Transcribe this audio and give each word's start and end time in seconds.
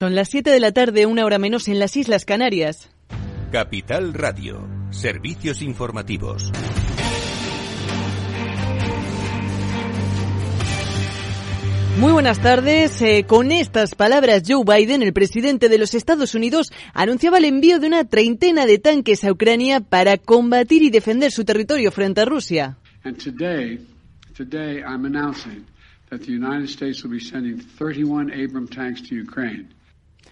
Son 0.00 0.14
las 0.14 0.28
7 0.28 0.50
de 0.50 0.60
la 0.60 0.70
tarde, 0.70 1.06
una 1.06 1.24
hora 1.24 1.40
menos 1.40 1.66
en 1.66 1.80
las 1.80 1.96
Islas 1.96 2.24
Canarias. 2.24 2.88
Capital 3.50 4.14
Radio, 4.14 4.64
servicios 4.90 5.60
informativos. 5.60 6.52
Muy 11.98 12.12
buenas 12.12 12.40
tardes. 12.40 13.02
Eh, 13.02 13.24
con 13.26 13.50
estas 13.50 13.96
palabras, 13.96 14.44
Joe 14.46 14.62
Biden, 14.64 15.02
el 15.02 15.12
presidente 15.12 15.68
de 15.68 15.78
los 15.78 15.94
Estados 15.94 16.36
Unidos, 16.36 16.70
anunciaba 16.94 17.38
el 17.38 17.46
envío 17.46 17.80
de 17.80 17.88
una 17.88 18.04
treintena 18.04 18.66
de 18.66 18.78
tanques 18.78 19.24
a 19.24 19.32
Ucrania 19.32 19.80
para 19.80 20.16
combatir 20.16 20.84
y 20.84 20.90
defender 20.90 21.32
su 21.32 21.44
territorio 21.44 21.90
frente 21.90 22.20
a 22.20 22.24
Rusia. 22.24 22.78
And 23.02 23.18
today, 23.18 23.80
today 24.36 24.80
I'm 24.80 25.04
announcing 25.06 25.66
that 26.10 26.20
the 26.20 26.30
United 26.30 26.68
States 26.68 27.02
will 27.02 27.10
be 27.10 27.18
sending 27.18 27.58
31 27.58 28.30
Abram 28.30 28.68
tanks 28.68 29.02
to 29.08 29.16
Ukraine. 29.16 29.74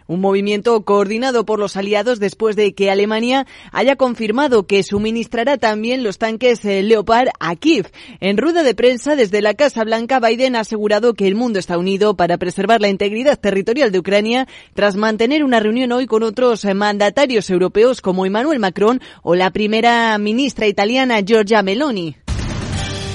Un 0.06 0.20
movimiento 0.20 0.84
coordinado 0.84 1.44
por 1.44 1.58
los 1.58 1.76
aliados 1.76 2.20
después 2.20 2.56
de 2.56 2.74
que 2.74 2.90
Alemania 2.90 3.46
haya 3.72 3.96
confirmado 3.96 4.66
que 4.66 4.82
suministrará 4.82 5.58
también 5.58 6.02
los 6.02 6.18
tanques 6.18 6.64
eh, 6.64 6.82
Leopard 6.82 7.28
a 7.40 7.56
Kiev. 7.56 7.90
En 8.20 8.36
rueda 8.36 8.62
de 8.62 8.74
prensa 8.74 9.16
desde 9.16 9.42
la 9.42 9.54
Casa 9.54 9.84
Blanca, 9.84 10.20
Biden 10.20 10.56
ha 10.56 10.60
asegurado 10.60 11.14
que 11.14 11.26
el 11.26 11.34
mundo 11.34 11.58
está 11.58 11.78
unido 11.78 12.16
para 12.16 12.38
preservar 12.38 12.80
la 12.80 12.88
integridad 12.88 13.38
territorial 13.38 13.92
de 13.92 13.98
Ucrania 13.98 14.46
tras 14.74 14.96
mantener 14.96 15.42
una 15.42 15.60
reunión 15.60 15.92
hoy 15.92 16.06
con 16.06 16.22
otros 16.22 16.64
eh, 16.64 16.74
mandatarios 16.74 17.50
europeos 17.50 18.00
como 18.00 18.26
Emmanuel 18.26 18.58
Macron 18.58 19.00
o 19.22 19.34
la 19.34 19.50
primera 19.50 20.16
ministra 20.18 20.66
italiana 20.66 21.20
Giorgia 21.20 21.62
Meloni. 21.62 22.25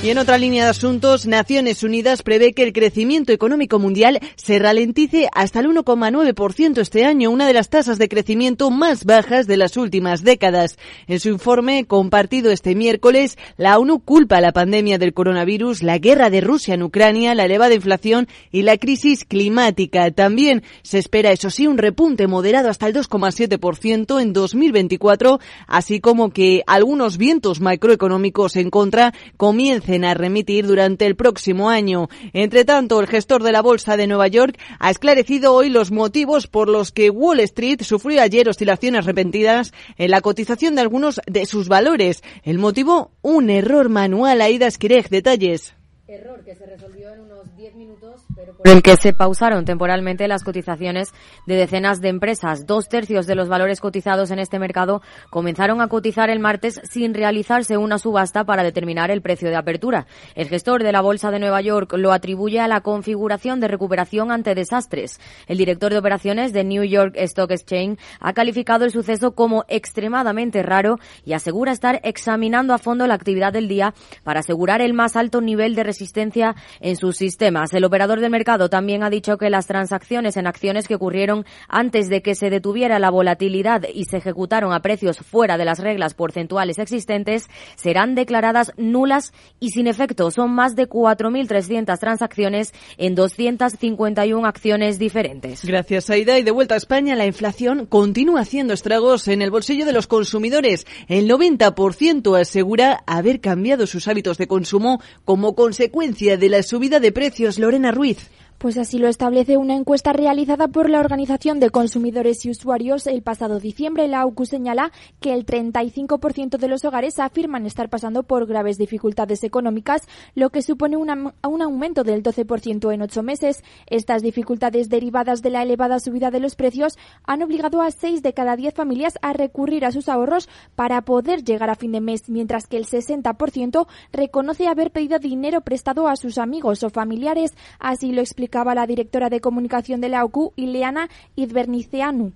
Y 0.04 0.10
en 0.10 0.18
otra 0.18 0.40
línea 0.40 0.64
de 0.64 0.72
asuntos, 0.72 1.28
Naciones 1.28 1.84
Unidas 1.84 2.24
prevé 2.24 2.54
que 2.54 2.64
el 2.64 2.74
crecimiento 2.74 3.32
económico 3.34 3.78
mundial 3.78 4.20
se 4.36 4.58
ralentice 4.58 5.30
hasta 5.32 5.60
el 5.60 5.68
1,9% 5.68 6.80
este 6.80 7.06
año, 7.06 7.30
una 7.30 7.46
de 7.46 7.54
las 7.54 7.70
tasas 7.70 8.00
de 8.00 8.10
crecimiento 8.10 8.72
más 8.72 9.06
bajas 9.06 9.46
de 9.46 9.58
las 9.58 9.78
últimas 9.78 10.24
décadas. 10.24 10.80
En 11.06 11.20
su 11.20 11.30
informe 11.30 11.86
compartido 11.86 12.50
este 12.50 12.74
miércoles, 12.74 13.38
la 13.58 13.78
ONU 13.78 14.00
culpa 14.00 14.42
la 14.42 14.54
pandemia 14.54 14.98
del 14.98 15.14
coronavirus, 15.14 15.84
la 15.84 16.00
guerra 16.00 16.32
de 16.32 16.42
Rusia 16.42 16.74
en 16.74 16.82
Ucrania, 16.82 17.36
la 17.36 17.46
elevada 17.46 17.76
inflación 17.76 18.28
y 18.52 18.64
la 18.64 18.78
crisis 18.78 19.24
climática. 19.24 20.10
También 20.10 20.64
se 20.82 20.98
espera, 20.98 21.32
eso 21.32 21.52
sí, 21.52 21.68
un 21.68 21.78
repunte 21.78 22.26
moderado 22.26 22.70
hasta 22.70 22.88
el 22.88 22.96
2,7% 22.96 24.20
en 24.20 24.34
2024, 24.34 25.40
así 25.68 26.00
como 26.00 26.32
que 26.32 26.64
algunos 26.66 27.20
vientos 27.20 27.62
macroeconómicos 27.62 28.56
en 28.56 28.72
contra 28.72 29.14
comiencen 29.38 29.91
a 29.92 30.14
remitir 30.14 30.66
durante 30.66 31.06
el 31.06 31.16
próximo 31.16 31.70
año. 31.70 32.08
Entre 32.34 32.66
tanto, 32.66 33.00
el 33.00 33.08
gestor 33.08 33.44
de 33.44 33.52
la 33.52 33.62
Bolsa 33.62 33.98
de 33.98 34.08
Nueva 34.08 34.28
York 34.28 34.58
ha 34.80 34.90
esclarecido 34.90 35.54
hoy 35.54 35.70
los 35.70 35.92
motivos 35.92 36.48
por 36.48 36.70
los 36.70 36.92
que 36.92 37.10
Wall 37.10 37.42
Street 37.42 37.82
sufrió 37.82 38.22
ayer 38.22 38.48
oscilaciones 38.48 39.06
repentinas 39.06 39.74
en 39.98 40.12
la 40.12 40.22
cotización 40.22 40.76
de 40.76 40.82
algunos 40.82 41.20
de 41.28 41.46
sus 41.46 41.68
valores. 41.68 42.24
El 42.44 42.58
motivo, 42.58 43.12
un 43.22 43.50
error 43.50 43.90
manual. 43.90 44.42
Aida 44.42 44.68
Esquireg, 44.68 45.10
detalles. 45.10 45.74
Error 46.08 46.44
que 46.44 46.56
se 46.56 46.66
resolvió 46.66 47.14
en 47.14 47.22
unos 47.22 47.56
10 47.56 47.76
minutos, 47.76 48.22
por 48.58 48.68
el 48.68 48.82
que 48.82 48.96
se 48.96 49.14
pausaron 49.14 49.66
temporalmente 49.66 50.28
las 50.28 50.44
cotizaciones 50.44 51.14
de 51.46 51.56
decenas 51.56 52.02
de 52.02 52.10
empresas. 52.10 52.66
Dos 52.66 52.88
tercios 52.88 53.28
de 53.28 53.36
los 53.36 53.50
valores 53.50 53.80
cotizados 53.80 54.32
en 54.32 54.40
este 54.40 54.60
mercado 54.60 55.02
comenzaron 55.30 55.82
a 55.82 55.88
cotizar 55.88 56.30
el 56.30 56.40
martes 56.40 56.82
sin 56.84 57.14
realizarse 57.14 57.78
una 57.78 57.98
subasta 57.98 58.44
para 58.44 58.64
determinar 58.64 59.12
el 59.12 59.22
precio 59.22 59.50
de 59.50 59.56
apertura. 59.56 60.08
El 60.36 60.48
gestor 60.48 60.84
de 60.84 60.92
la 60.92 61.02
Bolsa 61.02 61.32
de 61.32 61.40
Nueva 61.40 61.62
York 61.62 61.94
lo 61.98 62.12
atribuye 62.12 62.60
a 62.60 62.68
la 62.68 62.82
configuración 62.82 63.60
de 63.60 63.68
recuperación 63.68 64.32
ante 64.32 64.56
desastres. 64.56 65.20
El 65.48 65.58
director 65.58 65.92
de 65.92 66.00
operaciones 66.00 66.54
de 66.54 66.64
New 66.64 66.84
York 66.84 67.16
Stock 67.18 67.52
Exchange 67.52 68.00
ha 68.20 68.34
calificado 68.34 68.86
el 68.86 68.92
suceso 68.92 69.34
como 69.34 69.66
extremadamente 69.68 70.64
raro 70.64 70.98
y 71.26 71.34
asegura 71.34 71.72
estar 71.72 72.00
examinando 72.04 72.74
a 72.74 72.78
fondo 72.78 73.08
la 73.08 73.14
actividad 73.14 73.54
del 73.54 73.68
día 73.68 73.94
para 74.24 74.40
asegurar 74.40 74.82
el 74.82 74.94
más 74.94 75.16
alto 75.16 75.42
nivel 75.42 75.76
de 75.76 75.84
resistencia 75.84 76.56
en 76.80 76.96
sus 76.96 77.18
sistemas. 77.18 77.74
El 77.74 77.84
operador 77.84 78.20
del 78.20 78.31
mercado 78.32 78.70
también 78.70 79.04
ha 79.04 79.10
dicho 79.10 79.38
que 79.38 79.50
las 79.50 79.68
transacciones 79.68 80.38
en 80.38 80.48
acciones 80.48 80.88
que 80.88 80.96
ocurrieron 80.96 81.46
antes 81.68 82.10
de 82.10 82.22
que 82.22 82.36
se 82.36 82.50
detuviera 82.50 83.00
la 83.00 83.12
volatilidad 83.12 83.84
y 83.94 84.06
se 84.06 84.18
ejecutaron 84.18 84.74
a 84.74 84.82
precios 84.82 85.20
fuera 85.20 85.58
de 85.58 85.66
las 85.66 85.80
reglas 85.80 86.14
porcentuales 86.14 86.80
existentes 86.80 87.48
serán 87.76 88.16
declaradas 88.16 88.72
nulas 88.78 89.34
y 89.60 89.70
sin 89.70 89.88
efecto. 89.88 90.32
Son 90.32 90.52
más 90.52 90.76
de 90.76 90.90
4.300 90.90 92.00
transacciones 92.00 92.74
en 92.98 93.16
251 93.16 94.48
acciones 94.48 95.00
diferentes. 95.00 95.66
Gracias, 95.66 96.10
Aida. 96.10 96.40
Y 96.40 96.44
de 96.44 96.52
vuelta 96.52 96.76
a 96.76 96.78
España, 96.78 97.16
la 97.16 97.26
inflación 97.26 97.86
continúa 97.86 98.42
haciendo 98.42 98.74
estragos 98.74 99.28
en 99.28 99.42
el 99.42 99.52
bolsillo 99.52 99.86
de 99.86 99.94
los 99.94 100.08
consumidores. 100.08 100.88
El 101.08 101.30
90% 101.30 102.40
asegura 102.40 103.04
haber 103.06 103.42
cambiado 103.42 103.88
sus 103.88 104.08
hábitos 104.08 104.38
de 104.38 104.48
consumo 104.48 105.02
como 105.26 105.56
consecuencia 105.56 106.38
de 106.38 106.50
la 106.50 106.64
subida 106.64 107.00
de 107.00 107.12
precios, 107.12 107.60
Lorena 107.60 107.92
Ruiz. 107.92 108.11
teeth. 108.14 108.41
Pues 108.62 108.78
así 108.78 109.00
lo 109.00 109.08
establece 109.08 109.58
una 109.58 109.74
encuesta 109.74 110.14
realizada 110.14 110.68
por 110.68 110.88
la 110.88 111.00
Organización 111.00 111.60
de 111.60 111.72
Consumidores 111.72 112.46
y 112.46 112.52
Usuarios 112.52 113.08
el 113.08 113.24
pasado 113.24 113.60
diciembre. 113.60 114.08
La 114.08 114.22
AUCU 114.22 114.46
señala 114.46 114.92
que 115.20 115.34
el 115.34 115.48
35% 115.48 116.60
de 116.60 116.68
los 116.68 116.86
hogares 116.86 117.18
afirman 117.18 117.66
estar 117.66 117.90
pasando 117.90 118.22
por 118.22 118.46
graves 118.46 118.78
dificultades 118.78 119.44
económicas, 119.44 120.04
lo 120.36 120.52
que 120.52 120.62
supone 120.62 120.96
un 120.96 121.32
aumento 121.64 122.04
del 122.04 122.22
12% 122.22 122.94
en 122.94 123.02
ocho 123.02 123.24
meses. 123.24 123.64
Estas 123.88 124.22
dificultades 124.22 124.90
derivadas 124.90 125.42
de 125.42 125.50
la 125.50 125.64
elevada 125.64 126.00
subida 126.00 126.30
de 126.30 126.40
los 126.40 126.54
precios 126.54 127.00
han 127.26 127.42
obligado 127.42 127.82
a 127.82 127.90
seis 127.90 128.22
de 128.22 128.36
cada 128.36 128.56
diez 128.58 128.76
familias 128.76 129.18
a 129.24 129.34
recurrir 129.34 129.86
a 129.86 129.92
sus 129.92 130.08
ahorros 130.08 130.48
para 130.76 131.02
poder 131.02 131.44
llegar 131.44 131.72
a 131.72 131.76
fin 131.76 131.94
de 131.94 132.02
mes, 132.02 132.30
mientras 132.30 132.68
que 132.68 132.78
el 132.78 132.86
60% 132.86 133.88
reconoce 134.14 134.68
haber 134.68 134.92
pedido 134.92 135.18
dinero 135.18 135.62
prestado 135.62 136.08
a 136.08 136.16
sus 136.16 136.38
amigos 136.38 136.84
o 136.84 136.92
familiares. 136.92 137.56
Así 137.80 138.12
lo 138.12 138.22
explica 138.22 138.51
explicaba 138.52 138.76
la 138.76 138.86
directora 138.86 139.30
de 139.30 139.40
comunicación 139.40 140.02
de 140.02 140.10
la 140.10 140.26
OCU, 140.26 140.52
Ileana 140.58 141.10
Idverniceanu. 141.38 142.34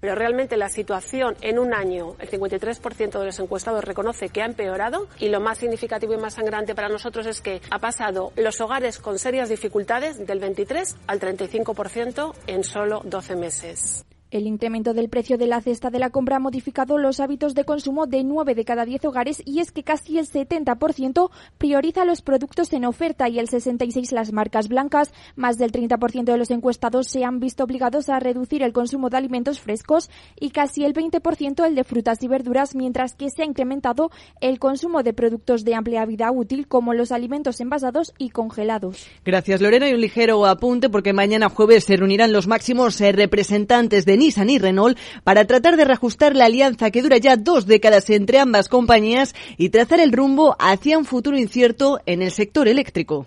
Pero 0.00 0.14
realmente 0.14 0.56
la 0.56 0.70
situación 0.70 1.36
en 1.42 1.58
un 1.58 1.74
año, 1.74 2.14
el 2.18 2.30
53% 2.30 3.18
de 3.18 3.26
los 3.26 3.38
encuestados 3.38 3.84
reconoce 3.84 4.30
que 4.30 4.40
ha 4.40 4.46
empeorado 4.46 5.06
y 5.18 5.28
lo 5.28 5.40
más 5.40 5.58
significativo 5.58 6.14
y 6.14 6.16
más 6.16 6.34
sangrante 6.34 6.74
para 6.74 6.88
nosotros 6.88 7.26
es 7.26 7.42
que 7.42 7.60
ha 7.70 7.80
pasado 7.80 8.32
los 8.36 8.62
hogares 8.62 8.98
con 8.98 9.18
serias 9.18 9.50
dificultades 9.50 10.26
del 10.26 10.40
23 10.40 10.96
al 11.06 11.20
35% 11.20 12.32
en 12.46 12.64
solo 12.64 13.02
12 13.04 13.36
meses. 13.36 14.06
El 14.30 14.46
incremento 14.46 14.92
del 14.92 15.08
precio 15.08 15.38
de 15.38 15.46
la 15.46 15.62
cesta 15.62 15.88
de 15.88 15.98
la 15.98 16.10
compra 16.10 16.36
ha 16.36 16.38
modificado 16.40 16.98
los 16.98 17.18
hábitos 17.18 17.54
de 17.54 17.64
consumo 17.64 18.06
de 18.06 18.24
9 18.24 18.54
de 18.54 18.64
cada 18.66 18.84
10 18.84 19.06
hogares 19.06 19.42
y 19.46 19.60
es 19.60 19.72
que 19.72 19.84
casi 19.84 20.18
el 20.18 20.28
70% 20.28 21.30
prioriza 21.56 22.04
los 22.04 22.20
productos 22.20 22.70
en 22.74 22.84
oferta 22.84 23.30
y 23.30 23.38
el 23.38 23.48
66% 23.48 24.12
las 24.12 24.32
marcas 24.32 24.68
blancas. 24.68 25.14
Más 25.34 25.56
del 25.56 25.72
30% 25.72 26.24
de 26.24 26.36
los 26.36 26.50
encuestados 26.50 27.06
se 27.08 27.24
han 27.24 27.40
visto 27.40 27.64
obligados 27.64 28.10
a 28.10 28.20
reducir 28.20 28.62
el 28.62 28.74
consumo 28.74 29.08
de 29.08 29.16
alimentos 29.16 29.60
frescos 29.60 30.10
y 30.38 30.50
casi 30.50 30.84
el 30.84 30.92
20% 30.92 31.66
el 31.66 31.74
de 31.74 31.84
frutas 31.84 32.22
y 32.22 32.28
verduras, 32.28 32.74
mientras 32.74 33.14
que 33.14 33.30
se 33.30 33.42
ha 33.42 33.46
incrementado 33.46 34.10
el 34.42 34.58
consumo 34.58 35.02
de 35.02 35.14
productos 35.14 35.64
de 35.64 35.74
amplia 35.74 36.04
vida 36.04 36.30
útil 36.32 36.68
como 36.68 36.92
los 36.92 37.12
alimentos 37.12 37.62
envasados 37.62 38.12
y 38.18 38.28
congelados. 38.28 39.06
Gracias 39.24 39.62
Lorena 39.62 39.88
y 39.88 39.94
un 39.94 40.02
ligero 40.02 40.44
apunte 40.44 40.90
porque 40.90 41.14
mañana 41.14 41.48
jueves 41.48 41.84
se 41.84 41.96
reunirán 41.96 42.34
los 42.34 42.46
máximos 42.46 43.00
eh, 43.00 43.12
representantes 43.12 44.04
de 44.04 44.17
Nissan 44.18 44.50
y 44.50 44.58
Renault 44.58 44.98
para 45.24 45.46
tratar 45.46 45.76
de 45.76 45.84
reajustar 45.84 46.36
la 46.36 46.46
alianza 46.46 46.90
que 46.90 47.02
dura 47.02 47.18
ya 47.18 47.36
dos 47.36 47.66
décadas 47.66 48.10
entre 48.10 48.38
ambas 48.38 48.68
compañías 48.68 49.34
y 49.56 49.70
trazar 49.70 50.00
el 50.00 50.12
rumbo 50.12 50.56
hacia 50.58 50.98
un 50.98 51.04
futuro 51.04 51.38
incierto 51.38 52.00
en 52.06 52.22
el 52.22 52.30
sector 52.30 52.68
eléctrico. 52.68 53.26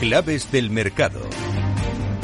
Claves 0.00 0.50
del 0.52 0.70
mercado. 0.70 1.20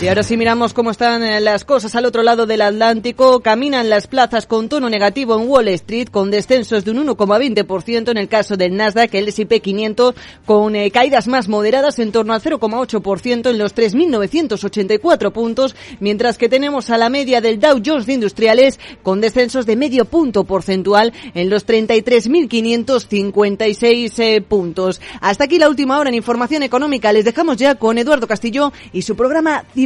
Y 0.05 0.09
ahora 0.09 0.23
sí 0.23 0.37
miramos 0.37 0.75
cómo 0.75 0.91
están 0.91 1.23
eh, 1.23 1.41
las 1.41 1.65
cosas 1.65 1.95
al 1.95 2.05
otro 2.05 2.23
lado 2.23 2.45
del 2.45 2.61
Atlántico. 2.61 3.41
Caminan 3.41 3.89
las 3.89 4.07
plazas 4.07 4.47
con 4.47 4.69
tono 4.69 4.91
negativo 4.91 5.41
en 5.41 5.49
Wall 5.49 5.69
Street, 5.69 6.09
con 6.11 6.31
descensos 6.31 6.85
de 6.85 6.91
un 6.91 7.07
1,20% 7.07 8.11
en 8.11 8.19
el 8.19 8.29
caso 8.29 8.59
del 8.59 8.77
Nasdaq, 8.77 9.15
el 9.15 9.29
S&P 9.29 9.61
500, 9.61 10.15
con 10.45 10.77
eh, 10.77 10.91
caídas 10.91 11.27
más 11.27 11.49
moderadas 11.49 11.99
en 12.01 12.13
torno 12.13 12.35
al 12.35 12.43
0,8% 12.43 13.49
en 13.49 13.57
los 13.57 13.75
3.984 13.75 15.33
puntos, 15.33 15.75
mientras 16.01 16.37
que 16.37 16.51
tenemos 16.51 16.91
a 16.91 16.99
la 16.99 17.09
media 17.09 17.41
del 17.41 17.59
Dow 17.59 17.81
Jones 17.83 18.05
de 18.05 18.13
Industriales 18.13 18.79
con 19.03 19.23
descensos 19.23 19.65
de 19.65 19.77
medio 19.77 20.05
punto 20.05 20.45
porcentual 20.45 21.15
en 21.33 21.49
los 21.49 21.67
33.556 21.67 24.19
eh, 24.19 24.43
puntos. 24.43 25.01
Hasta 25.23 25.45
aquí 25.45 25.59
la 25.59 25.71
última 25.71 25.99
hora 25.99 26.11
en 26.11 26.15
información 26.15 26.63
económica. 26.63 27.11
Les 27.11 27.25
dejamos 27.25 27.57
ya 27.57 27.77
con 27.77 27.97
Eduardo 27.97 28.27
Castillo 28.27 28.71
y 28.93 29.01
su 29.01 29.17
programa 29.17 29.65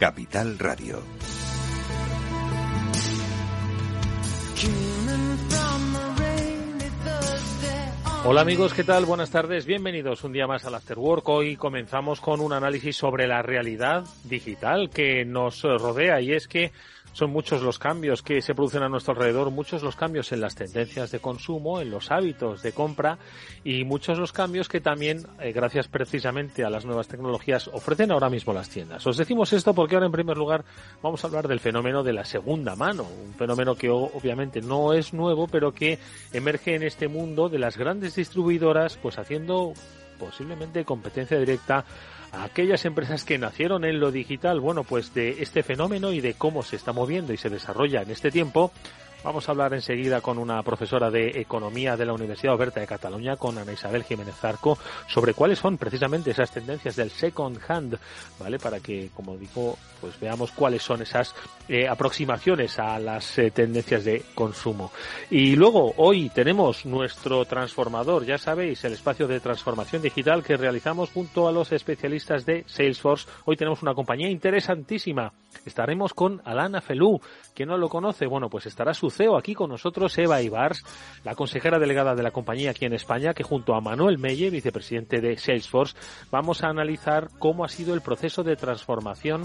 Capital 0.00 0.58
Radio. 0.58 1.02
Hola 8.24 8.40
amigos, 8.40 8.72
¿qué 8.72 8.82
tal? 8.82 9.04
Buenas 9.04 9.30
tardes, 9.30 9.66
bienvenidos 9.66 10.24
un 10.24 10.32
día 10.32 10.46
más 10.46 10.64
al 10.64 10.76
After 10.76 10.98
Work. 10.98 11.28
Hoy 11.28 11.56
comenzamos 11.56 12.22
con 12.22 12.40
un 12.40 12.54
análisis 12.54 12.96
sobre 12.96 13.26
la 13.26 13.42
realidad 13.42 14.04
digital 14.24 14.88
que 14.88 15.26
nos 15.26 15.60
rodea 15.64 16.22
y 16.22 16.32
es 16.32 16.48
que 16.48 16.72
son 17.12 17.30
muchos 17.30 17.62
los 17.62 17.78
cambios 17.78 18.22
que 18.22 18.40
se 18.42 18.54
producen 18.54 18.82
a 18.82 18.88
nuestro 18.88 19.14
alrededor, 19.14 19.50
muchos 19.50 19.82
los 19.82 19.96
cambios 19.96 20.32
en 20.32 20.40
las 20.40 20.54
tendencias 20.54 21.10
de 21.10 21.20
consumo, 21.20 21.80
en 21.80 21.90
los 21.90 22.10
hábitos 22.10 22.62
de 22.62 22.72
compra 22.72 23.18
y 23.64 23.84
muchos 23.84 24.18
los 24.18 24.32
cambios 24.32 24.68
que 24.68 24.80
también, 24.80 25.26
eh, 25.40 25.52
gracias 25.52 25.88
precisamente 25.88 26.64
a 26.64 26.70
las 26.70 26.84
nuevas 26.84 27.08
tecnologías, 27.08 27.68
ofrecen 27.68 28.12
ahora 28.12 28.30
mismo 28.30 28.52
las 28.52 28.68
tiendas. 28.68 29.06
Os 29.06 29.16
decimos 29.16 29.52
esto 29.52 29.74
porque 29.74 29.94
ahora 29.94 30.06
en 30.06 30.12
primer 30.12 30.36
lugar 30.36 30.64
vamos 31.02 31.24
a 31.24 31.26
hablar 31.26 31.48
del 31.48 31.60
fenómeno 31.60 32.02
de 32.02 32.12
la 32.12 32.24
segunda 32.24 32.76
mano, 32.76 33.04
un 33.04 33.34
fenómeno 33.34 33.74
que 33.74 33.90
obviamente 33.90 34.60
no 34.60 34.92
es 34.92 35.12
nuevo, 35.12 35.46
pero 35.48 35.72
que 35.72 35.98
emerge 36.32 36.74
en 36.74 36.82
este 36.82 37.08
mundo 37.08 37.48
de 37.48 37.58
las 37.58 37.76
grandes 37.76 38.14
distribuidoras, 38.14 38.96
pues 38.96 39.18
haciendo 39.18 39.72
posiblemente 40.18 40.84
competencia 40.84 41.38
directa 41.38 41.84
a 42.32 42.44
aquellas 42.44 42.84
empresas 42.84 43.24
que 43.24 43.38
nacieron 43.38 43.84
en 43.84 44.00
lo 44.00 44.10
digital, 44.12 44.60
bueno, 44.60 44.84
pues 44.84 45.14
de 45.14 45.42
este 45.42 45.62
fenómeno 45.62 46.12
y 46.12 46.20
de 46.20 46.34
cómo 46.34 46.62
se 46.62 46.76
está 46.76 46.92
moviendo 46.92 47.32
y 47.32 47.36
se 47.36 47.48
desarrolla 47.48 48.02
en 48.02 48.10
este 48.10 48.30
tiempo, 48.30 48.72
Vamos 49.22 49.46
a 49.46 49.52
hablar 49.52 49.74
enseguida 49.74 50.22
con 50.22 50.38
una 50.38 50.62
profesora 50.62 51.10
de 51.10 51.28
Economía 51.40 51.94
de 51.94 52.06
la 52.06 52.14
Universidad 52.14 52.54
Oberta 52.54 52.80
de 52.80 52.86
Cataluña, 52.86 53.36
con 53.36 53.58
Ana 53.58 53.74
Isabel 53.74 54.02
Jiménez 54.02 54.34
Zarco, 54.34 54.78
sobre 55.08 55.34
cuáles 55.34 55.58
son 55.58 55.76
precisamente 55.76 56.30
esas 56.30 56.50
tendencias 56.50 56.96
del 56.96 57.10
second 57.10 57.58
hand, 57.68 57.98
¿vale? 58.38 58.58
Para 58.58 58.80
que, 58.80 59.10
como 59.14 59.36
digo, 59.36 59.76
pues 60.00 60.18
veamos 60.18 60.52
cuáles 60.52 60.82
son 60.82 61.02
esas 61.02 61.34
eh, 61.68 61.86
aproximaciones 61.86 62.78
a 62.78 62.98
las 62.98 63.38
eh, 63.38 63.50
tendencias 63.50 64.06
de 64.06 64.24
consumo. 64.34 64.90
Y 65.30 65.54
luego, 65.54 65.92
hoy 65.98 66.30
tenemos 66.30 66.86
nuestro 66.86 67.44
transformador, 67.44 68.24
ya 68.24 68.38
sabéis, 68.38 68.82
el 68.84 68.94
espacio 68.94 69.28
de 69.28 69.40
transformación 69.40 70.00
digital 70.00 70.42
que 70.42 70.56
realizamos 70.56 71.10
junto 71.10 71.46
a 71.46 71.52
los 71.52 71.72
especialistas 71.72 72.46
de 72.46 72.64
Salesforce. 72.66 73.28
Hoy 73.44 73.56
tenemos 73.56 73.82
una 73.82 73.94
compañía 73.94 74.30
interesantísima. 74.30 75.34
Estaremos 75.66 76.14
con 76.14 76.40
Alana 76.46 76.80
Felú. 76.80 77.20
¿Quién 77.54 77.68
no 77.68 77.76
lo 77.76 77.90
conoce? 77.90 78.26
Bueno, 78.26 78.48
pues 78.48 78.64
estará 78.64 78.94
su 78.94 79.09
Aquí 79.36 79.54
con 79.54 79.70
nosotros, 79.70 80.16
Eva 80.18 80.40
Ibars, 80.40 80.84
la 81.24 81.34
consejera 81.34 81.78
delegada 81.78 82.14
de 82.14 82.22
la 82.22 82.30
compañía 82.30 82.70
aquí 82.70 82.84
en 82.84 82.94
España, 82.94 83.34
que 83.34 83.42
junto 83.42 83.74
a 83.74 83.80
Manuel 83.80 84.18
Melle, 84.18 84.50
vicepresidente 84.50 85.20
de 85.20 85.36
Salesforce, 85.36 85.96
vamos 86.30 86.62
a 86.62 86.68
analizar 86.68 87.28
cómo 87.38 87.64
ha 87.64 87.68
sido 87.68 87.92
el 87.94 88.00
proceso 88.00 88.42
de 88.42 88.56
transformación 88.56 89.42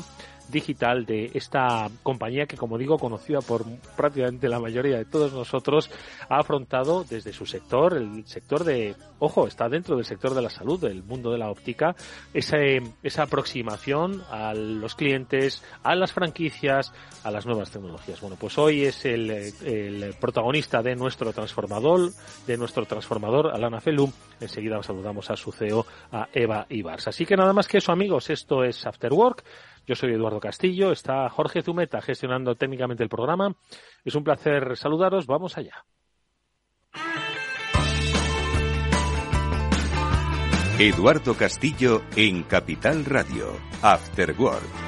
digital 0.50 1.06
de 1.06 1.32
esta 1.34 1.90
compañía 2.04 2.46
que, 2.46 2.58
como 2.58 2.78
digo, 2.78 2.98
conocida 2.98 3.42
por 3.42 3.66
prácticamente 3.96 4.50
la 4.50 4.60
mayoría 4.60 4.98
de 4.98 5.06
todos 5.06 5.34
nosotros, 5.34 5.90
ha 6.30 6.40
afrontado 6.40 7.04
desde 7.04 7.34
su 7.34 7.46
sector, 7.46 7.98
el 7.98 8.26
sector 8.28 8.64
de, 8.64 8.96
ojo, 9.20 9.48
está 9.48 9.70
dentro 9.70 9.96
del 9.96 10.06
sector 10.06 10.34
de 10.34 10.42
la 10.42 10.50
salud, 10.50 10.80
del 10.80 11.04
mundo 11.04 11.32
de 11.32 11.38
la 11.38 11.50
óptica, 11.50 11.96
esa, 12.34 12.58
esa 13.04 13.24
aproximación 13.24 14.24
a 14.30 14.54
los 14.54 14.96
clientes, 14.96 15.64
a 15.84 15.96
las 15.96 16.14
franquicias, 16.14 16.94
a 17.24 17.32
las 17.32 17.46
nuevas 17.46 17.72
tecnologías. 17.72 18.22
Bueno, 18.22 18.38
pues 18.40 18.58
hoy 18.58 18.84
es 18.84 19.06
el, 19.06 19.30
el 19.30 20.14
protagonista 20.20 20.82
de 20.82 20.96
nuestro 20.96 21.34
transformador, 21.34 22.12
de 22.46 22.58
nuestro 22.58 22.86
transformador, 22.86 23.54
Alana 23.54 23.82
Felum. 23.82 24.12
Enseguida 24.40 24.82
saludamos 24.84 25.30
a 25.30 25.36
su 25.36 25.52
CEO, 25.52 25.86
a 26.12 26.28
Eva 26.34 26.66
Ibars. 26.70 27.08
Así 27.08 27.26
que 27.26 27.36
nada 27.36 27.54
más 27.54 27.68
que 27.68 27.78
eso, 27.78 27.92
amigos, 27.92 28.30
esto 28.30 28.64
es 28.64 28.86
After 28.86 29.14
Work. 29.14 29.44
Yo 29.86 29.96
soy 29.96 30.14
Eduardo 30.14 30.40
Castillo, 30.40 30.92
está 30.92 31.30
Jorge 31.30 31.62
Zumeta 31.62 32.02
gestionando 32.02 32.56
técnicamente 32.56 33.04
el 33.04 33.10
programa. 33.10 33.56
Es 34.04 34.16
un 34.16 34.24
placer 34.24 34.76
saludaros, 34.78 35.28
vamos 35.28 35.58
allá. 35.58 35.86
Eduardo 40.78 41.36
Castillo 41.36 42.02
en 42.18 42.44
Capital 42.44 43.06
Radio, 43.06 43.58
After 43.82 44.36
Work. 44.38 44.85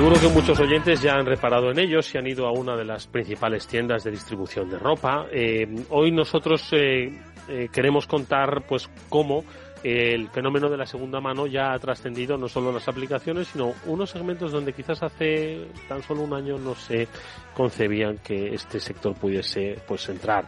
Seguro 0.00 0.18
que 0.18 0.28
muchos 0.28 0.58
oyentes 0.58 1.02
ya 1.02 1.16
han 1.16 1.26
reparado 1.26 1.70
en 1.70 1.78
ellos 1.78 2.14
y 2.14 2.16
han 2.16 2.26
ido 2.26 2.46
a 2.46 2.52
una 2.52 2.74
de 2.74 2.86
las 2.86 3.06
principales 3.06 3.66
tiendas 3.66 4.02
de 4.02 4.10
distribución 4.10 4.70
de 4.70 4.78
ropa. 4.78 5.26
Eh, 5.30 5.68
hoy 5.90 6.10
nosotros 6.10 6.72
eh, 6.72 7.12
eh, 7.46 7.68
queremos 7.70 8.06
contar 8.06 8.64
pues 8.66 8.88
cómo 9.10 9.44
el 9.82 10.30
fenómeno 10.30 10.70
de 10.70 10.78
la 10.78 10.86
segunda 10.86 11.20
mano 11.20 11.46
ya 11.46 11.74
ha 11.74 11.78
trascendido 11.78 12.38
no 12.38 12.48
solo 12.48 12.72
las 12.72 12.88
aplicaciones, 12.88 13.48
sino 13.48 13.74
unos 13.84 14.08
segmentos 14.08 14.52
donde 14.52 14.72
quizás 14.72 15.02
hace 15.02 15.66
tan 15.86 16.02
solo 16.02 16.22
un 16.22 16.32
año 16.32 16.56
no 16.56 16.74
se 16.74 17.06
concebían 17.54 18.18
que 18.24 18.54
este 18.54 18.80
sector 18.80 19.14
pudiese 19.14 19.76
pues 19.86 20.08
entrar 20.08 20.46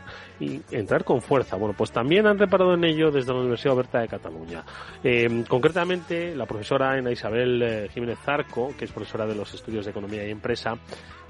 entrar 0.70 1.04
con 1.04 1.20
fuerza. 1.20 1.56
Bueno, 1.56 1.74
pues 1.76 1.90
también 1.90 2.26
han 2.26 2.38
reparado 2.38 2.74
en 2.74 2.84
ello 2.84 3.10
desde 3.10 3.32
la 3.32 3.40
Universidad 3.40 3.74
Oberta 3.74 4.00
de 4.00 4.08
Cataluña. 4.08 4.64
Eh, 5.02 5.44
concretamente, 5.48 6.34
la 6.34 6.46
profesora 6.46 6.92
Ana 6.92 7.10
Isabel 7.10 7.62
eh, 7.62 7.88
Jiménez 7.92 8.18
Zarco, 8.24 8.74
que 8.76 8.84
es 8.84 8.92
profesora 8.92 9.26
de 9.26 9.34
los 9.34 9.52
estudios 9.54 9.84
de 9.84 9.90
Economía 9.90 10.26
y 10.26 10.30
Empresa, 10.30 10.74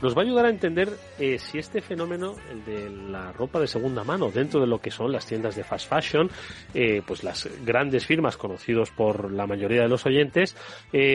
nos 0.00 0.16
va 0.16 0.23
a 0.23 0.25
ayudar 0.25 0.47
a 0.47 0.50
entender 0.50 0.88
eh, 1.19 1.38
si 1.38 1.59
este 1.59 1.81
fenómeno, 1.81 2.35
el 2.50 2.64
de 2.64 2.90
la 2.90 3.33
ropa 3.33 3.61
de 3.61 3.66
segunda 3.66 4.02
mano, 4.02 4.31
dentro 4.31 4.61
de 4.61 4.66
lo 4.66 4.81
que 4.81 4.90
son 4.90 5.12
las 5.12 5.26
tiendas 5.26 5.54
de 5.54 5.62
fast 5.62 5.88
fashion, 5.88 6.28
pues 7.07 7.23
las 7.23 7.49
grandes 7.64 8.07
firmas 8.07 8.37
conocidos 8.37 8.90
por 8.90 9.31
la 9.31 9.47
mayoría 9.47 9.83
de 9.83 9.88
los 9.88 10.04
oyentes, 10.07 10.57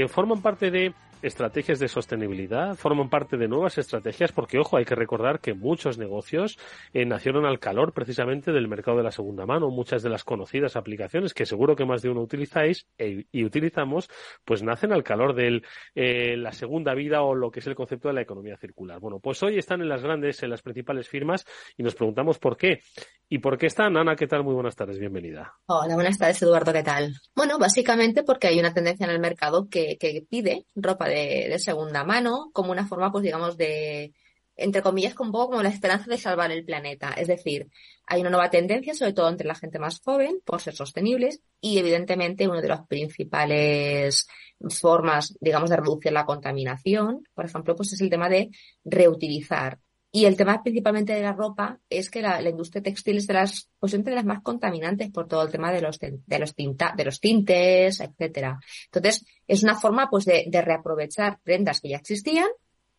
forman 0.08 0.42
parte 0.42 0.72
de 0.72 0.94
estrategias 1.22 1.80
de 1.80 1.88
sostenibilidad, 1.88 2.76
forman 2.76 3.10
parte 3.10 3.38
de 3.38 3.48
nuevas 3.48 3.78
estrategias, 3.78 4.32
porque 4.32 4.60
ojo, 4.60 4.78
hay 4.78 4.86
que 4.86 4.96
recordar 4.96 5.40
que 5.40 5.54
muchos 5.54 5.98
negocios 5.98 6.58
eh, 6.94 7.06
nacieron 7.06 7.46
al 7.46 7.60
calor 7.60 7.94
precisamente 7.94 8.52
del 8.52 8.68
mercado 8.68 8.98
de 8.98 9.04
la 9.04 9.12
segunda 9.12 9.46
mano. 9.46 9.70
Muchas 9.70 10.04
de 10.04 10.10
las 10.10 10.24
conocidas 10.24 10.76
aplicaciones 10.76 11.34
que 11.34 11.46
seguro 11.46 11.76
que 11.76 11.86
más 11.86 12.02
de 12.02 12.10
uno 12.10 12.22
utilizáis 12.22 12.88
e, 12.98 13.26
y 13.32 13.44
utilizamos, 13.44 14.10
pues 14.46 14.64
nacen 14.64 14.94
al 14.94 15.04
calor 15.04 15.34
de 15.34 15.62
eh, 15.96 16.38
la 16.38 16.52
segunda 16.52 16.94
vida 16.94 17.22
o 17.22 17.36
lo 17.36 17.52
que 17.52 17.60
es 17.60 17.68
el 17.68 17.76
concepto 17.76 18.08
de 18.08 18.14
la 18.14 18.22
economía 18.22 18.58
circular. 18.58 19.00
Bueno, 19.00 19.20
pues 19.20 19.42
hoy 19.44 19.58
están 19.58 19.82
en 19.82 19.90
las 19.90 20.04
grandes, 20.04 20.42
en 20.44 20.50
las 20.50 20.62
principales 20.62 21.08
firmas 21.08 21.46
y 21.78 21.84
nos 21.84 21.96
preguntamos 21.96 22.38
por 22.40 22.58
qué. 22.58 22.82
¿Y 23.30 23.40
por 23.40 23.58
qué 23.58 23.66
están? 23.66 23.98
Ana, 23.98 24.16
¿qué 24.16 24.26
tal? 24.26 24.44
Muy 24.44 24.54
buenas 24.54 24.76
tardes, 24.76 25.00
bienvenida. 25.00 25.54
Hola, 25.66 25.96
buenas 25.96 26.18
tardes, 26.18 26.42
Eduardo, 26.42 26.72
¿qué 26.72 26.84
tal? 26.84 27.14
Bueno, 27.36 27.58
básicamente 27.60 28.24
porque 28.24 28.48
hay 28.48 28.58
una 28.58 28.74
tendencia 28.74 29.04
en 29.06 29.12
el 29.12 29.20
mercado 29.20 29.68
que, 29.70 29.98
que 30.00 30.26
pide 30.30 30.66
ropa 30.76 31.07
de, 31.08 31.58
segunda 31.60 32.04
mano 32.04 32.50
como 32.54 32.72
una 32.72 32.88
forma, 32.88 33.12
pues 33.12 33.24
digamos, 33.24 33.58
de, 33.58 34.14
entre 34.56 34.82
comillas, 34.82 35.16
un 35.20 35.32
poco 35.32 35.52
como 35.52 35.64
la 35.64 35.70
esperanza 35.70 36.10
de 36.10 36.18
salvar 36.18 36.52
el 36.52 36.66
planeta. 36.66 37.14
Es 37.14 37.28
decir, 37.28 37.68
hay 38.06 38.22
una 38.22 38.30
nueva 38.30 38.50
tendencia, 38.50 38.94
sobre 38.94 39.14
todo 39.14 39.30
entre 39.30 39.48
la 39.48 39.56
gente 39.56 39.80
más 39.80 40.00
joven, 40.00 40.42
por 40.46 40.62
ser 40.62 40.76
sostenibles 40.76 41.42
y 41.62 41.78
evidentemente 41.78 42.48
una 42.48 42.62
de 42.62 42.68
las 42.68 42.88
principales 42.88 44.28
formas, 44.70 45.38
digamos, 45.40 45.70
de 45.70 45.78
reducir 45.78 46.12
la 46.12 46.26
contaminación, 46.26 47.24
por 47.34 47.46
ejemplo, 47.46 47.76
pues 47.76 47.94
es 47.94 48.02
el 48.02 48.10
tema 48.10 48.30
de 48.30 48.50
reutilizar 48.84 49.80
Y 50.12 50.26
el 50.26 50.38
tema 50.38 50.64
principalmente 50.64 51.14
de 51.14 51.22
la 51.22 51.34
ropa 51.34 51.80
es 51.90 52.10
que 52.10 52.22
la, 52.22 52.42
industria 52.42 52.82
textil 52.82 53.18
es 53.18 53.28
de 53.28 53.34
las, 53.34 53.70
pues 53.78 53.92
de 53.92 54.16
las 54.16 54.26
más 54.26 54.42
contaminantes 54.42 55.12
por 55.12 55.28
todo 55.28 55.44
el 55.44 55.52
tema 55.52 55.72
de 55.72 55.82
los, 55.82 56.00
de 56.00 56.40
los, 56.40 56.56
tinta, 56.56 56.94
de 56.96 57.06
los 57.06 57.20
tintes, 57.20 58.00
etcétera. 58.00 58.60
Entonces, 58.86 59.26
es 59.48 59.64
una 59.64 59.76
forma 59.76 60.10
pues 60.10 60.26
de, 60.26 60.46
de 60.48 60.62
reaprovechar 60.62 61.40
prendas 61.44 61.82
que 61.82 61.90
ya 61.90 61.98
existían 61.98 62.48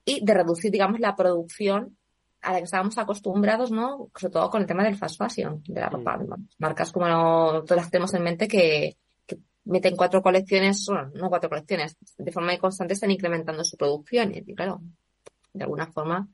y 0.05 0.25
de 0.25 0.35
reducir, 0.35 0.71
digamos, 0.71 1.01
la 1.01 1.17
producción 1.17 1.97
a 2.43 2.53
la 2.53 2.59
que 2.59 2.65
estábamos 2.65 2.97
acostumbrados, 2.99 3.71
¿no? 3.71 4.11
Sobre 4.15 4.33
todo 4.33 4.51
con 4.51 4.61
el 4.63 4.67
tema 4.67 4.85
del 4.85 4.97
fast 4.97 5.19
fashion, 5.19 5.63
de 5.67 5.81
la 5.81 5.89
ropa. 5.89 6.17
Mm. 6.19 6.49
Marcas 6.59 6.93
como 6.93 7.09
no, 7.09 7.63
todas 7.65 7.85
las 7.85 7.91
tenemos 7.91 8.15
en 8.15 8.23
mente 8.23 8.49
que, 8.49 8.97
que 9.27 9.39
meten 9.65 9.97
cuatro 9.97 10.23
colecciones, 10.23 10.85
bueno, 10.87 11.11
no 11.15 11.29
cuatro 11.29 11.49
colecciones, 11.49 11.97
de 12.17 12.33
forma 12.33 12.57
constante 12.59 12.95
están 12.95 13.11
incrementando 13.11 13.65
su 13.65 13.77
producción 13.77 14.33
y 14.35 14.55
claro, 14.55 14.81
de 15.53 15.65
alguna 15.65 15.87
forma 15.87 16.29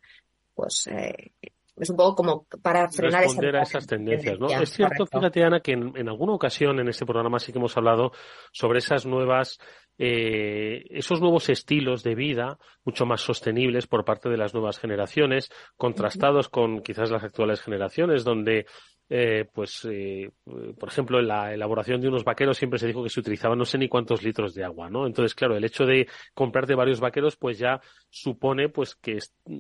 pues 0.55 0.87
eh, 0.87 1.33
es 1.77 1.91
un 1.91 1.97
poco 1.97 2.15
como 2.15 2.47
para 2.63 2.89
frenar 2.89 3.23
Responder 3.23 3.57
a 3.57 3.63
esas 3.63 3.87
tendencias, 3.87 4.39
¿no? 4.39 4.47
Es 4.47 4.71
cierto, 4.71 5.07
fíjate, 5.07 5.43
Ana, 5.43 5.61
que 5.61 5.73
en, 5.73 6.09
alguna 6.09 6.35
ocasión 6.35 6.79
en 6.79 6.89
este 6.89 7.05
programa 7.05 7.41
sí 7.41 7.53
que 7.53 7.59
hemos 7.59 7.77
hablado 7.77 8.13
sobre 8.53 8.79
esas 8.79 9.07
nuevas, 9.07 9.59
eh, 9.99 10.85
esos 10.91 11.21
nuevos 11.21 11.49
estilos 11.49 12.05
de 12.05 12.15
vida 12.15 12.59
mucho 12.85 13.07
más 13.07 13.23
sostenibles 13.23 13.89
por 13.89 14.05
parte 14.05 14.29
de 14.29 14.37
las 14.37 14.55
nuevas 14.55 14.79
generaciones, 14.79 15.51
contrastados 15.77 16.49
con 16.49 16.81
quizás 16.81 17.11
las 17.11 17.25
actuales 17.25 17.61
generaciones, 17.61 18.23
donde 18.23 18.67
eh, 19.11 19.45
pues, 19.53 19.87
eh, 19.91 20.31
por 20.45 20.89
ejemplo, 20.89 21.21
en 21.21 21.29
la 21.29 21.53
elaboración 21.53 22.01
de 22.01 22.09
unos 22.09 22.25
vaqueros 22.25 22.57
siempre 22.57 22.79
se 22.79 22.87
dijo 22.87 23.03
que 23.03 23.11
se 23.11 23.21
utilizaban 23.21 23.59
no 23.59 23.65
sé 23.65 23.77
ni 23.77 23.89
cuántos 23.89 24.23
litros 24.23 24.55
de 24.55 24.65
agua, 24.65 24.89
¿no? 24.89 25.07
Entonces, 25.07 25.35
claro, 25.35 25.57
el 25.57 25.65
hecho 25.65 25.85
de 25.85 26.09
comprarte 26.33 26.75
varios 26.75 27.01
vaqueros, 27.01 27.37
pues 27.37 27.59
ya 27.59 27.81
supone, 28.09 28.69
pues, 28.69 28.95
que 28.95 29.19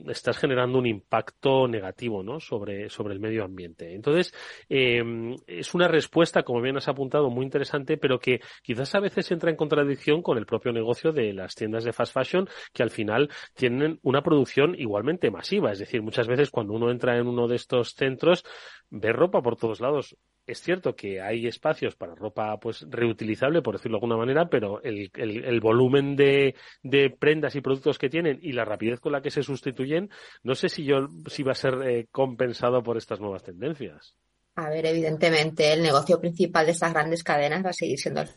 estás 0.09 0.39
generando 0.39 0.79
un 0.79 0.87
impacto 0.87 1.69
negativo, 1.69 2.23
¿no? 2.23 2.41
Sobre, 2.41 2.89
sobre 2.89 3.15
el 3.15 3.21
medio 3.21 3.45
ambiente. 3.45 3.95
Entonces, 3.95 4.33
eh, 4.69 5.03
es 5.47 5.75
una 5.75 5.89
respuesta, 5.89 6.43
como 6.43 6.63
bien 6.63 6.77
has 6.77 6.89
apuntado, 6.89 7.29
muy 7.31 7.45
interesante, 7.45 7.99
pero 7.99 8.19
que 8.19 8.41
quizás 8.63 8.95
a 8.95 9.01
veces 9.01 9.31
entra 9.31 9.51
en 9.51 9.57
contradicción 9.57 10.23
con 10.23 10.39
el 10.39 10.47
propio 10.47 10.73
negocio 10.73 11.13
de 11.13 11.33
las 11.33 11.55
tiendas 11.55 11.85
de 11.85 11.93
fast 11.93 12.15
fashion, 12.15 12.49
que 12.73 12.83
al 12.83 12.91
final 12.91 13.31
tienen 13.55 13.99
una 14.03 14.23
producción 14.23 14.75
igualmente 14.79 15.31
masiva. 15.31 15.73
Es 15.73 15.79
decir, 15.79 16.03
muchas 16.03 16.27
veces 16.27 16.51
cuando 16.51 16.73
uno 16.73 16.91
entra 16.91 17.19
en 17.19 17.27
uno 17.27 17.47
de 17.47 17.57
estos 17.57 17.95
centros, 17.95 18.45
ve 18.91 19.13
ropa 19.13 19.34
por 19.43 19.57
todos 19.57 19.81
lados. 19.81 20.17
Es 20.47 20.61
cierto 20.61 20.95
que 20.95 21.23
hay 21.23 21.47
espacios 21.47 21.97
para 21.97 22.15
ropa 22.15 22.59
pues 22.61 22.85
reutilizable, 22.89 23.63
por 23.63 23.77
decirlo 23.77 23.97
de 23.97 24.05
alguna 24.05 24.19
manera, 24.19 24.49
pero 24.51 24.83
el, 24.83 25.11
el, 25.15 25.61
volumen 25.61 26.17
de, 26.17 26.55
de, 26.83 27.11
prendas 27.11 27.57
y 27.57 27.63
productos 27.63 27.99
que 27.99 28.11
tienen 28.11 28.39
y 28.43 28.53
la 28.53 28.67
rapidez 28.67 29.01
con 29.01 29.13
la 29.13 29.23
que 29.23 29.31
se 29.31 29.43
sustituyen, 29.43 30.11
no 30.43 30.55
sé 30.55 30.69
si 30.69 30.85
yo 30.85 31.09
si 31.29 31.43
va 31.43 31.53
a 31.53 31.55
ser 31.55 31.75
eh, 31.83 32.09
compensado 32.11 32.83
por 32.83 32.99
estas 32.99 33.21
nuevas 33.21 33.43
tendencias. 33.43 34.17
A 34.57 34.69
ver, 34.69 34.87
evidentemente, 34.87 35.73
el 35.73 35.83
negocio 35.83 36.21
principal 36.21 36.67
de 36.67 36.73
estas 36.73 36.93
grandes 36.93 37.25
cadenas 37.25 37.65
va 37.65 37.71
a 37.71 37.73
seguir 37.73 37.99
siendo 37.99 38.21
el 38.21 38.29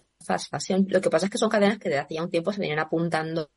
Lo 0.88 1.02
que 1.02 1.10
pasa 1.10 1.26
es 1.26 1.32
que 1.32 1.38
son 1.38 1.50
cadenas 1.50 1.80
que 1.80 1.90
desde 1.90 2.02
hacía 2.02 2.24
un 2.24 2.30
tiempo 2.30 2.52
se 2.52 2.60
venían 2.60 2.80
apuntando 2.80 3.50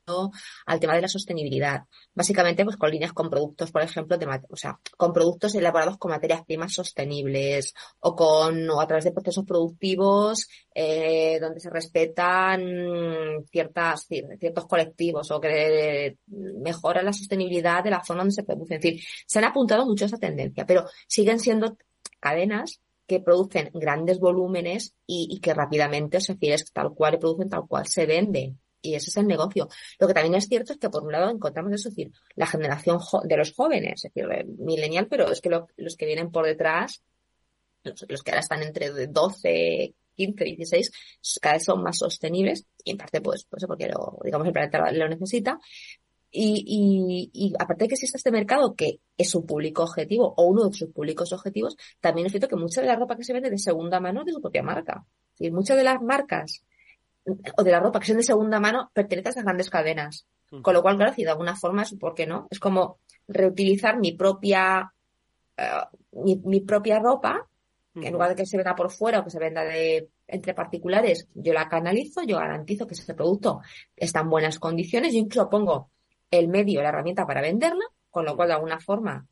al 0.67 0.81
tema 0.81 0.95
de 0.95 1.03
la 1.03 1.09
sostenibilidad. 1.09 1.85
Básicamente, 2.15 2.65
pues 2.65 2.77
con 2.77 2.91
líneas 2.91 3.13
con 3.13 3.29
productos, 3.31 3.71
por 3.71 3.83
ejemplo, 3.83 4.17
de, 4.19 4.27
o 4.49 4.57
sea, 4.57 4.79
con 4.97 5.13
productos 5.13 5.55
elaborados 5.55 5.99
con 5.99 6.11
materias 6.11 6.45
primas 6.45 6.73
sostenibles 6.73 7.75
o 8.01 8.15
con, 8.15 8.69
o 8.71 8.81
a 8.81 8.87
través 8.87 9.05
de 9.05 9.13
procesos 9.13 9.45
productivos, 9.45 10.49
eh, 10.75 11.39
donde 11.41 11.61
se 11.61 11.71
respetan 11.71 13.45
ciertas, 13.51 14.07
ciertos 14.07 14.67
colectivos 14.67 15.31
o 15.31 15.41
que 15.41 16.19
mejoran 16.27 17.05
la 17.05 17.13
sostenibilidad 17.13 17.83
de 17.83 17.91
la 17.91 18.05
zona 18.05 18.21
donde 18.21 18.35
se 18.35 18.45
produce. 18.45 18.77
Es 18.77 18.81
decir, 18.81 19.03
se 19.27 19.39
han 19.39 19.45
apuntado 19.45 19.85
mucho 19.87 20.05
a 20.05 20.09
esa 20.09 20.19
tendencia, 20.19 20.65
pero 20.67 20.87
siguen 21.07 21.39
siendo 21.39 21.77
cadenas 22.21 22.81
que 23.11 23.19
producen 23.19 23.73
grandes 23.75 24.21
volúmenes 24.21 24.95
y, 25.05 25.41
que 25.41 25.53
rápidamente, 25.53 26.19
o 26.19 26.21
sea, 26.21 26.37
es 26.41 26.73
tal 26.73 26.95
cual 26.95 27.15
y 27.15 27.19
producen 27.19 27.49
tal 27.49 27.67
cual 27.67 27.85
se 27.89 28.07
vende. 28.07 28.55
Y 28.83 28.95
ese 28.95 29.11
es 29.11 29.17
el 29.17 29.27
negocio. 29.27 29.67
Lo 29.99 30.07
que 30.07 30.15
también 30.15 30.37
es 30.37 30.47
cierto 30.47 30.75
es 30.75 30.79
que 30.79 30.89
por 30.89 31.03
un 31.03 31.11
lado 31.11 31.29
encontramos 31.29 31.73
es 31.73 31.83
decir, 31.83 32.13
la 32.37 32.47
generación 32.47 33.01
de 33.25 33.37
los 33.37 33.53
jóvenes, 33.53 34.05
es 34.05 34.15
decir, 34.15 34.47
millennial, 34.59 35.09
pero 35.09 35.29
es 35.29 35.41
que 35.41 35.51
los 35.51 35.97
que 35.97 36.07
vienen 36.07 36.31
por 36.31 36.47
detrás, 36.47 37.03
los, 37.83 38.23
que 38.23 38.31
ahora 38.31 38.43
están 38.43 38.63
entre 38.63 38.91
12, 39.09 39.93
15, 40.15 40.45
16, 40.45 40.93
cada 41.43 41.57
vez 41.57 41.65
son 41.65 41.83
más 41.83 41.99
sostenibles 41.99 42.65
y 42.85 42.93
en 42.93 42.97
parte 42.97 43.21
pues, 43.21 43.45
pues 43.51 43.67
porque 43.67 43.89
lo, 43.89 44.21
digamos 44.23 44.47
el 44.47 44.53
planeta 44.53 44.93
lo 44.93 45.09
necesita, 45.09 45.59
y, 46.31 46.65
y, 46.67 47.31
y, 47.33 47.55
aparte 47.59 47.85
de 47.85 47.89
que 47.89 47.95
existe 47.95 48.17
este 48.17 48.31
mercado 48.31 48.75
que 48.75 49.01
es 49.17 49.29
su 49.29 49.45
público 49.45 49.83
objetivo 49.83 50.33
o 50.37 50.45
uno 50.45 50.69
de 50.69 50.73
sus 50.77 50.91
públicos 50.91 51.33
objetivos, 51.33 51.77
también 52.01 52.27
es 52.27 52.33
cierto 52.33 52.49
que 52.49 52.57
mucha 52.57 52.81
de 52.81 52.87
la 52.87 52.97
ropa 52.97 53.17
que 53.17 53.25
se 53.25 53.33
vende 53.33 53.51
de 53.51 53.59
segunda 53.59 53.99
mano 54.01 54.21
es 54.21 54.27
de 54.27 54.33
su 54.33 54.41
propia 54.41 54.63
marca. 54.63 55.05
Y 55.39 55.51
muchas 55.51 55.77
de 55.77 55.85
las 55.85 56.01
marcas 56.01 56.65
o 57.57 57.63
de 57.63 57.71
la 57.71 57.81
ropa 57.81 58.01
que 58.01 58.07
son 58.07 58.17
de 58.17 58.23
segunda 58.23 58.61
mano 58.61 58.91
pertenecen 58.93 59.41
a 59.41 59.43
grandes 59.43 59.71
cadenas. 59.71 60.27
Con 60.63 60.75
lo 60.75 60.83
cual, 60.83 60.97
claro, 60.97 61.13
si 61.15 61.23
de 61.23 61.31
alguna 61.31 61.55
forma 61.55 61.83
es, 61.83 61.95
¿por 61.95 62.15
qué 62.15 62.27
no? 62.27 62.49
Es 62.51 62.59
como 62.59 62.99
reutilizar 63.29 63.99
mi 64.01 64.13
propia, 64.13 64.93
eh, 65.57 65.65
mi, 66.13 66.41
mi, 66.45 66.61
propia 66.61 66.99
ropa, 66.99 67.47
que 67.95 68.09
en 68.09 68.13
lugar 68.13 68.31
de 68.31 68.35
que 68.35 68.47
se 68.47 68.57
venda 68.57 68.75
por 68.75 68.91
fuera 68.91 69.21
o 69.21 69.25
que 69.25 69.31
se 69.31 69.39
venda 69.39 69.63
de, 69.63 70.09
entre 70.27 70.55
particulares, 70.55 71.29
yo 71.35 71.53
la 71.53 71.69
canalizo, 71.69 72.23
yo 72.25 72.39
garantizo 72.39 72.87
que 72.87 72.95
ese 72.95 73.15
producto 73.15 73.61
está 73.95 74.21
en 74.21 74.31
buenas 74.31 74.59
condiciones, 74.59 75.13
yo 75.13 75.21
incluso 75.21 75.49
pongo 75.49 75.91
el 76.31 76.49
medio, 76.49 76.83
la 76.83 76.91
herramienta 76.91 77.27
para 77.27 77.41
venderla, 77.41 77.85
con 78.11 78.25
lo 78.25 78.37
cual 78.37 78.49
de 78.49 78.55
alguna 78.55 78.81
forma 78.81 79.27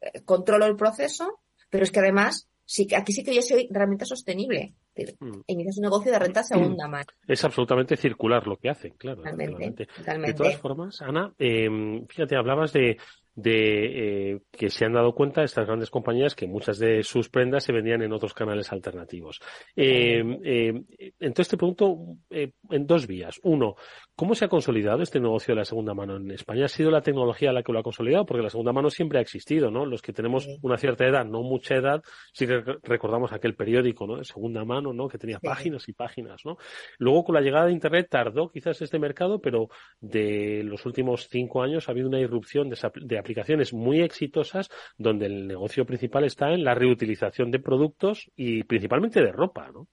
eh, 0.00 0.22
controlo 0.24 0.66
el 0.66 0.76
proceso, 0.76 1.40
pero 1.70 1.84
es 1.84 1.90
que 1.90 2.00
además 2.00 2.48
sí 2.64 2.86
que 2.86 2.96
aquí 2.96 3.12
sí 3.12 3.24
que 3.24 3.34
yo 3.34 3.42
soy 3.42 3.68
realmente 3.70 4.04
sostenible. 4.04 4.74
Mm. 5.20 5.40
Inicias 5.46 5.78
un 5.78 5.84
negocio 5.84 6.12
de 6.12 6.18
renta 6.18 6.42
segunda 6.42 6.86
mano. 6.86 7.06
Es 7.26 7.44
absolutamente 7.44 7.96
circular 7.96 8.46
lo 8.46 8.56
que 8.56 8.68
hacen, 8.68 8.92
claro. 8.98 9.22
Totalmente, 9.22 9.88
De 10.04 10.34
todas 10.34 10.58
formas, 10.58 11.00
Ana, 11.00 11.32
eh, 11.38 11.68
fíjate, 12.08 12.36
hablabas 12.36 12.72
de, 12.72 12.98
de 13.34 14.32
eh, 14.32 14.40
que 14.50 14.68
se 14.68 14.84
han 14.84 14.92
dado 14.92 15.14
cuenta 15.14 15.42
estas 15.42 15.66
grandes 15.66 15.90
compañías 15.90 16.34
que 16.34 16.46
muchas 16.46 16.78
de 16.78 17.02
sus 17.02 17.28
prendas 17.28 17.64
se 17.64 17.72
vendían 17.72 18.02
en 18.02 18.12
otros 18.12 18.34
canales 18.34 18.70
alternativos. 18.72 19.40
Eh, 19.74 20.22
eh, 20.44 20.82
entonces 21.18 21.48
te 21.48 21.56
pregunto 21.56 21.96
en 22.30 22.86
dos 22.86 23.06
vías. 23.06 23.40
Uno, 23.42 23.76
¿cómo 24.14 24.34
se 24.34 24.44
ha 24.44 24.48
consolidado 24.48 25.02
este 25.02 25.20
negocio 25.20 25.54
de 25.54 25.60
la 25.60 25.64
segunda 25.64 25.94
mano 25.94 26.16
en 26.16 26.30
España? 26.30 26.66
¿Ha 26.66 26.68
sido 26.68 26.90
la 26.90 27.00
tecnología 27.00 27.52
la 27.52 27.62
que 27.62 27.72
lo 27.72 27.78
ha 27.78 27.82
consolidado? 27.82 28.26
Porque 28.26 28.42
la 28.42 28.50
segunda 28.50 28.72
mano 28.72 28.90
siempre 28.90 29.18
ha 29.18 29.22
existido, 29.22 29.70
¿no? 29.70 29.86
Los 29.86 30.02
que 30.02 30.12
tenemos 30.12 30.46
una 30.60 30.76
cierta 30.76 31.06
edad, 31.06 31.24
no 31.24 31.42
mucha 31.42 31.76
edad, 31.76 32.02
sí 32.32 32.46
que 32.46 32.62
recordamos 32.82 33.32
aquel 33.32 33.54
periódico, 33.54 34.06
¿no? 34.06 34.16
De 34.16 34.24
segunda 34.24 34.64
mano, 34.64 34.92
¿no? 34.92 35.08
Que 35.08 35.18
tenía 35.18 35.38
páginas 35.40 35.88
y 35.88 35.92
páginas, 35.92 36.44
¿no? 36.44 36.58
Luego 36.98 37.24
con 37.24 37.34
la 37.34 37.40
llegada 37.40 37.66
de 37.66 37.72
Internet 37.72 38.08
tardó 38.10 38.50
quizás 38.50 38.80
este 38.82 38.98
mercado, 38.98 39.40
pero 39.40 39.68
de 40.00 40.62
los 40.64 40.84
últimos 40.84 41.28
cinco 41.28 41.62
años 41.62 41.88
ha 41.88 41.92
habido 41.92 42.08
una 42.08 42.20
irrupción 42.20 42.68
de, 42.68 42.76
de 43.02 43.21
aplicaciones 43.22 43.72
muy 43.72 44.02
exitosas 44.02 44.68
donde 44.98 45.26
el 45.26 45.46
negocio 45.46 45.86
principal 45.86 46.24
está 46.24 46.52
en 46.52 46.64
la 46.64 46.74
reutilización 46.74 47.50
de 47.50 47.58
productos 47.58 48.30
y 48.36 48.64
principalmente 48.64 49.20
de 49.20 49.32
ropa, 49.32 49.70
¿no? 49.72 49.88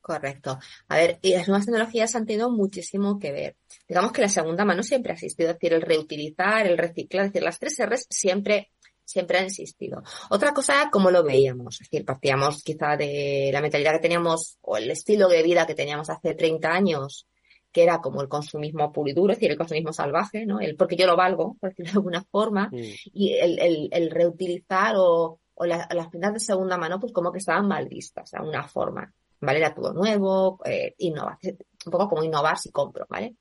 Correcto. 0.00 0.58
A 0.88 0.96
ver, 0.96 1.18
y 1.20 1.34
las 1.34 1.46
nuevas 1.46 1.66
tecnologías 1.66 2.14
han 2.16 2.24
tenido 2.24 2.50
muchísimo 2.50 3.18
que 3.18 3.32
ver. 3.32 3.56
Digamos 3.86 4.12
que 4.12 4.22
la 4.22 4.28
segunda 4.28 4.64
mano 4.64 4.82
siempre 4.82 5.12
ha 5.12 5.14
existido, 5.14 5.50
es 5.50 5.56
decir, 5.56 5.74
el 5.74 5.82
reutilizar, 5.82 6.66
el 6.66 6.78
reciclar, 6.78 7.26
es 7.26 7.32
decir, 7.32 7.44
las 7.44 7.58
tres 7.58 7.76
R's 7.78 8.06
siempre 8.08 8.70
siempre 9.10 9.38
han 9.38 9.46
existido. 9.46 10.02
Otra 10.30 10.52
cosa, 10.52 10.88
como 10.90 11.10
lo 11.10 11.24
veíamos, 11.24 11.80
es 11.80 11.90
decir, 11.90 12.06
partíamos 12.06 12.62
quizá 12.62 12.96
de 12.96 13.50
la 13.52 13.60
mentalidad 13.60 13.92
que 13.92 13.98
teníamos 13.98 14.58
o 14.60 14.76
el 14.76 14.90
estilo 14.90 15.28
de 15.28 15.42
vida 15.42 15.66
que 15.66 15.74
teníamos 15.74 16.08
hace 16.10 16.34
30 16.34 16.68
años 16.68 17.26
que 17.72 17.82
era 17.82 18.00
como 18.00 18.20
el 18.22 18.28
consumismo 18.28 18.92
puro 18.92 19.10
y 19.10 19.14
duro, 19.14 19.32
es 19.32 19.38
decir, 19.38 19.50
el 19.50 19.58
consumismo 19.58 19.92
salvaje, 19.92 20.44
¿no? 20.46 20.60
El 20.60 20.76
porque 20.76 20.96
yo 20.96 21.06
lo 21.06 21.16
valgo, 21.16 21.56
por 21.60 21.70
decirlo 21.70 21.92
de 21.92 21.98
alguna 21.98 22.24
forma, 22.24 22.68
mm. 22.72 22.76
y 23.12 23.32
el, 23.34 23.58
el, 23.58 23.88
el, 23.92 24.10
reutilizar 24.10 24.96
o, 24.96 25.40
o 25.54 25.66
las 25.66 26.08
prendas 26.08 26.32
de 26.32 26.40
segunda 26.40 26.76
mano, 26.76 26.98
pues 26.98 27.12
como 27.12 27.30
que 27.30 27.38
estaban 27.38 27.68
mal 27.68 27.88
vistas, 27.88 28.30
de 28.30 28.38
alguna 28.38 28.66
forma, 28.66 29.12
¿vale? 29.40 29.58
Era 29.58 29.74
todo 29.74 29.92
nuevo, 29.92 30.58
eh, 30.64 30.94
innovar, 30.98 31.38
un 31.42 31.92
poco 31.92 32.08
como 32.08 32.24
innovar 32.24 32.58
si 32.58 32.70
compro, 32.70 33.06
¿vale? 33.08 33.36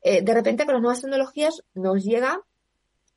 Eh, 0.00 0.22
de 0.22 0.34
repente 0.34 0.66
con 0.66 0.74
las 0.74 0.82
nuevas 0.82 1.00
tecnologías 1.00 1.62
nos 1.72 2.04
llega 2.04 2.40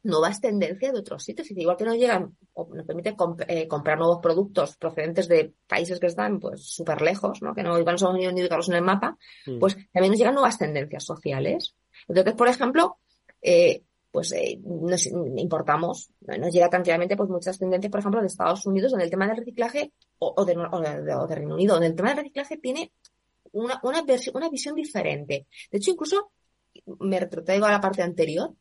nuevas 0.04 0.40
tendencias 0.40 0.94
de 0.94 1.00
otros 1.00 1.24
sitios. 1.24 1.50
Y 1.52 1.60
igual 1.60 1.78
que 1.78 1.86
nos 1.86 1.96
llegan 1.96 2.36
o 2.54 2.68
nos 2.74 2.86
permite 2.86 3.16
eh, 3.48 3.68
comprar 3.68 3.98
nuevos 3.98 4.20
productos 4.22 4.78
procedentes 4.78 5.28
de 5.28 5.54
países 5.68 6.00
que 6.00 6.08
están 6.08 6.40
pues 6.40 6.62
súper 6.62 7.02
lejos, 7.02 7.42
¿no? 7.42 7.54
que 7.54 7.64
no 7.64 7.78
igual 7.78 7.96
no 7.96 8.00
somos 8.00 8.18
ni 8.18 8.28
ubicarlos 8.28 8.70
en 8.70 8.76
el 8.76 8.84
mapa, 8.84 9.18
mm. 9.46 9.60
pues 9.60 9.76
también 9.92 10.12
nos 10.12 10.20
llegan 10.20 10.34
nuevas 10.34 10.58
tendencias 10.58 11.04
sociales. 11.04 11.76
Entonces, 12.08 12.34
por 12.34 12.48
ejemplo, 12.48 12.98
eh, 13.42 13.84
pues 14.12 14.32
eh, 14.32 14.60
nos 14.64 15.06
importamos, 15.06 16.10
nos 16.22 16.52
llega 16.52 16.70
tranquilamente 16.70 17.16
pues 17.16 17.30
muchas 17.30 17.60
tendencias, 17.60 17.92
por 17.92 18.00
ejemplo, 18.00 18.22
de 18.22 18.28
Estados 18.28 18.66
Unidos, 18.66 18.92
donde 18.92 19.06
el 19.06 19.12
tema 19.12 19.28
del 19.28 19.38
reciclaje, 19.38 19.92
o, 20.20 20.44
de, 20.46 20.58
o, 20.58 21.28
de, 21.28 21.36
Reino 21.36 21.54
Unido, 21.54 21.76
donde 21.76 21.88
el 21.88 21.96
tema 21.96 22.10
del 22.10 22.20
reciclaje 22.20 22.58
tiene 22.58 22.92
una, 23.52 23.80
una, 23.84 24.04
una 24.34 24.50
visión 24.50 24.76
diferente. 24.76 25.46
De 25.72 25.78
hecho, 25.78 25.92
incluso 25.92 26.32
me 27.00 27.20
retrotraigo 27.20 27.66
a 27.66 27.72
la 27.72 27.82
parte 27.82 28.02
anterior, 28.02 28.54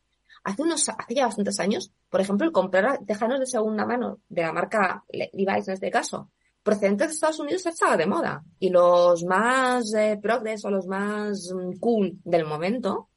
hace 0.46 0.62
unos, 0.62 0.88
hace 0.88 1.14
ya 1.14 1.26
bastantes 1.26 1.58
años, 1.58 1.92
por 2.08 2.20
ejemplo, 2.20 2.46
el 2.46 2.52
comprar 2.52 3.00
tejanos 3.04 3.40
de 3.40 3.46
segunda 3.46 3.84
mano 3.84 4.20
de 4.28 4.42
la 4.42 4.52
marca 4.52 5.04
Levi's 5.08 5.66
en 5.66 5.74
este 5.74 5.90
caso, 5.90 6.30
procedentes 6.62 7.08
de 7.08 7.14
Estados 7.14 7.40
Unidos 7.40 7.66
estaba 7.66 7.96
de 7.96 8.06
moda. 8.06 8.44
Y 8.60 8.70
los 8.70 9.24
más 9.24 9.92
eh, 9.94 10.18
progres 10.22 10.64
o 10.64 10.70
los 10.70 10.86
más 10.86 11.52
mm, 11.52 11.78
cool 11.80 12.18
del 12.24 12.44
momento 12.44 13.08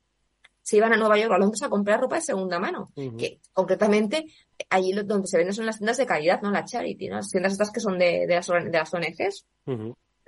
se 0.63 0.77
iban 0.77 0.91
a 0.91 0.97
Nueva 0.97 1.19
York 1.19 1.31
o 1.31 1.35
a 1.35 1.37
Londres 1.37 1.61
a 1.61 1.69
comprar 1.69 1.99
ropa 2.01 2.15
de 2.15 2.21
segunda 2.21 2.59
mano. 2.59 2.91
Que 2.95 3.39
concretamente 3.53 4.25
allí 4.69 4.91
donde 4.93 5.27
se 5.27 5.37
venden 5.37 5.53
son 5.53 5.67
las 5.67 5.77
tiendas 5.77 5.97
de 5.97 6.07
calidad, 6.07 6.41
no 6.41 6.51
la 6.51 6.65
charity, 6.65 7.09
¿no? 7.09 7.17
Las 7.17 7.29
tiendas 7.29 7.53
estas 7.53 7.71
que 7.71 7.79
son 7.79 7.97
de, 7.97 8.25
de, 8.27 8.35
las, 8.35 8.47
de 8.47 8.71
las 8.71 8.93
ONGs. 8.93 9.45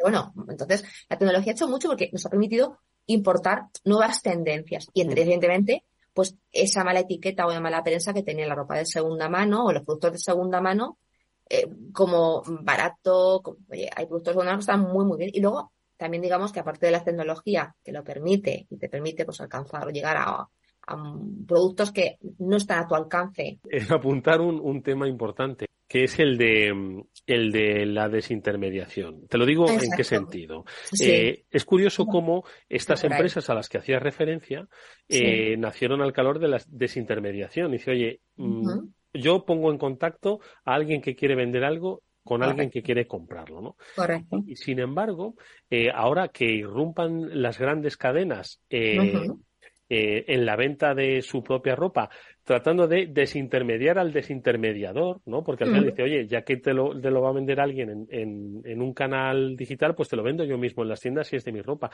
Bueno, 0.01 0.33
entonces 0.49 0.83
la 1.09 1.17
tecnología 1.17 1.51
ha 1.51 1.55
hecho 1.55 1.67
mucho 1.67 1.89
porque 1.89 2.09
nos 2.11 2.25
ha 2.25 2.29
permitido 2.29 2.79
importar 3.07 3.65
nuevas 3.85 4.21
tendencias 4.21 4.87
y 4.93 5.01
evidentemente 5.01 5.83
pues 6.21 6.37
esa 6.51 6.83
mala 6.83 6.99
etiqueta 6.99 7.47
o 7.47 7.51
la 7.51 7.59
mala 7.59 7.83
prensa 7.83 8.13
que 8.13 8.21
tenía 8.21 8.45
la 8.45 8.53
ropa 8.53 8.77
de 8.77 8.85
segunda 8.85 9.27
mano 9.27 9.65
o 9.65 9.71
los 9.71 9.83
productos 9.83 10.11
de 10.11 10.17
segunda 10.19 10.61
mano 10.61 10.99
eh, 11.49 11.67
como 11.91 12.43
barato, 12.61 13.41
hay 13.71 14.05
productos 14.05 14.31
de 14.31 14.33
segunda 14.33 14.51
mano 14.51 14.57
que 14.59 14.61
están 14.61 14.81
muy 14.81 15.03
muy 15.03 15.17
bien 15.17 15.31
y 15.33 15.39
luego 15.39 15.71
también 15.97 16.21
digamos 16.21 16.51
que 16.51 16.59
aparte 16.59 16.85
de 16.85 16.91
la 16.91 17.03
tecnología 17.03 17.75
que 17.83 17.91
lo 17.91 18.03
permite 18.03 18.67
y 18.69 18.77
te 18.77 18.87
permite 18.87 19.25
pues 19.25 19.41
alcanzar 19.41 19.87
o 19.87 19.89
llegar 19.89 20.17
a, 20.17 20.47
productos 21.47 21.91
que 21.91 22.17
no 22.39 22.57
están 22.57 22.79
a 22.83 22.87
tu 22.87 22.95
alcance. 22.95 23.59
apuntar 23.89 24.41
un, 24.41 24.59
un 24.59 24.81
tema 24.83 25.07
importante 25.07 25.67
que 25.91 26.05
es 26.05 26.19
el 26.19 26.37
de 26.37 27.03
el 27.27 27.51
de 27.51 27.85
la 27.85 28.07
desintermediación. 28.07 29.27
Te 29.27 29.37
lo 29.37 29.45
digo 29.45 29.69
en 29.69 29.91
qué 29.97 30.05
sentido. 30.05 30.63
Eh, 31.01 31.43
es 31.51 31.65
curioso 31.65 32.05
cómo 32.05 32.45
estas 32.69 33.03
empresas 33.03 33.49
a 33.49 33.55
las 33.55 33.67
que 33.67 33.77
hacías 33.77 34.01
referencia 34.01 34.69
eh, 35.09 35.57
nacieron 35.57 36.01
al 36.01 36.13
calor 36.13 36.39
de 36.39 36.47
la 36.47 36.61
desintermediación. 36.69 37.73
Dice, 37.73 37.91
oye, 37.91 38.21
mm, 38.37 38.85
yo 39.15 39.43
pongo 39.43 39.69
en 39.69 39.77
contacto 39.77 40.39
a 40.63 40.75
alguien 40.75 41.01
que 41.01 41.13
quiere 41.13 41.35
vender 41.35 41.65
algo 41.65 42.03
con 42.23 42.41
alguien 42.41 42.69
que 42.69 42.83
quiere 42.83 43.05
comprarlo, 43.05 43.59
¿no? 43.59 43.75
Correcto. 43.93 44.43
Y 44.47 44.55
sin 44.55 44.79
embargo, 44.79 45.35
eh, 45.69 45.89
ahora 45.93 46.29
que 46.29 46.45
irrumpan 46.45 47.41
las 47.41 47.59
grandes 47.59 47.97
cadenas 47.97 48.61
en 49.91 50.45
la 50.45 50.55
venta 50.55 50.93
de 50.93 51.21
su 51.21 51.43
propia 51.43 51.75
ropa 51.75 52.09
tratando 52.43 52.87
de 52.87 53.07
desintermediar 53.07 53.99
al 53.99 54.11
desintermediador, 54.11 55.21
¿no? 55.25 55.43
Porque 55.43 55.63
al 55.63 55.69
final 55.69 55.85
dice, 55.85 56.03
oye, 56.03 56.27
ya 56.27 56.41
que 56.41 56.57
te 56.57 56.73
lo, 56.73 56.99
te 56.99 57.11
lo 57.11 57.21
va 57.21 57.29
a 57.29 57.33
vender 57.33 57.59
alguien 57.59 58.07
en, 58.09 58.61
en, 58.63 58.81
un 58.81 58.93
canal 58.93 59.55
digital, 59.55 59.95
pues 59.95 60.09
te 60.09 60.15
lo 60.15 60.23
vendo 60.23 60.43
yo 60.43 60.57
mismo 60.57 60.83
en 60.83 60.89
las 60.89 60.99
tiendas 60.99 61.27
si 61.27 61.35
es 61.35 61.45
de 61.45 61.51
mi 61.51 61.61
ropa. 61.61 61.91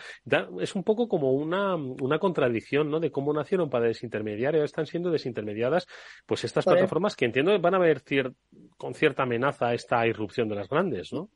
es 0.62 0.75
un 0.75 0.84
poco 0.84 1.08
como 1.08 1.34
una, 1.34 1.75
una 1.75 2.18
contradicción, 2.18 2.89
¿no? 2.89 3.00
De 3.00 3.12
cómo 3.12 3.34
nacieron 3.34 3.70
para 3.70 3.88
desintermediar 3.88 4.54
y 4.54 4.58
ahora 4.58 4.66
están 4.66 4.86
siendo 4.86 5.12
desintermediadas, 5.12 5.86
pues 6.25 6.44
estas 6.46 6.66
plataformas 6.66 7.16
que 7.16 7.25
entiendo 7.25 7.60
van 7.60 7.75
a 7.75 7.80
ver 7.80 8.01
con 8.77 8.94
cierta 8.94 9.24
amenaza 9.24 9.74
esta 9.74 10.08
irrupción 10.08 10.48
de 10.48 10.56
las 10.56 10.70
grandes, 10.70 11.12
¿no? 11.12 11.30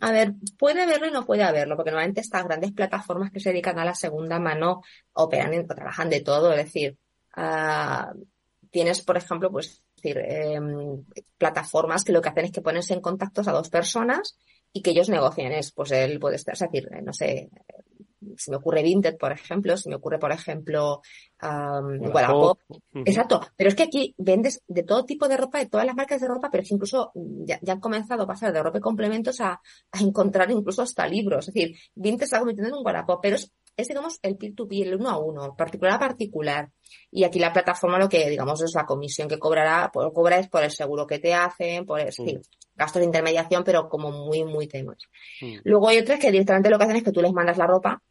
A 0.00 0.12
ver, 0.12 0.34
puede 0.58 0.82
haberlo 0.82 1.06
y 1.08 1.10
no 1.10 1.24
puede 1.24 1.42
haberlo, 1.42 1.76
porque 1.76 1.90
normalmente 1.90 2.20
estas 2.20 2.44
grandes 2.44 2.72
plataformas 2.72 3.30
que 3.30 3.40
se 3.40 3.50
dedican 3.50 3.78
a 3.78 3.84
la 3.84 3.94
segunda 3.94 4.38
mano 4.38 4.82
operan 5.12 5.54
y 5.54 5.66
trabajan 5.66 6.10
de 6.10 6.20
todo, 6.20 6.52
es 6.52 6.64
decir, 6.64 6.96
uh, 7.36 8.26
tienes, 8.70 9.02
por 9.02 9.16
ejemplo, 9.16 9.50
pues 9.50 9.82
decir, 9.96 10.18
em, 10.18 11.04
plataformas 11.38 12.04
que 12.04 12.12
lo 12.12 12.20
que 12.20 12.28
hacen 12.28 12.46
es 12.46 12.52
que 12.52 12.60
pones 12.60 12.90
en 12.90 13.00
contactos 13.00 13.48
a 13.48 13.52
dos 13.52 13.68
personas 13.70 14.38
y 14.72 14.82
que 14.82 14.90
ellos 14.90 15.08
negocien. 15.08 15.52
Es, 15.52 15.72
pues 15.72 15.90
él 15.92 16.18
puede 16.20 16.36
estar, 16.36 16.54
es 16.54 16.60
decir, 16.60 16.88
no 17.02 17.12
sé, 17.12 17.48
si 18.36 18.50
me 18.50 18.56
ocurre 18.56 18.82
Vinted, 18.82 19.16
por 19.16 19.32
ejemplo, 19.32 19.76
si 19.76 19.88
me 19.88 19.96
ocurre, 19.96 20.18
por 20.18 20.32
ejemplo, 20.32 21.00
um, 21.42 22.12
Wallapop. 22.12 22.60
Exacto. 23.04 23.40
Pero 23.56 23.68
es 23.68 23.74
que 23.74 23.84
aquí 23.84 24.14
vendes 24.18 24.62
de 24.66 24.82
todo 24.82 25.04
tipo 25.04 25.28
de 25.28 25.36
ropa, 25.36 25.58
de 25.58 25.66
todas 25.66 25.86
las 25.86 25.96
marcas 25.96 26.20
de 26.20 26.28
ropa, 26.28 26.50
pero 26.50 26.62
es 26.62 26.68
que 26.68 26.74
incluso 26.74 27.12
ya, 27.14 27.58
han 27.66 27.80
comenzado 27.80 28.22
a 28.22 28.26
pasar 28.26 28.52
de 28.52 28.62
ropa 28.62 28.78
y 28.78 28.80
complementos 28.82 29.40
a, 29.40 29.60
a 29.92 30.00
encontrar 30.00 30.50
incluso 30.50 30.82
hasta 30.82 31.06
libros. 31.06 31.48
Es 31.48 31.54
decir, 31.54 31.76
Vinted 31.94 32.24
está 32.24 32.38
convirtiendo 32.38 32.74
en 32.74 32.78
un 32.78 32.86
Wallapop, 32.86 33.20
pero 33.22 33.36
es 33.36 33.52
es, 33.76 33.88
digamos, 33.88 34.18
el 34.22 34.36
peer-to-peer, 34.36 34.88
el 34.88 34.96
uno 34.96 35.10
a 35.10 35.18
uno, 35.18 35.54
particular 35.54 35.94
a 35.94 35.98
particular. 35.98 36.70
Y 37.10 37.24
aquí 37.24 37.38
la 37.38 37.52
plataforma 37.52 37.98
lo 37.98 38.08
que, 38.08 38.28
digamos, 38.30 38.62
es 38.62 38.74
la 38.74 38.86
comisión 38.86 39.28
que 39.28 39.38
cobrará, 39.38 39.90
por, 39.92 40.12
cobra 40.12 40.38
es 40.38 40.48
por 40.48 40.62
el 40.62 40.70
seguro 40.70 41.06
que 41.06 41.18
te 41.18 41.34
hacen, 41.34 41.84
por, 41.84 42.00
es 42.00 42.16
decir, 42.16 42.38
mm. 42.38 42.42
gastos 42.74 43.00
de 43.00 43.06
intermediación, 43.06 43.64
pero 43.64 43.88
como 43.88 44.10
muy, 44.10 44.44
muy 44.44 44.66
temas. 44.66 44.98
Mm. 45.42 45.58
Luego 45.64 45.88
hay 45.88 45.98
otras 45.98 46.18
que 46.18 46.30
directamente 46.30 46.70
lo 46.70 46.78
que 46.78 46.84
hacen 46.84 46.96
es 46.96 47.02
que 47.02 47.12
tú 47.12 47.20
les 47.20 47.32
mandas 47.32 47.58
la 47.58 47.66
ropa 47.66 48.02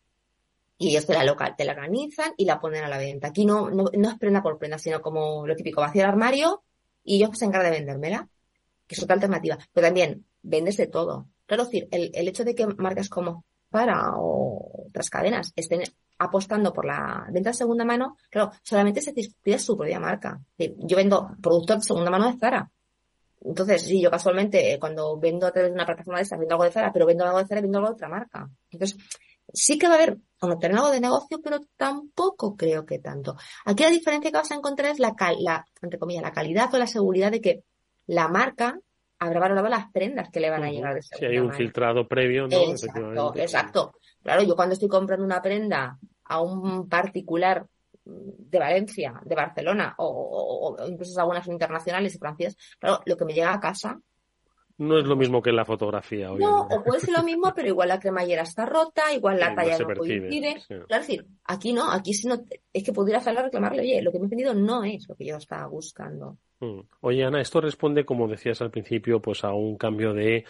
y 0.77 0.89
ellos 0.89 1.05
te 1.05 1.13
la 1.13 1.23
local, 1.23 1.55
te 1.57 1.65
la 1.65 1.71
organizan 1.71 2.33
y 2.37 2.45
la 2.45 2.59
ponen 2.59 2.83
a 2.83 2.89
la 2.89 2.97
venta. 2.97 3.29
Aquí 3.29 3.45
no, 3.45 3.69
no, 3.71 3.85
no 3.91 4.09
es 4.09 4.19
prenda 4.19 4.43
por 4.43 4.59
prenda, 4.59 4.77
sino 4.77 5.01
como 5.01 5.47
lo 5.47 5.55
típico, 5.55 5.81
vacío 5.81 6.03
el 6.03 6.09
armario 6.09 6.63
y 7.03 7.15
ellos 7.15 7.37
se 7.37 7.45
encargan 7.45 7.71
de 7.71 7.77
vendérmela, 7.79 8.29
que 8.85 8.95
es 8.95 9.01
otra 9.01 9.15
alternativa. 9.15 9.57
Pero 9.73 9.87
también 9.87 10.25
vendes 10.43 10.77
de 10.77 10.87
todo. 10.87 11.27
Claro, 11.47 11.65
decir, 11.65 11.87
el, 11.91 12.11
el 12.13 12.27
hecho 12.27 12.43
de 12.43 12.53
que 12.53 12.67
marcas 12.67 13.09
como 13.09 13.45
para 13.69 14.13
o 14.15 14.54
otras 14.87 15.09
cadenas 15.09 15.51
estén 15.55 15.83
apostando 16.17 16.73
por 16.73 16.85
la 16.85 17.27
venta 17.31 17.49
de 17.49 17.55
segunda 17.55 17.85
mano, 17.85 18.17
claro, 18.29 18.51
solamente 18.63 19.01
se 19.01 19.13
pide 19.13 19.59
su 19.59 19.77
propia 19.77 19.99
marca. 19.99 20.39
Yo 20.57 20.97
vendo 20.97 21.31
productos 21.41 21.77
de 21.77 21.83
segunda 21.83 22.11
mano 22.11 22.31
de 22.31 22.37
Zara. 22.37 22.69
Entonces, 23.41 23.83
sí, 23.83 24.01
yo 24.01 24.09
casualmente 24.09 24.73
eh, 24.73 24.79
cuando 24.79 25.19
vendo 25.19 25.45
a 25.45 25.51
través 25.51 25.71
de 25.71 25.75
una 25.75 25.85
plataforma 25.85 26.17
de 26.19 26.23
estas, 26.23 26.39
vendo 26.39 26.55
algo 26.55 26.63
de 26.63 26.71
Zara, 26.71 26.91
pero 26.91 27.05
vendo 27.05 27.25
algo 27.25 27.37
de 27.37 27.45
Zara 27.45 27.59
y 27.59 27.63
vendo 27.63 27.77
algo 27.77 27.89
de 27.89 27.95
otra 27.95 28.09
marca. 28.09 28.49
Entonces, 28.71 28.97
sí 29.53 29.77
que 29.77 29.87
va 29.87 29.93
a 29.93 29.97
haber 29.97 30.17
o 30.39 30.57
tener 30.57 30.77
algo 30.77 30.91
de 30.91 30.99
negocio, 30.99 31.39
pero 31.43 31.59
tampoco 31.75 32.55
creo 32.55 32.85
que 32.85 32.99
tanto. 32.99 33.35
Aquí 33.65 33.83
la 33.83 33.89
diferencia 33.89 34.31
que 34.31 34.37
vas 34.37 34.51
a 34.51 34.55
encontrar 34.55 34.91
es 34.91 34.99
la, 34.99 35.15
la, 35.39 35.65
entre 35.81 35.99
comillas, 35.99 36.23
la 36.23 36.31
calidad 36.31 36.73
o 36.73 36.77
la 36.77 36.87
seguridad 36.87 37.31
de 37.31 37.41
que 37.41 37.63
la 38.07 38.27
marca 38.27 38.79
habrá 39.19 39.39
valorado 39.39 39.69
las 39.69 39.91
prendas 39.91 40.29
que 40.29 40.39
le 40.39 40.49
van 40.49 40.63
a 40.63 40.71
llegar 40.71 40.95
de 40.95 41.01
Si 41.01 41.25
hay 41.25 41.39
un 41.39 41.53
filtrado 41.53 42.07
previo, 42.07 42.47
¿no? 42.47 42.57
Exacto, 42.57 43.33
exacto. 43.35 43.93
Claro, 44.25 44.41
yo 44.41 44.55
cuando 44.55 44.73
estoy 44.73 44.89
comprando 44.89 45.23
una 45.23 45.39
prenda 45.39 45.99
a 46.23 46.41
un 46.41 46.89
particular 46.89 47.67
de 48.03 48.57
Valencia, 48.57 49.21
de 49.23 49.35
Barcelona, 49.35 49.93
o, 49.99 50.75
incluso 50.87 51.19
algunas 51.19 51.45
internacionales 51.45 52.15
y 52.15 52.17
francesas, 52.17 52.57
claro, 52.79 53.01
lo 53.05 53.15
que 53.15 53.25
me 53.25 53.33
llega 53.33 53.53
a 53.53 53.59
casa 53.59 53.99
no 54.77 54.97
es 54.97 55.05
lo 55.05 55.15
mismo 55.15 55.43
que 55.43 55.51
en 55.51 55.55
la 55.57 55.63
fotografía. 55.63 56.29
No, 56.37 56.61
o 56.63 56.83
puede 56.83 56.99
ser 56.99 57.13
lo 57.15 57.23
mismo, 57.23 57.53
pero 57.55 57.67
igual 57.69 57.87
la 57.87 57.99
cremallera 57.99 58.41
está 58.41 58.65
rota, 58.65 59.13
igual 59.13 59.39
la 59.39 59.55
talla 59.55 59.77
no, 59.77 59.93
coincide. 59.95 60.63
Claro, 60.67 60.85
es 60.89 61.07
decir, 61.07 61.25
aquí 61.45 61.71
no, 61.71 61.89
aquí 61.89 62.13
si 62.13 62.27
no, 62.27 62.43
es 62.73 62.83
que 62.83 62.91
pudiera 62.91 63.19
hacerla 63.19 63.43
reclamarle, 63.43 63.83
oye, 63.83 64.01
lo 64.01 64.11
que 64.11 64.19
me 64.19 64.25
he 64.25 64.29
pedido 64.29 64.53
no 64.55 64.83
es 64.83 65.07
lo 65.07 65.15
que 65.15 65.27
yo 65.27 65.37
estaba 65.37 65.67
buscando. 65.67 66.39
Mm. 66.59 66.79
Oye, 67.01 67.23
Ana, 67.23 67.41
esto 67.41 67.61
responde, 67.61 68.05
como 68.05 68.27
decías 68.27 68.59
al 68.61 68.71
principio, 68.71 69.21
pues 69.21 69.45
a 69.45 69.53
un 69.53 69.77
cambio 69.77 70.13
de, 70.13 70.43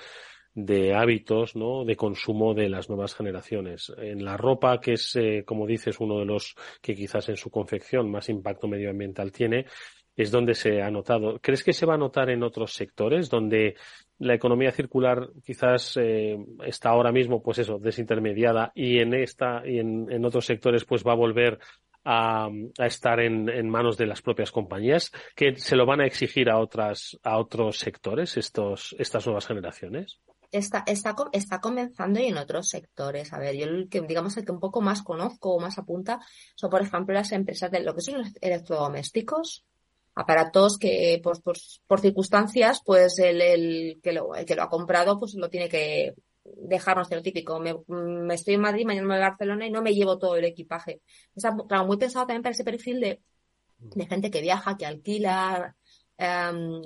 de 0.55 0.95
hábitos, 0.95 1.55
¿no? 1.55 1.83
De 1.85 1.95
consumo 1.95 2.53
de 2.53 2.69
las 2.69 2.89
nuevas 2.89 3.13
generaciones. 3.13 3.93
En 3.97 4.23
la 4.23 4.37
ropa, 4.37 4.79
que 4.79 4.93
es, 4.93 5.15
eh, 5.15 5.43
como 5.45 5.67
dices, 5.67 5.99
uno 5.99 6.17
de 6.19 6.25
los 6.25 6.55
que 6.81 6.95
quizás 6.95 7.29
en 7.29 7.37
su 7.37 7.51
confección 7.51 8.09
más 8.09 8.29
impacto 8.29 8.67
medioambiental 8.67 9.31
tiene, 9.31 9.65
es 10.15 10.31
donde 10.31 10.55
se 10.55 10.81
ha 10.81 10.89
notado. 10.89 11.39
¿Crees 11.41 11.61
que 11.61 11.73
se 11.73 11.85
va 11.85 11.95
a 11.95 11.97
notar 11.97 12.29
en 12.29 12.41
otros 12.41 12.73
sectores 12.73 13.29
donde 13.29 13.75
la 14.17 14.33
economía 14.33 14.71
circular 14.71 15.29
quizás 15.43 15.97
eh, 15.97 16.37
está 16.65 16.89
ahora 16.89 17.11
mismo, 17.11 17.43
pues 17.43 17.59
eso, 17.59 17.77
desintermediada 17.77 18.71
y 18.73 18.99
en 18.99 19.13
esta 19.13 19.61
y 19.65 19.79
en, 19.79 20.09
en 20.09 20.23
otros 20.23 20.45
sectores 20.45 20.85
pues 20.85 21.03
va 21.05 21.11
a 21.11 21.15
volver 21.15 21.59
a, 22.05 22.49
estar 22.77 23.19
en, 23.19 23.69
manos 23.69 23.97
de 23.97 24.05
las 24.05 24.21
propias 24.21 24.51
compañías, 24.51 25.11
que 25.35 25.55
se 25.55 25.75
lo 25.75 25.85
van 25.85 26.01
a 26.01 26.05
exigir 26.05 26.49
a 26.49 26.59
otras, 26.59 27.19
a 27.23 27.37
otros 27.37 27.79
sectores, 27.79 28.37
estos, 28.37 28.95
estas 28.99 29.25
nuevas 29.25 29.47
generaciones. 29.47 30.19
Está, 30.51 30.83
está, 30.87 31.15
está 31.31 31.59
comenzando 31.59 32.19
y 32.19 32.27
en 32.27 32.37
otros 32.37 32.69
sectores. 32.69 33.33
A 33.33 33.39
ver, 33.39 33.55
yo 33.55 33.65
el 33.65 33.89
que, 33.89 34.01
digamos, 34.01 34.37
el 34.37 34.45
que 34.45 34.51
un 34.51 34.59
poco 34.59 34.81
más 34.81 35.01
conozco 35.01 35.55
o 35.55 35.59
más 35.59 35.77
apunta 35.77 36.19
son, 36.55 36.69
por 36.69 36.81
ejemplo, 36.81 37.13
las 37.13 37.31
empresas 37.31 37.71
de 37.71 37.81
lo 37.81 37.95
que 37.95 38.01
son 38.01 38.19
los 38.19 38.29
electrodomésticos, 38.41 39.65
aparatos 40.15 40.77
que, 40.77 41.19
pues, 41.23 41.41
por, 41.41 41.99
circunstancias, 41.99 42.81
pues 42.85 43.19
el, 43.19 43.41
el, 43.41 43.99
que 44.01 44.13
lo, 44.13 44.35
el 44.35 44.45
que 44.45 44.55
lo 44.55 44.63
ha 44.63 44.69
comprado, 44.69 45.19
pues 45.19 45.35
lo 45.35 45.49
tiene 45.49 45.69
que 45.69 46.13
dejarnos 46.43 47.09
lo 47.11 47.21
típico. 47.21 47.59
Me, 47.59 48.33
estoy 48.33 48.55
en 48.55 48.61
Madrid, 48.61 48.85
mañana 48.85 49.07
me 49.07 49.15
voy 49.15 49.23
a 49.23 49.29
Barcelona 49.29 49.67
y 49.67 49.71
no 49.71 49.81
me 49.81 49.93
llevo 49.93 50.17
todo 50.17 50.35
el 50.35 50.45
equipaje. 50.45 51.01
Está, 51.35 51.55
claro, 51.67 51.85
muy 51.85 51.97
pensado 51.97 52.25
también 52.25 52.43
para 52.43 52.53
ese 52.53 52.63
perfil 52.63 52.99
de, 52.99 53.21
de 53.77 54.05
gente 54.05 54.31
que 54.31 54.41
viaja, 54.41 54.77
que 54.77 54.85
alquila 54.85 55.75
em, 56.17 56.81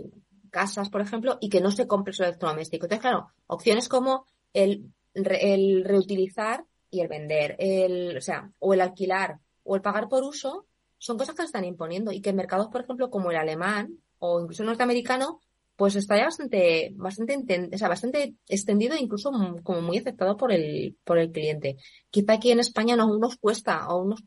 casas, 0.50 0.90
por 0.90 1.02
ejemplo, 1.02 1.38
y 1.42 1.50
que 1.50 1.62
no 1.62 1.72
se 1.72 1.88
compre 1.88 2.14
su 2.14 2.24
electrodoméstico. 2.24 2.86
Entonces, 2.86 3.02
claro, 3.02 3.30
opciones 3.48 3.88
como 3.88 4.26
el, 4.54 4.92
el 5.14 5.84
reutilizar 5.84 6.66
y 6.92 7.02
el 7.02 7.08
vender, 7.08 7.56
el, 7.60 8.18
o 8.18 8.22
sea, 8.22 8.52
o 8.60 8.74
el 8.74 8.82
alquilar 8.82 9.40
o 9.64 9.76
el 9.76 9.82
pagar 9.82 10.10
por 10.10 10.24
uso, 10.24 10.66
son 10.98 11.18
cosas 11.18 11.36
que 11.36 11.44
se 11.44 11.48
están 11.48 11.66
imponiendo 11.66 12.12
y 12.12 12.22
que 12.22 12.32
en 12.32 12.36
mercados, 12.36 12.68
por 12.68 12.82
ejemplo, 12.82 13.10
como 13.10 13.32
el 13.32 13.38
alemán 13.38 14.00
o 14.18 14.42
incluso 14.42 14.64
el 14.64 14.68
norteamericano, 14.68 15.40
pues 15.76 15.96
está 15.96 16.18
ya 16.18 16.26
bastante, 16.26 16.92
bastante, 16.96 17.70
o 17.74 17.78
sea, 17.78 17.88
bastante 17.88 18.36
extendido 18.50 18.96
e 18.96 19.02
incluso 19.02 19.32
como 19.64 19.82
muy 19.82 19.98
aceptado 19.98 20.36
por 20.36 20.52
el, 20.52 20.98
por 21.06 21.18
el 21.18 21.32
cliente. 21.32 21.78
Quizá 22.10 22.34
aquí 22.34 22.52
en 22.52 22.60
España 22.60 22.98
nos, 22.98 23.18
nos 23.18 23.38
cuesta 23.38 23.88
o 23.88 24.04
nos, 24.04 24.22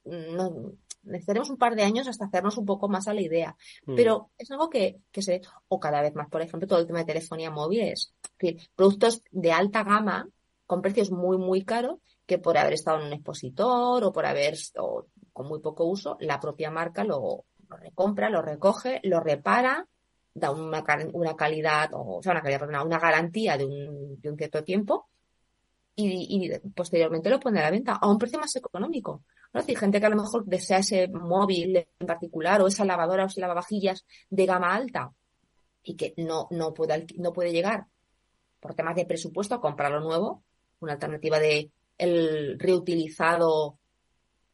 necesitaremos 1.03 1.51
un 1.51 1.57
par 1.57 1.75
de 1.75 1.83
años 1.83 2.09
hasta 2.09 2.27
hacernos 2.27 2.57
un 2.59 2.67
poco 2.67 2.88
más 2.88 3.09
a 3.09 3.15
la 3.15 3.21
idea. 3.21 3.57
Mm. 3.87 3.97
Pero 3.97 4.31
es 4.38 4.51
algo 4.51 4.71
que, 4.71 5.01
que 5.11 5.23
se 5.23 5.43
o 5.69 5.81
cada 5.81 6.03
vez 6.03 6.15
más, 6.15 6.29
por 6.29 6.43
ejemplo, 6.43 6.69
todo 6.69 6.81
el 6.81 6.87
tema 6.87 7.01
de 7.01 7.07
telefonía 7.07 7.51
móvil 7.51 7.81
es, 7.81 8.15
es 8.23 8.31
decir, 8.38 8.69
productos 8.75 9.23
de 9.31 9.53
alta 9.53 9.85
gama 9.85 10.29
con 10.67 10.83
precios 10.83 11.11
muy, 11.11 11.37
muy 11.37 11.65
caros 11.65 11.99
que 12.27 12.38
por 12.38 12.57
haber 12.57 12.75
estado 12.75 13.01
en 13.01 13.07
un 13.07 13.12
expositor 13.12 14.05
o 14.05 14.12
por 14.12 14.27
haber, 14.27 14.57
o 14.79 15.07
con 15.33 15.49
muy 15.49 15.61
poco 15.61 15.85
uso, 15.85 16.17
la 16.21 16.41
propia 16.41 16.71
marca 16.71 17.05
lo, 17.05 17.45
lo 17.69 17.77
recompra, 17.77 18.31
lo 18.31 18.43
recoge, 18.43 19.01
lo 19.03 19.21
repara, 19.21 19.87
da 20.35 20.51
una, 20.51 20.85
una 21.12 21.37
calidad, 21.37 21.93
o, 21.93 22.19
o 22.19 22.23
sea, 22.23 22.33
una 22.33 22.43
calidad, 22.43 22.61
perdona, 22.61 22.85
una 22.85 22.99
garantía 22.99 23.59
de 23.59 23.67
un, 23.67 24.21
de 24.21 24.31
un 24.31 24.37
cierto 24.37 24.65
tiempo 24.65 25.09
y, 25.94 26.46
y 26.46 26.59
posteriormente 26.70 27.31
lo 27.31 27.40
pone 27.40 27.61
a 27.61 27.64
la 27.64 27.70
venta 27.70 27.94
a 27.94 28.09
un 28.09 28.18
precio 28.18 28.38
más 28.38 28.55
económico. 28.57 29.24
¿no? 29.52 29.61
Es 29.61 29.66
decir, 29.66 29.78
gente 29.78 30.00
que 30.00 30.07
a 30.07 30.11
lo 30.11 30.16
mejor 30.16 30.44
desea 30.46 30.78
ese 30.78 31.09
móvil 31.09 31.76
en 31.76 32.07
particular 32.07 32.61
o 32.62 32.66
esa 32.66 32.85
lavadora 32.85 33.24
o 33.24 33.26
ese 33.26 33.40
lavavajillas 33.40 34.05
de 34.31 34.46
gama 34.46 34.74
alta 34.74 35.12
y 35.83 35.96
que 35.96 36.14
no, 36.16 36.48
no, 36.50 36.72
puede, 36.72 37.07
no 37.18 37.33
puede 37.33 37.52
llegar 37.52 37.87
por 38.61 38.74
temas 38.74 38.96
de 38.96 39.07
presupuesto 39.07 39.55
a 39.55 39.61
comprarlo 39.61 40.00
nuevo, 40.00 40.44
una 40.81 40.92
alternativa 40.94 41.38
de 41.38 41.70
el 41.98 42.59
reutilizado 42.59 43.78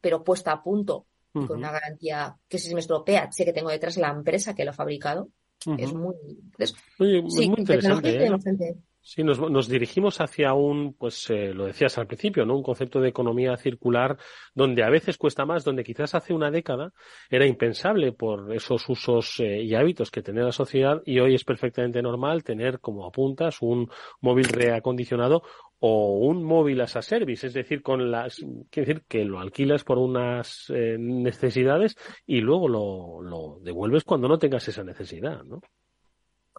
pero 0.01 0.23
puesta 0.23 0.51
a 0.51 0.63
punto 0.63 1.05
y 1.33 1.45
con 1.45 1.57
una 1.57 1.71
garantía 1.71 2.35
que 2.47 2.57
si 2.57 2.69
se 2.69 2.73
me 2.73 2.79
estropea, 2.79 3.31
sé 3.31 3.45
que 3.45 3.53
tengo 3.53 3.69
detrás 3.69 3.97
la 3.97 4.09
empresa 4.09 4.55
que 4.55 4.65
lo 4.65 4.71
ha 4.71 4.73
fabricado. 4.73 5.29
Es 5.77 5.91
Ujú. 5.91 5.97
muy... 5.97 6.15
entonces, 6.29 6.75
Oye, 6.97 7.19
es 7.19 7.33
sí, 7.33 7.49
muy 7.49 7.59
interesante. 7.59 8.25
¿eh? 8.25 8.75
Sí, 9.01 9.23
nos, 9.23 9.39
nos 9.39 9.69
dirigimos 9.69 10.19
hacia 10.19 10.53
un, 10.53 10.93
pues 10.93 11.29
eh, 11.29 11.53
lo 11.53 11.65
decías 11.65 11.97
al 11.97 12.05
principio, 12.05 12.45
¿no? 12.45 12.57
Un 12.57 12.63
concepto 12.63 12.99
de 12.99 13.09
economía 13.09 13.55
circular 13.55 14.17
donde 14.53 14.83
a 14.83 14.89
veces 14.89 15.17
cuesta 15.17 15.45
más, 15.45 15.63
donde 15.63 15.83
quizás 15.83 16.13
hace 16.15 16.33
una 16.33 16.51
década 16.51 16.91
era 17.29 17.47
impensable 17.47 18.11
por 18.11 18.53
esos 18.53 18.87
usos 18.89 19.39
eh, 19.39 19.63
y 19.63 19.73
hábitos 19.73 20.11
que 20.11 20.21
tenía 20.21 20.43
la 20.43 20.51
sociedad 20.51 21.01
y 21.05 21.19
hoy 21.19 21.33
es 21.33 21.45
perfectamente 21.45 22.01
normal 22.01 22.43
tener, 22.43 22.81
como 22.81 23.07
apuntas, 23.07 23.61
un 23.61 23.89
móvil 24.19 24.45
reacondicionado 24.45 25.43
o 25.79 26.17
un 26.19 26.43
móvil 26.43 26.81
as 26.81 26.97
a 26.97 27.01
service, 27.01 27.47
es 27.47 27.53
decir, 27.53 27.81
con 27.81 28.11
las, 28.11 28.35
quiere 28.69 28.87
decir 28.87 29.05
que 29.07 29.23
lo 29.23 29.39
alquilas 29.39 29.85
por 29.85 29.97
unas 29.97 30.69
eh, 30.75 30.97
necesidades 30.99 31.95
y 32.27 32.41
luego 32.41 32.67
lo, 32.67 33.21
lo 33.21 33.59
devuelves 33.61 34.03
cuando 34.03 34.27
no 34.27 34.37
tengas 34.37 34.67
esa 34.67 34.83
necesidad, 34.83 35.41
¿no? 35.45 35.61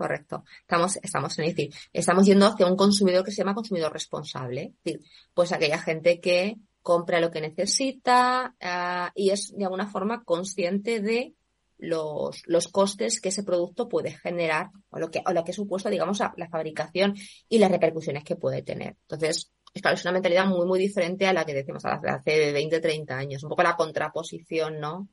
Correcto. 0.01 0.45
Estamos, 0.63 0.97
estamos 1.03 1.39
en 1.39 1.45
decir, 1.45 1.75
estamos 1.93 2.25
yendo 2.25 2.47
hacia 2.47 2.67
un 2.67 2.75
consumidor 2.75 3.23
que 3.23 3.33
se 3.33 3.37
llama 3.43 3.53
consumidor 3.55 3.93
responsable. 3.93 4.63
Es 4.63 4.83
decir, 4.83 5.01
pues 5.35 5.53
aquella 5.53 5.77
gente 5.77 6.21
que 6.21 6.57
compra 6.81 7.21
lo 7.21 7.31
que 7.31 7.43
necesita 7.43 8.57
ah, 8.63 9.13
y 9.15 9.29
es 9.29 9.55
de 9.55 9.65
alguna 9.65 9.91
forma 9.91 10.25
consciente 10.25 11.01
de 11.03 11.35
los, 11.77 12.41
los 12.47 12.69
costes 12.69 13.21
que 13.21 13.29
ese 13.29 13.43
producto 13.45 13.91
puede 13.91 14.13
generar 14.13 14.71
o 14.89 14.99
lo 14.99 15.11
que, 15.11 15.21
o 15.27 15.33
lo 15.35 15.45
que 15.45 15.53
supuesto, 15.53 15.91
digamos, 15.91 16.19
la, 16.19 16.33
la 16.39 16.49
fabricación 16.49 17.15
y 17.51 17.59
las 17.59 17.71
repercusiones 17.71 18.25
que 18.25 18.37
puede 18.37 18.63
tener. 18.63 18.97
Entonces, 19.03 19.53
es 19.75 19.83
claro, 19.83 19.97
es 19.97 20.05
una 20.07 20.13
mentalidad 20.13 20.47
muy, 20.47 20.65
muy 20.65 20.79
diferente 20.79 21.27
a 21.27 21.35
la 21.35 21.45
que 21.45 21.53
decimos 21.53 21.85
a 21.85 22.01
hace 22.03 22.53
20, 22.53 22.81
30 22.81 23.19
años. 23.19 23.43
Un 23.43 23.51
poco 23.51 23.65
la 23.65 23.77
contraposición, 23.77 24.81
¿no? 24.81 25.11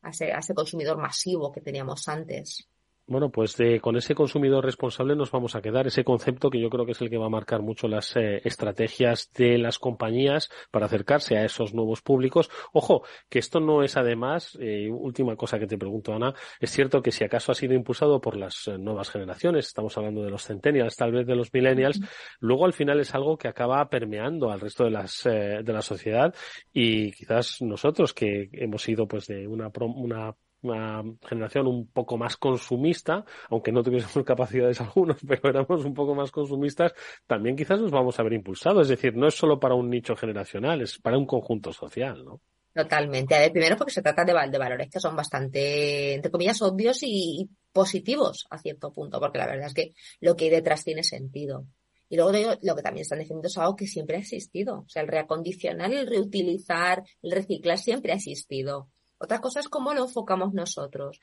A 0.00 0.08
ese, 0.08 0.32
a 0.32 0.38
ese 0.38 0.54
consumidor 0.54 0.96
masivo 0.96 1.52
que 1.52 1.60
teníamos 1.60 2.08
antes. 2.08 2.66
Bueno, 3.06 3.30
pues 3.30 3.56
de- 3.56 3.80
con 3.80 3.96
ese 3.96 4.14
consumidor 4.14 4.64
responsable 4.64 5.16
nos 5.16 5.32
vamos 5.32 5.56
a 5.56 5.60
quedar, 5.60 5.84
ese 5.88 6.04
concepto 6.04 6.48
que 6.48 6.60
yo 6.60 6.70
creo 6.70 6.86
que 6.86 6.92
es 6.92 7.00
el 7.00 7.10
que 7.10 7.18
va 7.18 7.26
a 7.26 7.30
marcar 7.30 7.60
mucho 7.60 7.88
las 7.88 8.14
eh, 8.14 8.40
estrategias 8.44 9.32
de 9.34 9.58
las 9.58 9.80
compañías 9.80 10.48
para 10.70 10.86
acercarse 10.86 11.36
a 11.36 11.44
esos 11.44 11.74
nuevos 11.74 12.02
públicos. 12.02 12.50
Ojo, 12.72 13.02
que 13.28 13.40
esto 13.40 13.58
no 13.58 13.82
es 13.82 13.96
además, 13.96 14.56
eh, 14.60 14.88
última 14.92 15.34
cosa 15.34 15.58
que 15.58 15.66
te 15.66 15.76
pregunto, 15.76 16.12
Ana, 16.14 16.34
es 16.60 16.70
cierto 16.70 17.02
que 17.02 17.10
si 17.10 17.24
acaso 17.24 17.50
ha 17.50 17.56
sido 17.56 17.74
impulsado 17.74 18.20
por 18.20 18.36
las 18.36 18.68
eh, 18.68 18.78
nuevas 18.78 19.10
generaciones, 19.10 19.66
estamos 19.66 19.98
hablando 19.98 20.22
de 20.22 20.30
los 20.30 20.44
centennials, 20.46 20.94
tal 20.94 21.10
vez 21.10 21.26
de 21.26 21.34
los 21.34 21.52
millennials, 21.52 22.00
luego 22.38 22.64
al 22.64 22.72
final 22.74 23.00
es 23.00 23.12
algo 23.12 23.36
que 23.36 23.48
acaba 23.48 23.88
permeando 23.88 24.52
al 24.52 24.60
resto 24.60 24.84
de 24.84 24.90
las 24.90 25.26
eh, 25.26 25.62
de 25.64 25.72
la 25.72 25.82
sociedad 25.82 26.32
y 26.72 27.10
quizás 27.10 27.60
nosotros 27.60 28.14
que 28.14 28.50
hemos 28.52 28.82
sido 28.82 29.08
pues 29.08 29.26
de 29.26 29.48
una 29.48 29.70
pro- 29.70 29.86
una 29.86 30.32
una 30.62 31.02
generación 31.26 31.66
un 31.66 31.86
poco 31.88 32.16
más 32.18 32.36
consumista, 32.36 33.24
aunque 33.48 33.72
no 33.72 33.82
tuviésemos 33.82 34.24
capacidades 34.26 34.80
algunos, 34.80 35.16
pero 35.26 35.48
éramos 35.50 35.84
un 35.84 35.94
poco 35.94 36.14
más 36.14 36.30
consumistas, 36.30 36.92
también 37.26 37.56
quizás 37.56 37.80
nos 37.80 37.90
vamos 37.90 38.18
a 38.18 38.22
ver 38.22 38.32
impulsados. 38.34 38.82
Es 38.82 38.88
decir, 38.88 39.16
no 39.16 39.26
es 39.28 39.34
solo 39.34 39.58
para 39.60 39.74
un 39.74 39.90
nicho 39.90 40.16
generacional, 40.16 40.80
es 40.82 40.98
para 40.98 41.18
un 41.18 41.26
conjunto 41.26 41.72
social, 41.72 42.24
¿no? 42.24 42.40
Totalmente. 42.72 43.34
A 43.34 43.40
ver, 43.40 43.52
primero 43.52 43.76
porque 43.76 43.92
se 43.92 44.02
trata 44.02 44.24
de, 44.24 44.32
val- 44.32 44.50
de 44.50 44.58
valores 44.58 44.88
que 44.88 45.00
son 45.00 45.16
bastante, 45.16 46.14
entre 46.14 46.30
comillas, 46.30 46.62
obvios 46.62 46.98
y, 47.02 47.50
positivos 47.72 48.46
a 48.50 48.58
cierto 48.58 48.92
punto, 48.92 49.18
porque 49.20 49.38
la 49.38 49.46
verdad 49.46 49.66
es 49.66 49.74
que 49.74 49.92
lo 50.20 50.36
que 50.36 50.44
hay 50.44 50.50
detrás 50.50 50.84
tiene 50.84 51.02
sentido. 51.02 51.66
Y 52.08 52.16
luego 52.16 52.32
digo, 52.32 52.50
lo 52.62 52.74
que 52.76 52.82
también 52.82 53.02
están 53.02 53.18
definiendo 53.18 53.48
es 53.48 53.58
algo 53.58 53.76
que 53.76 53.86
siempre 53.86 54.16
ha 54.16 54.20
existido. 54.20 54.80
O 54.80 54.88
sea, 54.88 55.02
el 55.02 55.08
reacondicionar, 55.08 55.92
el 55.92 56.06
reutilizar, 56.06 57.02
el 57.22 57.30
reciclar 57.32 57.78
siempre 57.78 58.12
ha 58.12 58.16
existido. 58.16 58.88
Otra 59.20 59.40
cosa 59.40 59.60
es 59.60 59.68
cómo 59.68 59.92
lo 59.92 60.04
enfocamos 60.04 60.54
nosotros. 60.54 61.20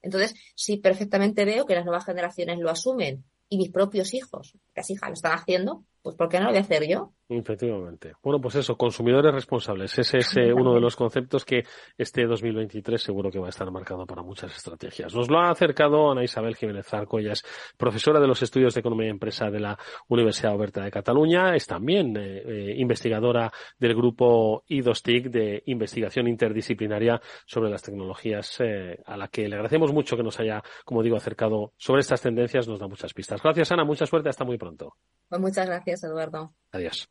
Entonces, 0.00 0.34
sí, 0.54 0.76
perfectamente 0.76 1.44
veo 1.44 1.66
que 1.66 1.74
las 1.74 1.84
nuevas 1.84 2.04
generaciones 2.04 2.58
lo 2.60 2.70
asumen 2.70 3.24
y 3.48 3.58
mis 3.58 3.70
propios 3.70 4.14
hijos, 4.14 4.56
las 4.74 4.88
hijas 4.90 5.10
lo 5.10 5.14
están 5.14 5.32
haciendo, 5.32 5.84
pues 6.02 6.16
¿por 6.16 6.28
qué 6.28 6.38
no 6.38 6.44
lo 6.44 6.50
voy 6.50 6.58
a 6.58 6.62
hacer 6.62 6.88
yo? 6.88 7.12
Efectivamente. 7.38 8.12
Bueno, 8.22 8.40
pues 8.40 8.56
eso, 8.56 8.76
consumidores 8.76 9.32
responsables. 9.32 9.98
Ese 9.98 10.18
es 10.18 10.36
eh, 10.36 10.52
uno 10.52 10.74
de 10.74 10.80
los 10.80 10.96
conceptos 10.96 11.44
que 11.44 11.64
este 11.96 12.26
2023 12.26 13.00
seguro 13.00 13.30
que 13.30 13.38
va 13.38 13.46
a 13.46 13.50
estar 13.50 13.70
marcado 13.70 14.04
para 14.06 14.22
muchas 14.22 14.54
estrategias. 14.54 15.14
Nos 15.14 15.30
lo 15.30 15.38
ha 15.38 15.50
acercado 15.50 16.10
Ana 16.10 16.24
Isabel 16.24 16.56
Jiménez 16.56 16.86
Zarco, 16.86 17.18
ella 17.18 17.32
es 17.32 17.44
profesora 17.76 18.20
de 18.20 18.26
los 18.26 18.42
estudios 18.42 18.74
de 18.74 18.80
Economía 18.80 19.06
y 19.06 19.10
Empresa 19.10 19.50
de 19.50 19.60
la 19.60 19.78
Universidad 20.08 20.54
Oberta 20.54 20.82
de 20.82 20.90
Cataluña, 20.90 21.54
es 21.54 21.66
también 21.66 22.16
eh, 22.16 22.42
eh, 22.44 22.74
investigadora 22.76 23.50
del 23.78 23.94
grupo 23.94 24.64
IDOSTIC 24.66 25.30
de 25.30 25.62
investigación 25.66 26.28
interdisciplinaria 26.28 27.20
sobre 27.46 27.70
las 27.70 27.82
tecnologías, 27.82 28.58
a 29.06 29.16
la 29.16 29.28
que 29.28 29.48
le 29.48 29.54
agradecemos 29.54 29.92
mucho 29.92 30.16
que 30.16 30.22
nos 30.22 30.38
haya, 30.40 30.62
como 30.84 31.02
digo, 31.02 31.16
acercado 31.16 31.72
sobre 31.76 32.00
estas 32.00 32.20
tendencias, 32.20 32.68
nos 32.68 32.78
da 32.78 32.88
muchas 32.88 33.14
pistas. 33.14 33.40
Gracias 33.42 33.72
Ana, 33.72 33.84
mucha 33.84 34.06
suerte, 34.06 34.28
hasta 34.28 34.44
muy 34.44 34.58
pronto. 34.58 34.96
Pues 35.28 35.40
muchas 35.40 35.66
gracias, 35.66 35.91
Eduardo. 36.02 36.54
Adiós. 36.72 37.08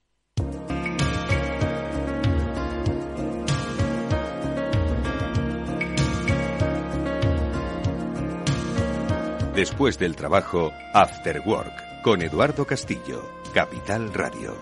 Después 9.56 10.00
del 10.00 10.16
trabajo, 10.16 10.72
After 10.94 11.42
Work, 11.46 12.02
con 12.04 12.22
Eduardo 12.22 12.66
Castillo, 12.66 13.30
Capital 13.54 14.14
Radio. 14.14 14.56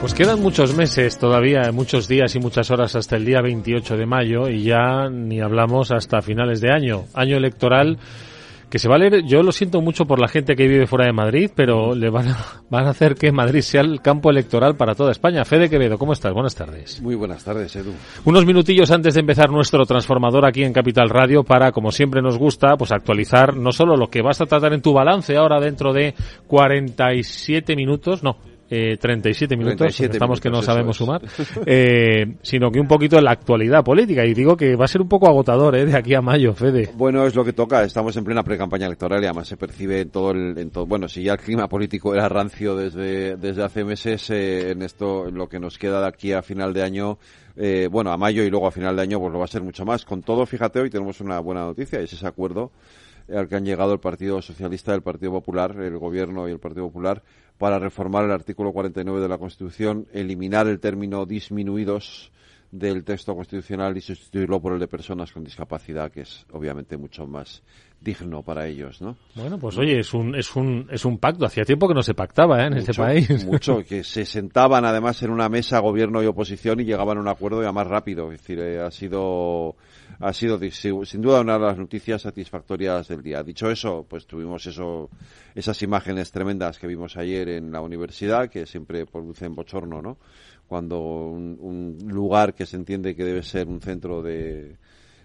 Pues 0.00 0.12
quedan 0.12 0.40
muchos 0.40 0.76
meses 0.76 1.18
todavía, 1.18 1.72
muchos 1.72 2.06
días 2.06 2.34
y 2.34 2.40
muchas 2.40 2.70
horas 2.70 2.94
hasta 2.94 3.16
el 3.16 3.24
día 3.24 3.40
28 3.42 3.96
de 3.96 4.06
mayo 4.06 4.48
y 4.48 4.62
ya 4.62 5.08
ni 5.08 5.40
hablamos 5.40 5.90
hasta 5.90 6.20
finales 6.20 6.60
de 6.60 6.72
año, 6.72 7.06
año 7.14 7.36
electoral 7.36 7.98
que 8.70 8.78
se 8.78 8.88
va 8.88 8.96
a 8.96 8.98
leer, 8.98 9.24
yo 9.24 9.42
lo 9.42 9.52
siento 9.52 9.80
mucho 9.80 10.04
por 10.04 10.20
la 10.20 10.28
gente 10.28 10.54
que 10.54 10.68
vive 10.68 10.86
fuera 10.86 11.06
de 11.06 11.12
Madrid, 11.12 11.50
pero 11.54 11.94
le 11.94 12.10
van 12.10 12.28
a, 12.28 12.36
van 12.70 12.86
a 12.86 12.90
hacer 12.90 13.14
que 13.14 13.32
Madrid 13.32 13.60
sea 13.60 13.80
el 13.80 14.00
campo 14.00 14.30
electoral 14.30 14.76
para 14.76 14.94
toda 14.94 15.12
España. 15.12 15.44
Fede 15.44 15.70
Quevedo, 15.70 15.98
¿cómo 15.98 16.12
estás? 16.12 16.32
Buenas 16.32 16.54
tardes. 16.54 17.00
Muy 17.00 17.14
buenas 17.14 17.44
tardes, 17.44 17.74
Edu. 17.76 17.92
Unos 18.24 18.44
minutillos 18.44 18.90
antes 18.90 19.14
de 19.14 19.20
empezar 19.20 19.50
nuestro 19.50 19.84
transformador 19.86 20.46
aquí 20.46 20.62
en 20.62 20.72
Capital 20.72 21.08
Radio 21.08 21.44
para, 21.44 21.72
como 21.72 21.90
siempre 21.92 22.22
nos 22.22 22.38
gusta, 22.38 22.76
pues 22.76 22.92
actualizar 22.92 23.56
no 23.56 23.72
solo 23.72 23.96
lo 23.96 24.08
que 24.08 24.22
vas 24.22 24.40
a 24.40 24.46
tratar 24.46 24.72
en 24.74 24.82
tu 24.82 24.92
balance 24.92 25.36
ahora 25.36 25.60
dentro 25.60 25.92
de 25.92 26.14
47 26.46 27.74
minutos, 27.76 28.22
no, 28.22 28.36
eh, 28.70 28.96
37 28.98 29.56
minutos, 29.56 29.78
37 29.78 30.12
estamos 30.12 30.40
que 30.40 30.48
no 30.48 30.58
minutos, 30.58 30.66
sabemos 30.66 30.96
sumar, 30.96 31.22
eh, 31.66 32.36
sino 32.42 32.70
que 32.70 32.80
un 32.80 32.86
poquito 32.86 33.18
en 33.18 33.24
la 33.24 33.32
actualidad 33.32 33.82
política. 33.82 34.24
Y 34.26 34.34
digo 34.34 34.56
que 34.56 34.76
va 34.76 34.84
a 34.84 34.88
ser 34.88 35.00
un 35.00 35.08
poco 35.08 35.28
agotador 35.28 35.76
eh, 35.76 35.86
de 35.86 35.96
aquí 35.96 36.14
a 36.14 36.20
mayo, 36.20 36.54
Fede. 36.54 36.90
Bueno, 36.94 37.26
es 37.26 37.34
lo 37.34 37.44
que 37.44 37.52
toca. 37.52 37.82
Estamos 37.82 38.16
en 38.16 38.24
plena 38.24 38.42
pre-campaña 38.42 38.86
electoral 38.86 39.22
y 39.22 39.26
además 39.26 39.48
se 39.48 39.56
percibe 39.56 40.00
en 40.00 40.10
todo 40.10 40.32
el, 40.32 40.58
en 40.58 40.70
todo, 40.70 40.86
bueno, 40.86 41.08
si 41.08 41.22
ya 41.22 41.32
el 41.32 41.38
clima 41.38 41.68
político 41.68 42.14
era 42.14 42.28
rancio 42.28 42.76
desde, 42.76 43.36
desde 43.36 43.64
hace 43.64 43.84
meses, 43.84 44.28
eh, 44.30 44.70
en 44.70 44.82
esto, 44.82 45.28
en 45.28 45.34
lo 45.34 45.48
que 45.48 45.58
nos 45.58 45.78
queda 45.78 46.00
de 46.00 46.08
aquí 46.08 46.32
a 46.32 46.42
final 46.42 46.72
de 46.72 46.82
año, 46.82 47.18
eh, 47.56 47.88
bueno, 47.90 48.12
a 48.12 48.16
mayo 48.16 48.42
y 48.42 48.50
luego 48.50 48.66
a 48.66 48.70
final 48.70 48.96
de 48.96 49.02
año, 49.02 49.18
pues 49.18 49.32
lo 49.32 49.38
va 49.38 49.44
a 49.46 49.48
ser 49.48 49.62
mucho 49.62 49.84
más. 49.84 50.04
Con 50.04 50.22
todo, 50.22 50.46
fíjate, 50.46 50.80
hoy 50.80 50.90
tenemos 50.90 51.20
una 51.20 51.40
buena 51.40 51.62
noticia, 51.62 52.00
es 52.00 52.12
ese 52.12 52.26
acuerdo 52.26 52.70
al 53.34 53.48
que 53.48 53.56
han 53.56 53.64
llegado 53.64 53.92
el 53.92 54.00
Partido 54.00 54.40
Socialista, 54.42 54.94
el 54.94 55.02
Partido 55.02 55.32
Popular, 55.32 55.76
el 55.80 55.98
Gobierno 55.98 56.48
y 56.48 56.52
el 56.52 56.58
Partido 56.58 56.86
Popular 56.86 57.22
para 57.58 57.78
reformar 57.78 58.24
el 58.24 58.30
artículo 58.30 58.72
49 58.72 59.20
de 59.20 59.28
la 59.28 59.38
Constitución, 59.38 60.06
eliminar 60.12 60.68
el 60.68 60.80
término 60.80 61.26
disminuidos 61.26 62.30
del 62.70 63.02
texto 63.04 63.34
constitucional 63.34 63.96
y 63.96 64.00
sustituirlo 64.00 64.60
por 64.60 64.74
el 64.74 64.78
de 64.78 64.88
personas 64.88 65.32
con 65.32 65.42
discapacidad, 65.42 66.10
que 66.10 66.22
es 66.22 66.44
obviamente 66.52 66.96
mucho 66.96 67.26
más 67.26 67.62
digno 68.00 68.42
para 68.42 68.66
ellos, 68.66 69.00
¿no? 69.00 69.16
Bueno, 69.34 69.58
pues 69.58 69.76
oye, 69.76 69.98
es 69.98 70.14
un, 70.14 70.34
es 70.36 70.54
un, 70.54 70.86
es 70.90 71.04
un 71.04 71.18
pacto. 71.18 71.44
Hacía 71.46 71.64
tiempo 71.64 71.88
que 71.88 71.94
no 71.94 72.02
se 72.02 72.14
pactaba 72.14 72.62
¿eh? 72.62 72.66
en 72.66 72.74
este 72.74 72.94
país. 72.94 73.44
Mucho, 73.46 73.82
que 73.88 74.04
se 74.04 74.24
sentaban 74.24 74.84
además 74.84 75.20
en 75.22 75.30
una 75.30 75.48
mesa 75.48 75.80
gobierno 75.80 76.22
y 76.22 76.26
oposición 76.26 76.80
y 76.80 76.84
llegaban 76.84 77.18
a 77.18 77.20
un 77.20 77.28
acuerdo 77.28 77.62
ya 77.62 77.72
más 77.72 77.86
rápido. 77.86 78.30
Es 78.30 78.40
decir, 78.40 78.60
eh, 78.60 78.80
ha 78.80 78.90
sido, 78.90 79.76
ha 80.20 80.32
sido 80.32 80.60
sin 81.04 81.22
duda 81.22 81.40
una 81.40 81.54
de 81.54 81.64
las 81.66 81.78
noticias 81.78 82.22
satisfactorias 82.22 83.08
del 83.08 83.22
día. 83.22 83.42
Dicho 83.42 83.68
eso, 83.68 84.06
pues 84.08 84.26
tuvimos 84.26 84.64
eso, 84.66 85.10
esas 85.54 85.82
imágenes 85.82 86.30
tremendas 86.30 86.78
que 86.78 86.86
vimos 86.86 87.16
ayer 87.16 87.48
en 87.48 87.72
la 87.72 87.80
universidad 87.80 88.48
que 88.48 88.66
siempre 88.66 89.06
producen 89.06 89.54
bochorno, 89.56 90.00
¿no? 90.00 90.18
Cuando 90.68 91.00
un, 91.00 91.98
lugar 92.06 92.54
que 92.54 92.66
se 92.66 92.76
entiende 92.76 93.16
que 93.16 93.24
debe 93.24 93.42
ser 93.42 93.66
un 93.68 93.80
centro 93.80 94.22
de, 94.22 94.76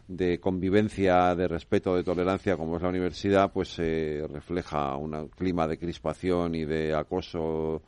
de 0.07 0.39
convivencia, 0.39 1.35
de 1.35 1.47
respeto, 1.47 1.95
de 1.95 2.03
tolerancia, 2.03 2.55
como 2.55 2.77
es 2.77 2.81
la 2.81 2.89
universidad, 2.89 3.51
pues 3.51 3.77
eh, 3.79 4.25
refleja 4.31 4.95
un 4.95 5.27
clima 5.27 5.67
de 5.67 5.77
crispación 5.77 6.55
y 6.55 6.63
de 6.63 6.95
acoso, 6.95 7.81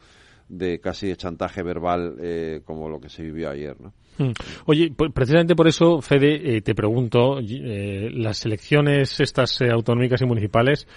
de 0.49 0.79
casi 0.79 1.07
de 1.07 1.15
chantaje 1.15 1.63
verbal, 1.63 2.17
eh, 2.19 2.61
como 2.65 2.89
lo 2.89 2.99
que 2.99 3.09
se 3.09 3.23
vivió 3.23 3.49
ayer, 3.49 3.79
¿no? 3.79 3.93
Hmm. 4.17 4.31
Oye, 4.65 4.93
precisamente 5.13 5.55
por 5.55 5.67
eso, 5.67 6.01
Fede, 6.01 6.57
eh, 6.57 6.61
te 6.61 6.73
pregunto, 6.73 7.39
las 7.41 8.45
elecciones 8.45 9.19
estas 9.19 9.61
autonómicas 9.61 10.21
y 10.21 10.25
municipales, 10.25 10.87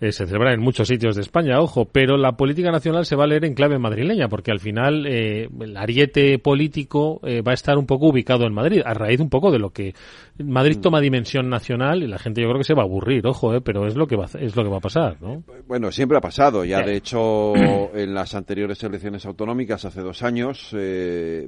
eh, 0.00 0.12
se 0.12 0.26
celebra 0.26 0.52
en 0.52 0.60
muchos 0.60 0.88
sitios 0.88 1.16
de 1.16 1.22
España, 1.22 1.60
ojo, 1.60 1.86
pero 1.86 2.16
la 2.16 2.32
política 2.32 2.70
nacional 2.70 3.06
se 3.06 3.16
va 3.16 3.24
a 3.24 3.26
leer 3.26 3.44
en 3.44 3.54
clave 3.54 3.78
madrileña, 3.78 4.28
porque 4.28 4.50
al 4.50 4.60
final 4.60 5.06
eh, 5.06 5.48
el 5.60 5.76
ariete 5.76 6.38
político 6.38 7.20
eh, 7.24 7.40
va 7.40 7.52
a 7.52 7.54
estar 7.54 7.78
un 7.78 7.86
poco 7.86 8.08
ubicado 8.08 8.46
en 8.46 8.52
Madrid, 8.52 8.82
a 8.84 8.94
raíz 8.94 9.20
un 9.20 9.30
poco 9.30 9.50
de 9.50 9.58
lo 9.58 9.70
que 9.70 9.94
Madrid 10.38 10.78
toma 10.82 11.00
dimensión 11.00 11.48
nacional 11.48 12.02
y 12.02 12.06
la 12.06 12.18
gente 12.18 12.42
yo 12.42 12.48
creo 12.48 12.58
que 12.58 12.64
se 12.64 12.74
va 12.74 12.82
a 12.82 12.84
aburrir, 12.84 13.26
ojo, 13.26 13.58
pero 13.62 13.86
es 13.86 13.96
lo 13.96 14.06
que 14.06 14.16
va, 14.16 14.26
es 14.38 14.54
lo 14.54 14.62
que 14.64 14.70
va 14.70 14.76
a 14.78 14.80
pasar, 14.80 15.16
¿no? 15.22 15.42
Bueno, 15.66 15.90
siempre 15.90 16.18
ha 16.18 16.20
pasado, 16.20 16.64
ya 16.64 16.82
de 16.82 16.96
hecho 16.96 17.54
en 17.94 18.12
las 18.14 18.34
anteriores 18.34 18.82
elecciones 18.82 19.24
autonómicas 19.24 19.84
hace 19.84 20.02
dos 20.02 20.22
años, 20.22 20.76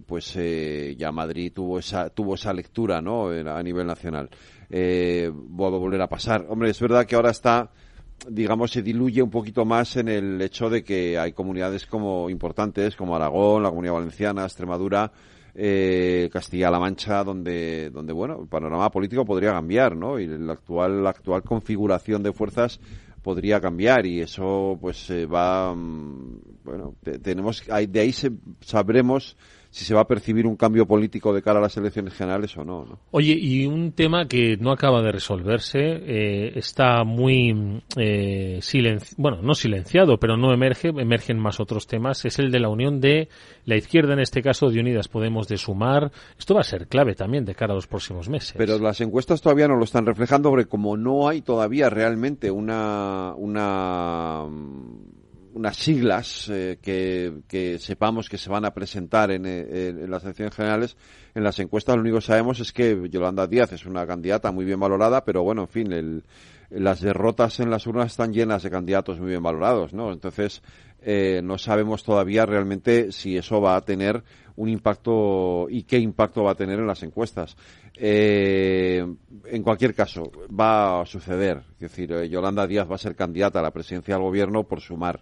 pues 0.07 0.39
ya 0.97 1.13
Madrid 1.13 1.53
tuvo 1.55 1.79
esa 1.79 2.11
tuvo 2.11 2.35
esa 2.35 2.53
lectura, 2.53 3.03
¿no? 3.03 3.29
A 3.29 3.63
nivel 3.63 3.87
nacional. 3.87 4.31
Eh, 4.71 5.31
va 5.33 5.67
a 5.67 5.71
volver 5.71 6.01
a 6.03 6.09
pasar. 6.09 6.47
Hombre, 6.49 6.71
es 6.71 6.81
verdad 6.81 7.07
que 7.07 7.17
ahora 7.17 7.31
está 7.31 7.71
digamos, 8.29 8.71
se 8.71 8.83
diluye 8.83 9.23
un 9.23 9.31
poquito 9.31 9.65
más 9.65 9.97
en 9.97 10.09
el 10.09 10.41
hecho 10.41 10.69
de 10.69 10.83
que 10.83 11.19
hay 11.19 11.33
comunidades 11.33 11.87
como 11.87 12.29
importantes, 12.31 12.97
como 12.97 13.15
Aragón, 13.15 13.63
la 13.63 13.71
Comunidad 13.71 13.95
Valenciana, 13.95 14.45
Extremadura, 14.45 15.13
eh, 15.55 16.29
Castilla-La 16.33 16.79
Mancha, 16.79 17.25
donde, 17.25 17.91
donde, 17.91 18.13
bueno, 18.13 18.41
el 18.43 18.49
panorama 18.49 18.91
político 18.91 19.25
podría 19.25 19.53
cambiar, 19.53 19.97
¿no? 19.97 20.19
Y 20.19 20.27
la 20.27 20.53
actual, 20.55 21.03
la 21.03 21.11
actual 21.11 21.43
configuración 21.43 22.23
de 22.23 22.33
fuerzas 22.33 22.81
podría 23.23 23.61
cambiar 23.61 24.07
y 24.07 24.21
eso, 24.21 24.79
pues, 24.81 25.11
va, 25.11 25.75
mm, 25.75 26.41
bueno, 26.65 26.95
tenemos, 27.23 27.63
de 27.67 28.01
ahí 28.01 28.13
sabremos 28.61 29.37
si 29.71 29.85
se 29.85 29.95
va 29.95 30.03
a 30.03 30.07
percibir 30.07 30.47
un 30.47 30.57
cambio 30.57 30.87
político 30.87 31.33
de 31.33 31.43
cara 31.43 31.59
a 31.59 31.63
las 31.63 31.77
elecciones 31.77 32.15
generales 32.15 32.57
o 32.57 32.65
no. 32.65 32.85
¿no? 32.85 32.99
Oye, 33.11 33.35
y 33.39 33.67
un 33.67 33.93
tema 33.93 34.27
que 34.27 34.57
no 34.57 34.73
acaba 34.73 35.03
de 35.03 35.13
resolverse, 35.13 35.79
eh, 35.81 36.53
está 36.57 37.05
muy 37.05 37.83
eh, 37.97 38.61
bueno, 39.17 39.43
no 39.43 39.55
silenciado, 39.55 40.19
pero 40.19 40.37
no 40.37 40.53
emerge, 40.53 40.89
emergen 40.89 41.39
más 41.39 41.61
otros 41.61 41.87
temas, 41.87 42.25
es 42.25 42.39
el 42.39 42.51
de 42.51 42.61
la 42.61 42.69
unión 42.69 43.01
de 43.01 43.29
la 43.65 43.77
izquierda, 43.77 44.15
en 44.15 44.21
este 44.21 44.43
caso 44.43 44.71
de 44.71 44.81
Unidas 44.81 45.09
Podemos, 45.09 45.49
de 45.49 45.59
Sumar. 45.59 46.11
Esto 46.39 46.55
va 46.55 46.61
a 46.61 46.65
ser 46.65 46.89
clave 46.89 47.15
también 47.15 47.45
de 47.45 47.55
cara 47.55 47.73
a 47.73 47.77
los 47.77 47.87
próximos 47.87 48.29
meses. 48.29 48.55
Pero 48.57 48.79
las 48.79 49.01
encuestas 49.01 49.43
todavía 49.43 49.69
no 49.69 49.77
lo 49.77 49.85
están 49.85 50.07
reflejando, 50.07 50.51
porque 50.51 50.67
como 50.67 50.97
no 50.97 51.29
hay 51.29 51.43
todavía 51.43 51.91
realmente 51.91 52.51
una, 52.51 53.35
una 53.37 54.47
unas 55.59 55.77
siglas 55.77 56.49
eh, 56.51 56.79
que, 56.81 57.79
sepamos 57.81 58.29
que 58.29 58.39
se 58.39 58.49
van 58.49 58.65
a 58.65 58.73
presentar 58.73 59.33
en, 59.33 59.45
en, 59.45 60.09
las 60.11 60.23
elecciones 60.23 60.55
generales. 60.55 60.97
En 61.35 61.43
las 61.43 61.59
encuestas 61.59 61.97
lo 61.97 62.03
único 62.03 62.19
que 62.19 62.27
sabemos 62.27 62.61
es 62.61 62.73
que 62.73 63.09
Yolanda 63.11 63.47
Díaz 63.47 63.73
es 63.73 63.85
una 63.85 64.07
candidata 64.07 64.53
muy 64.53 64.65
bien 64.65 64.79
valorada, 64.79 65.25
pero 65.25 65.43
bueno, 65.43 65.63
en 65.63 65.69
fin, 65.69 65.93
el, 65.93 66.25
las 66.71 67.01
derrotas 67.01 67.61
en 67.61 67.71
las 67.71 67.87
urnas 67.87 68.13
están 68.13 68.33
llenas 68.33 68.63
de 68.63 68.71
candidatos 68.71 69.19
muy 69.19 69.31
bien 69.31 69.43
valorados, 69.43 69.93
¿no? 69.93 70.13
Entonces, 70.13 70.63
eh, 71.01 71.41
no 71.43 71.59
sabemos 71.59 72.03
todavía 72.03 72.45
realmente 72.45 73.13
si 73.13 73.37
eso 73.37 73.61
va 73.61 73.77
a 73.77 73.85
tener 73.85 74.23
un 74.57 74.69
impacto 74.69 75.69
y 75.71 75.85
qué 75.85 75.99
impacto 75.99 76.43
va 76.43 76.53
a 76.53 76.57
tener 76.57 76.79
en 76.79 76.87
las 76.87 77.03
encuestas. 77.03 77.57
Eh, 77.95 79.05
en 79.47 79.63
cualquier 79.63 79.95
caso, 79.95 80.31
va 80.49 81.01
a 81.01 81.07
suceder. 81.07 81.63
Es 81.75 81.79
decir, 81.79 82.13
eh, 82.13 82.29
Yolanda 82.29 82.67
Díaz 82.67 82.91
va 82.91 82.97
a 82.97 82.99
ser 82.99 83.15
candidata 83.15 83.61
a 83.61 83.63
la 83.63 83.71
presidencia 83.71 84.15
del 84.15 84.25
gobierno 84.25 84.65
por 84.65 84.81
sumar. 84.81 85.21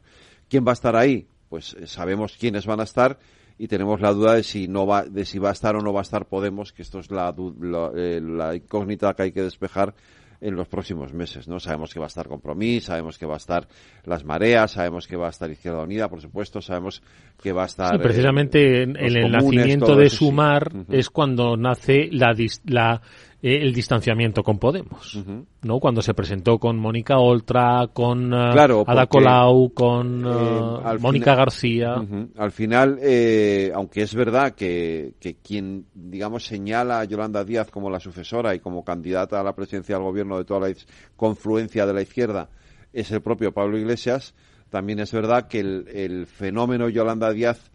¿Quién 0.48 0.64
va 0.66 0.72
a 0.72 0.74
estar 0.74 0.96
ahí? 0.96 1.26
Pues 1.48 1.74
eh, 1.74 1.86
sabemos 1.86 2.36
quiénes 2.38 2.66
van 2.66 2.80
a 2.80 2.84
estar 2.84 3.18
y 3.58 3.68
tenemos 3.68 4.00
la 4.00 4.12
duda 4.12 4.34
de 4.34 4.42
si 4.42 4.68
no 4.68 4.86
va, 4.86 5.04
de 5.04 5.24
si 5.24 5.38
va 5.38 5.50
a 5.50 5.52
estar 5.52 5.76
o 5.76 5.80
no 5.80 5.92
va 5.92 6.00
a 6.00 6.02
estar 6.02 6.26
Podemos, 6.26 6.72
que 6.72 6.82
esto 6.82 6.98
es 6.98 7.10
la, 7.10 7.34
la 7.60 8.54
incógnita 8.54 9.14
que 9.14 9.22
hay 9.22 9.32
que 9.32 9.42
despejar 9.42 9.94
en 10.40 10.54
los 10.54 10.68
próximos 10.68 11.12
meses, 11.12 11.48
¿no? 11.48 11.58
Sabemos 11.60 11.92
que 11.92 11.98
va 11.98 12.06
a 12.06 12.08
estar 12.08 12.28
Compromís, 12.28 12.84
sabemos 12.84 13.18
que 13.18 13.26
va 13.26 13.34
a 13.34 13.38
estar 13.38 13.66
Las 14.04 14.24
Mareas, 14.24 14.72
sabemos 14.72 15.06
que 15.06 15.16
va 15.16 15.26
a 15.26 15.30
estar 15.30 15.50
Izquierda 15.50 15.82
Unida, 15.82 16.08
por 16.08 16.20
supuesto, 16.20 16.60
sabemos 16.60 17.02
que 17.42 17.52
va 17.52 17.62
a 17.62 17.66
estar... 17.66 17.92
Sí, 17.96 18.02
precisamente 18.02 18.82
en, 18.82 18.96
el 18.96 19.30
nacimiento 19.30 19.96
de 19.96 20.10
Sumar 20.10 20.70
es 20.90 21.10
cuando 21.10 21.56
nace 21.56 22.08
la, 22.12 22.34
la 22.64 23.00
eh, 23.46 23.62
el 23.62 23.72
distanciamiento 23.72 24.42
con 24.42 24.58
Podemos, 24.58 25.22
¿no? 25.62 25.78
Cuando 25.78 26.02
se 26.02 26.14
presentó 26.14 26.58
con 26.58 26.76
Mónica 26.78 27.18
Oltra, 27.18 27.88
con 27.92 28.32
uh, 28.32 28.84
Ada 28.84 29.06
Colau, 29.06 29.72
con 29.72 30.26
uh, 30.26 30.98
Mónica 30.98 31.36
García. 31.36 31.94
Al 32.36 32.50
final, 32.50 32.98
eh, 33.00 33.70
aunque 33.72 34.02
es 34.02 34.14
verdad 34.16 34.54
que, 34.56 35.14
que, 35.20 35.36
quien, 35.36 35.86
digamos, 35.94 36.44
señala 36.44 36.98
a 36.98 37.04
Yolanda 37.04 37.44
Díaz 37.44 37.70
como 37.70 37.88
la 37.88 38.00
sucesora 38.00 38.52
y 38.56 38.58
como 38.58 38.84
candidata 38.84 39.40
a 39.40 39.44
la 39.44 39.54
presidencia 39.54 39.94
del 39.94 40.04
gobierno 40.04 40.38
de 40.38 40.44
toda 40.44 40.68
la 40.68 40.74
confluencia 41.14 41.86
de 41.86 41.94
la 41.94 42.02
izquierda 42.02 42.48
es 42.92 43.12
el 43.12 43.20
propio 43.20 43.52
Pablo 43.52 43.78
Iglesias, 43.78 44.34
también 44.70 44.98
es 44.98 45.12
verdad 45.12 45.46
que 45.46 45.60
el, 45.60 45.86
el 45.88 46.26
fenómeno 46.26 46.88
Yolanda 46.88 47.30
Díaz 47.30 47.70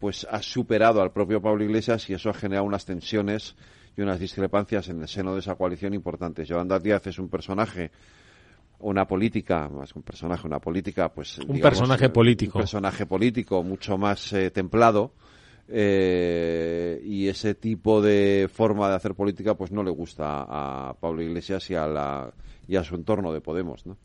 pues 0.00 0.26
ha 0.28 0.42
superado 0.42 1.00
al 1.00 1.12
propio 1.12 1.40
Pablo 1.40 1.62
Iglesias 1.62 2.10
y 2.10 2.14
eso 2.14 2.28
ha 2.30 2.34
generado 2.34 2.66
unas 2.66 2.86
tensiones 2.86 3.54
y 3.96 4.02
unas 4.02 4.18
discrepancias 4.18 4.88
en 4.88 5.02
el 5.02 5.08
seno 5.08 5.34
de 5.34 5.40
esa 5.40 5.54
coalición 5.54 5.94
importantes. 5.94 6.48
Yolanda 6.48 6.78
Díaz 6.78 7.06
es 7.06 7.18
un 7.18 7.28
personaje 7.28 7.90
una 8.82 9.06
política, 9.06 9.68
más 9.68 9.92
que 9.92 9.98
un 9.98 10.02
personaje, 10.02 10.46
una 10.46 10.58
política, 10.58 11.08
pues... 11.08 11.38
Un 11.38 11.60
personaje 11.60 12.08
político. 12.08 12.58
Un 12.58 12.62
personaje 12.62 13.06
político 13.06 13.62
mucho 13.62 13.96
más 13.96 14.32
eh, 14.32 14.50
templado 14.50 15.12
eh, 15.68 17.00
y 17.04 17.28
ese 17.28 17.54
tipo 17.54 18.02
de 18.02 18.50
forma 18.52 18.88
de 18.88 18.96
hacer 18.96 19.14
política 19.14 19.54
pues 19.54 19.70
no 19.70 19.82
le 19.82 19.90
gusta 19.90 20.44
a 20.48 20.96
Pablo 21.00 21.22
Iglesias 21.22 21.70
y 21.70 21.74
a, 21.76 21.86
la, 21.86 22.32
y 22.66 22.76
a 22.76 22.82
su 22.82 22.96
entorno 22.96 23.32
de 23.32 23.40
Podemos, 23.40 23.86
¿no? 23.86 23.96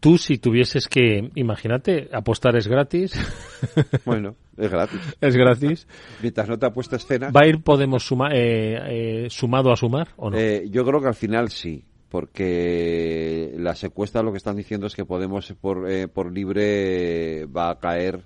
Tú, 0.00 0.16
si 0.16 0.38
tuvieses 0.38 0.86
que, 0.86 1.30
imagínate, 1.34 2.08
apostar 2.12 2.56
es 2.56 2.68
gratis. 2.68 3.12
Bueno, 4.04 4.36
es 4.56 4.70
gratis. 4.70 5.00
es 5.20 5.36
gratis. 5.36 5.88
Mientras 6.22 6.48
no 6.48 6.56
te 6.56 6.66
apuesta 6.66 6.94
escena. 6.94 7.30
¿Va 7.30 7.40
a 7.40 7.46
ir 7.48 7.60
Podemos 7.60 8.06
suma, 8.06 8.28
eh, 8.32 9.24
eh, 9.24 9.26
sumado 9.30 9.72
a 9.72 9.76
sumar 9.76 10.08
o 10.16 10.30
no? 10.30 10.38
Eh, 10.38 10.68
yo 10.70 10.84
creo 10.84 11.00
que 11.00 11.08
al 11.08 11.16
final 11.16 11.50
sí, 11.50 11.84
porque 12.08 13.52
las 13.58 13.82
encuestas 13.82 14.22
lo 14.22 14.30
que 14.30 14.36
están 14.36 14.54
diciendo 14.54 14.86
es 14.86 14.94
que 14.94 15.04
Podemos 15.04 15.52
por, 15.60 15.88
por 16.10 16.32
libre 16.32 17.46
va 17.46 17.70
a 17.70 17.78
caer, 17.80 18.22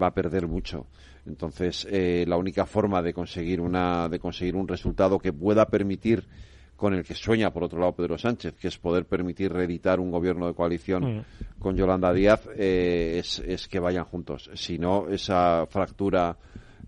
va 0.00 0.06
a 0.06 0.14
perder 0.14 0.46
mucho. 0.46 0.86
Entonces, 1.26 1.86
la 1.90 2.38
única 2.38 2.64
forma 2.64 3.02
de 3.02 3.12
conseguir 3.12 3.60
una, 3.60 4.08
de 4.08 4.18
conseguir 4.18 4.56
un 4.56 4.66
resultado 4.66 5.18
que 5.18 5.34
pueda 5.34 5.66
permitir 5.66 6.24
con 6.80 6.94
el 6.94 7.04
que 7.04 7.14
sueña, 7.14 7.52
por 7.52 7.62
otro 7.62 7.78
lado, 7.78 7.92
Pedro 7.92 8.16
Sánchez, 8.16 8.54
que 8.54 8.68
es 8.68 8.78
poder 8.78 9.04
permitir 9.04 9.52
reeditar 9.52 10.00
un 10.00 10.10
gobierno 10.10 10.46
de 10.46 10.54
coalición 10.54 11.18
mm. 11.18 11.24
con 11.58 11.76
Yolanda 11.76 12.10
Díaz, 12.10 12.48
eh, 12.56 13.18
es, 13.18 13.38
es, 13.40 13.68
que 13.68 13.78
vayan 13.78 14.06
juntos. 14.06 14.50
Si 14.54 14.78
no, 14.78 15.06
esa 15.08 15.66
fractura 15.66 16.38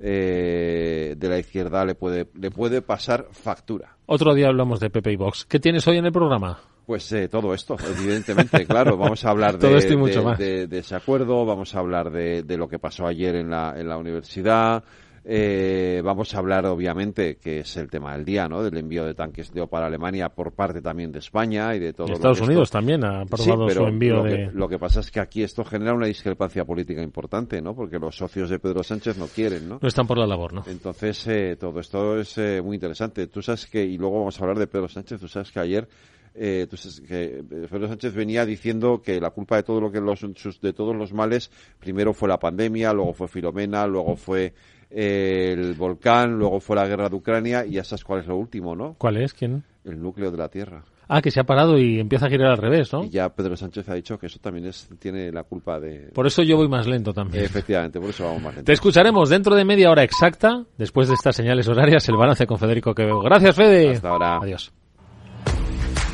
eh, 0.00 1.14
de 1.14 1.28
la 1.28 1.38
izquierda 1.38 1.84
le 1.84 1.94
puede, 1.94 2.28
le 2.40 2.50
puede 2.50 2.80
pasar 2.80 3.26
factura. 3.32 3.94
Otro 4.06 4.32
día 4.32 4.48
hablamos 4.48 4.80
de 4.80 4.88
Pepe 4.88 5.12
y 5.12 5.16
Vox. 5.16 5.44
¿Qué 5.44 5.60
tienes 5.60 5.86
hoy 5.86 5.98
en 5.98 6.06
el 6.06 6.12
programa? 6.12 6.58
Pues 6.86 7.12
eh, 7.12 7.28
todo 7.28 7.52
esto, 7.52 7.76
evidentemente, 7.78 8.64
claro. 8.66 8.96
Vamos 8.96 9.22
a 9.26 9.30
hablar 9.30 9.58
de, 9.58 9.68
de, 9.68 10.66
de, 10.68 10.78
ese 10.78 10.96
acuerdo, 10.96 11.44
vamos 11.44 11.74
a 11.74 11.80
hablar 11.80 12.10
de, 12.10 12.42
de 12.44 12.56
lo 12.56 12.66
que 12.66 12.78
pasó 12.78 13.06
ayer 13.06 13.36
en 13.36 13.50
la, 13.50 13.74
en 13.76 13.90
la 13.90 13.98
universidad, 13.98 14.82
eh, 15.24 16.02
vamos 16.04 16.34
a 16.34 16.38
hablar, 16.38 16.66
obviamente, 16.66 17.36
que 17.36 17.60
es 17.60 17.76
el 17.76 17.88
tema 17.88 18.14
del 18.16 18.24
día, 18.24 18.48
¿no? 18.48 18.62
Del 18.62 18.76
envío 18.76 19.04
de 19.04 19.14
tanques 19.14 19.52
de 19.52 19.64
para 19.66 19.86
Alemania 19.86 20.28
por 20.28 20.52
parte 20.52 20.82
también 20.82 21.12
de 21.12 21.20
España 21.20 21.74
y 21.76 21.78
de 21.78 21.92
todo. 21.92 22.12
Estados 22.12 22.40
Unidos 22.40 22.70
también 22.70 23.04
ha 23.04 23.20
aprobado 23.20 23.70
su 23.70 23.84
envío 23.84 24.16
lo 24.16 24.24
de. 24.24 24.30
Que, 24.30 24.50
lo 24.52 24.68
que 24.68 24.78
pasa 24.78 25.00
es 25.00 25.10
que 25.10 25.20
aquí 25.20 25.42
esto 25.42 25.64
genera 25.64 25.94
una 25.94 26.06
discrepancia 26.06 26.64
política 26.64 27.02
importante, 27.02 27.62
¿no? 27.62 27.74
Porque 27.74 27.98
los 27.98 28.16
socios 28.16 28.50
de 28.50 28.58
Pedro 28.58 28.82
Sánchez 28.82 29.16
no 29.16 29.26
quieren, 29.26 29.68
¿no? 29.68 29.78
No 29.80 29.88
están 29.88 30.06
por 30.06 30.18
la 30.18 30.26
labor, 30.26 30.52
¿no? 30.52 30.64
Entonces, 30.66 31.24
eh, 31.28 31.56
todo 31.58 31.78
esto 31.78 32.18
es 32.18 32.36
eh, 32.38 32.60
muy 32.60 32.74
interesante. 32.74 33.28
Tú 33.28 33.42
sabes 33.42 33.66
que, 33.66 33.84
y 33.84 33.96
luego 33.98 34.18
vamos 34.18 34.40
a 34.40 34.42
hablar 34.42 34.58
de 34.58 34.66
Pedro 34.66 34.88
Sánchez, 34.88 35.20
tú 35.20 35.28
sabes 35.28 35.52
que 35.52 35.60
ayer 35.60 35.88
eh, 36.34 36.60
entonces, 36.62 37.00
que 37.00 37.44
Pedro 37.48 37.88
Sánchez 37.88 38.14
venía 38.14 38.46
diciendo 38.46 39.02
que 39.02 39.20
la 39.20 39.30
culpa 39.30 39.56
de 39.56 39.62
todo 39.62 39.80
lo 39.80 39.92
que 39.92 40.00
los, 40.00 40.20
de 40.60 40.72
todos 40.72 40.96
los 40.96 41.12
males, 41.12 41.50
primero 41.78 42.14
fue 42.14 42.28
la 42.28 42.38
pandemia, 42.38 42.92
luego 42.92 43.12
fue 43.12 43.28
Filomena, 43.28 43.86
luego 43.86 44.16
fue 44.16 44.54
eh, 44.94 45.52
el 45.52 45.74
volcán, 45.74 46.38
luego 46.38 46.60
fue 46.60 46.76
la 46.76 46.86
guerra 46.86 47.08
de 47.08 47.16
Ucrania 47.16 47.64
y 47.64 47.72
ya 47.72 47.84
sabes 47.84 48.04
cuál 48.04 48.20
es 48.20 48.26
lo 48.26 48.36
último, 48.36 48.76
¿no? 48.76 48.94
¿Cuál 48.98 49.16
es? 49.18 49.32
¿Quién? 49.32 49.64
El 49.84 50.00
núcleo 50.00 50.30
de 50.30 50.38
la 50.38 50.48
Tierra. 50.48 50.84
Ah, 51.08 51.20
que 51.20 51.30
se 51.30 51.40
ha 51.40 51.44
parado 51.44 51.78
y 51.78 52.00
empieza 52.00 52.26
a 52.26 52.30
girar 52.30 52.52
al 52.52 52.58
revés, 52.58 52.92
¿no? 52.92 53.04
Y 53.04 53.10
ya 53.10 53.28
Pedro 53.28 53.56
Sánchez 53.56 53.88
ha 53.88 53.94
dicho 53.94 54.18
que 54.18 54.26
eso 54.26 54.38
también 54.38 54.66
es, 54.66 54.88
tiene 54.98 55.30
la 55.30 55.42
culpa 55.42 55.78
de... 55.78 56.10
Por 56.14 56.26
eso 56.26 56.42
yo 56.42 56.56
voy 56.56 56.68
más 56.68 56.86
lento 56.86 57.12
también. 57.12 57.44
Efectivamente, 57.44 58.00
por 58.00 58.10
eso 58.10 58.24
vamos 58.24 58.42
más 58.42 58.54
lento. 58.54 58.66
Te 58.66 58.72
escucharemos 58.72 59.28
dentro 59.28 59.54
de 59.54 59.64
media 59.64 59.90
hora 59.90 60.04
exacta, 60.04 60.64
después 60.78 61.08
de 61.08 61.14
estas 61.14 61.36
señales 61.36 61.68
horarias, 61.68 62.08
el 62.08 62.16
balance 62.16 62.46
con 62.46 62.58
Federico 62.58 62.94
Quevedo. 62.94 63.20
Gracias, 63.20 63.54
Fede. 63.56 63.90
Hasta 63.90 64.08
ahora. 64.08 64.36
Adiós. 64.38 64.72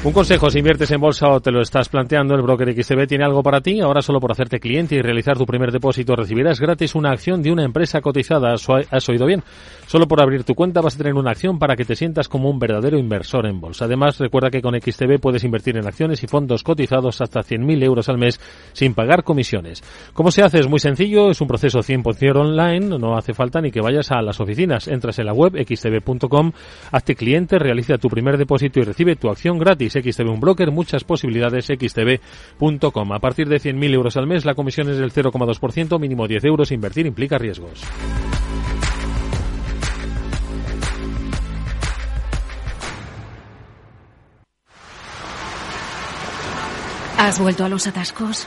Un 0.05 0.13
consejo, 0.13 0.49
si 0.49 0.59
inviertes 0.61 0.93
en 0.93 1.01
bolsa 1.01 1.29
o 1.29 1.41
te 1.41 1.51
lo 1.51 1.61
estás 1.61 1.89
planteando, 1.89 2.37
el 2.37 2.43
broker 2.43 2.73
XTB 2.73 3.09
tiene 3.09 3.25
algo 3.25 3.43
para 3.43 3.61
ti. 3.61 3.81
Ahora 3.81 4.01
solo 4.01 4.21
por 4.21 4.31
hacerte 4.31 4.61
cliente 4.61 4.95
y 4.95 5.03
realizar 5.03 5.37
tu 5.37 5.45
primer 5.45 5.73
depósito 5.73 6.15
recibirás 6.15 6.61
gratis 6.61 6.95
una 6.95 7.11
acción 7.11 7.43
de 7.43 7.51
una 7.51 7.65
empresa 7.65 8.01
cotizada. 8.01 8.55
¿Has 8.55 9.09
oído 9.09 9.27
bien? 9.27 9.43
Solo 9.89 10.07
por 10.07 10.23
abrir 10.23 10.45
tu 10.45 10.55
cuenta 10.55 10.81
vas 10.81 10.95
a 10.95 10.99
tener 10.99 11.15
una 11.15 11.33
acción 11.33 11.59
para 11.59 11.75
que 11.75 11.85
te 11.85 11.97
sientas 11.97 12.29
como 12.29 12.49
un 12.49 12.61
verdadero 12.61 12.97
inversor 12.97 13.47
en 13.47 13.61
bolsa. 13.61 13.87
Además, 13.87 14.19
recuerda 14.19 14.51
que 14.51 14.63
con 14.63 14.81
XTB 14.81 15.19
puedes 15.21 15.43
invertir 15.43 15.77
en 15.77 15.87
acciones 15.87 16.23
y 16.23 16.29
fondos 16.29 16.63
cotizados 16.63 17.21
hasta 17.21 17.41
100.000 17.41 17.83
euros 17.83 18.09
al 18.09 18.19
mes 18.19 18.41
sin 18.75 18.95
pagar 18.95 19.25
comisiones. 19.25 19.83
¿Cómo 20.13 20.31
se 20.31 20.45
hace? 20.45 20.61
Es 20.61 20.69
muy 20.69 20.79
sencillo, 20.79 21.31
es 21.31 21.41
un 21.41 21.49
proceso 21.49 21.81
100% 21.81 22.37
online, 22.37 22.99
no 22.99 23.17
hace 23.17 23.35
falta 23.35 23.61
ni 23.61 23.73
que 23.73 23.81
vayas 23.81 24.13
a 24.13 24.23
las 24.23 24.39
oficinas. 24.39 24.87
Entras 24.87 25.19
en 25.19 25.27
la 25.27 25.33
web 25.33 25.55
xtb.com, 25.57 26.53
hazte 26.93 27.17
cliente, 27.17 27.59
realiza 27.59 27.99
tu 27.99 28.09
primer 28.09 28.39
depósito 28.39 28.79
y 28.79 28.85
recibe 28.85 29.17
tu 29.17 29.29
acción 29.29 29.59
gratis. 29.59 29.88
XTB 29.93 30.29
un 30.29 30.41
broker, 30.41 30.71
muchas 30.71 31.05
posibilidades, 31.05 31.67
xtb.com. 31.67 33.13
A 33.13 33.19
partir 33.19 33.49
de 33.49 33.61
100.000 33.61 33.95
euros 33.95 34.17
al 34.17 34.27
mes, 34.27 34.45
la 34.45 34.55
comisión 34.55 34.89
es 34.91 34.99
del 34.99 35.13
0,2%, 35.13 35.99
mínimo 35.99 36.27
10 36.27 36.45
euros. 36.45 36.73
Invertir 36.73 37.07
implica 37.07 37.39
riesgos. 37.39 37.83
¿Has 47.19 47.41
vuelto 47.41 47.65
a 47.65 47.69
los 47.69 47.87
atascos? 47.87 48.47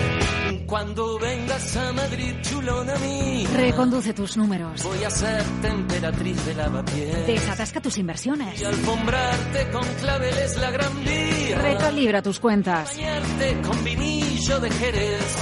Cuando 0.71 1.19
vengas 1.19 1.75
a 1.75 1.91
Madrid, 1.91 2.33
chulona 2.43 2.95
mí. 2.99 3.45
Reconduce 3.45 4.13
tus 4.13 4.37
números. 4.37 4.81
Voy 4.85 5.03
a 5.03 5.09
ser 5.09 5.43
temperatriz 5.61 6.45
de 6.45 6.53
lavapiés. 6.55 7.27
Desatasca 7.27 7.81
tus 7.81 7.97
inversiones. 7.97 8.61
Y 8.61 8.63
alfombrarte 8.63 9.69
con 9.69 9.83
claveles 9.99 10.55
la 10.55 10.71
gran 10.71 11.03
vía. 11.03 11.61
Recalibra 11.61 12.21
tus 12.21 12.39
cuentas. 12.39 12.95
Bañarte 12.95 13.61
con 13.63 13.83
vinillo 13.83 14.61
de 14.61 14.71
Jerez. 14.71 15.35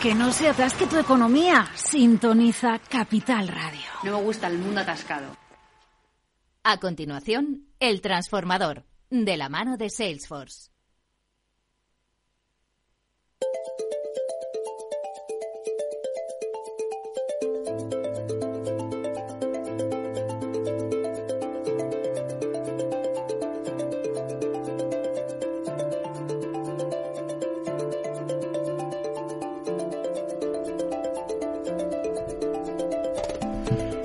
Que 0.00 0.14
no 0.14 0.32
se 0.32 0.48
atasque 0.48 0.86
tu 0.86 0.96
economía. 0.96 1.68
Sintoniza 1.74 2.78
Capital 2.88 3.48
Radio. 3.48 3.84
No 4.02 4.16
me 4.16 4.24
gusta 4.24 4.46
el 4.46 4.56
mundo 4.56 4.80
atascado. 4.80 5.26
A 6.64 6.78
continuación, 6.78 7.66
El 7.80 8.00
Transformador, 8.00 8.86
de 9.10 9.36
la 9.36 9.50
mano 9.50 9.76
de 9.76 9.90
Salesforce. 9.90 10.70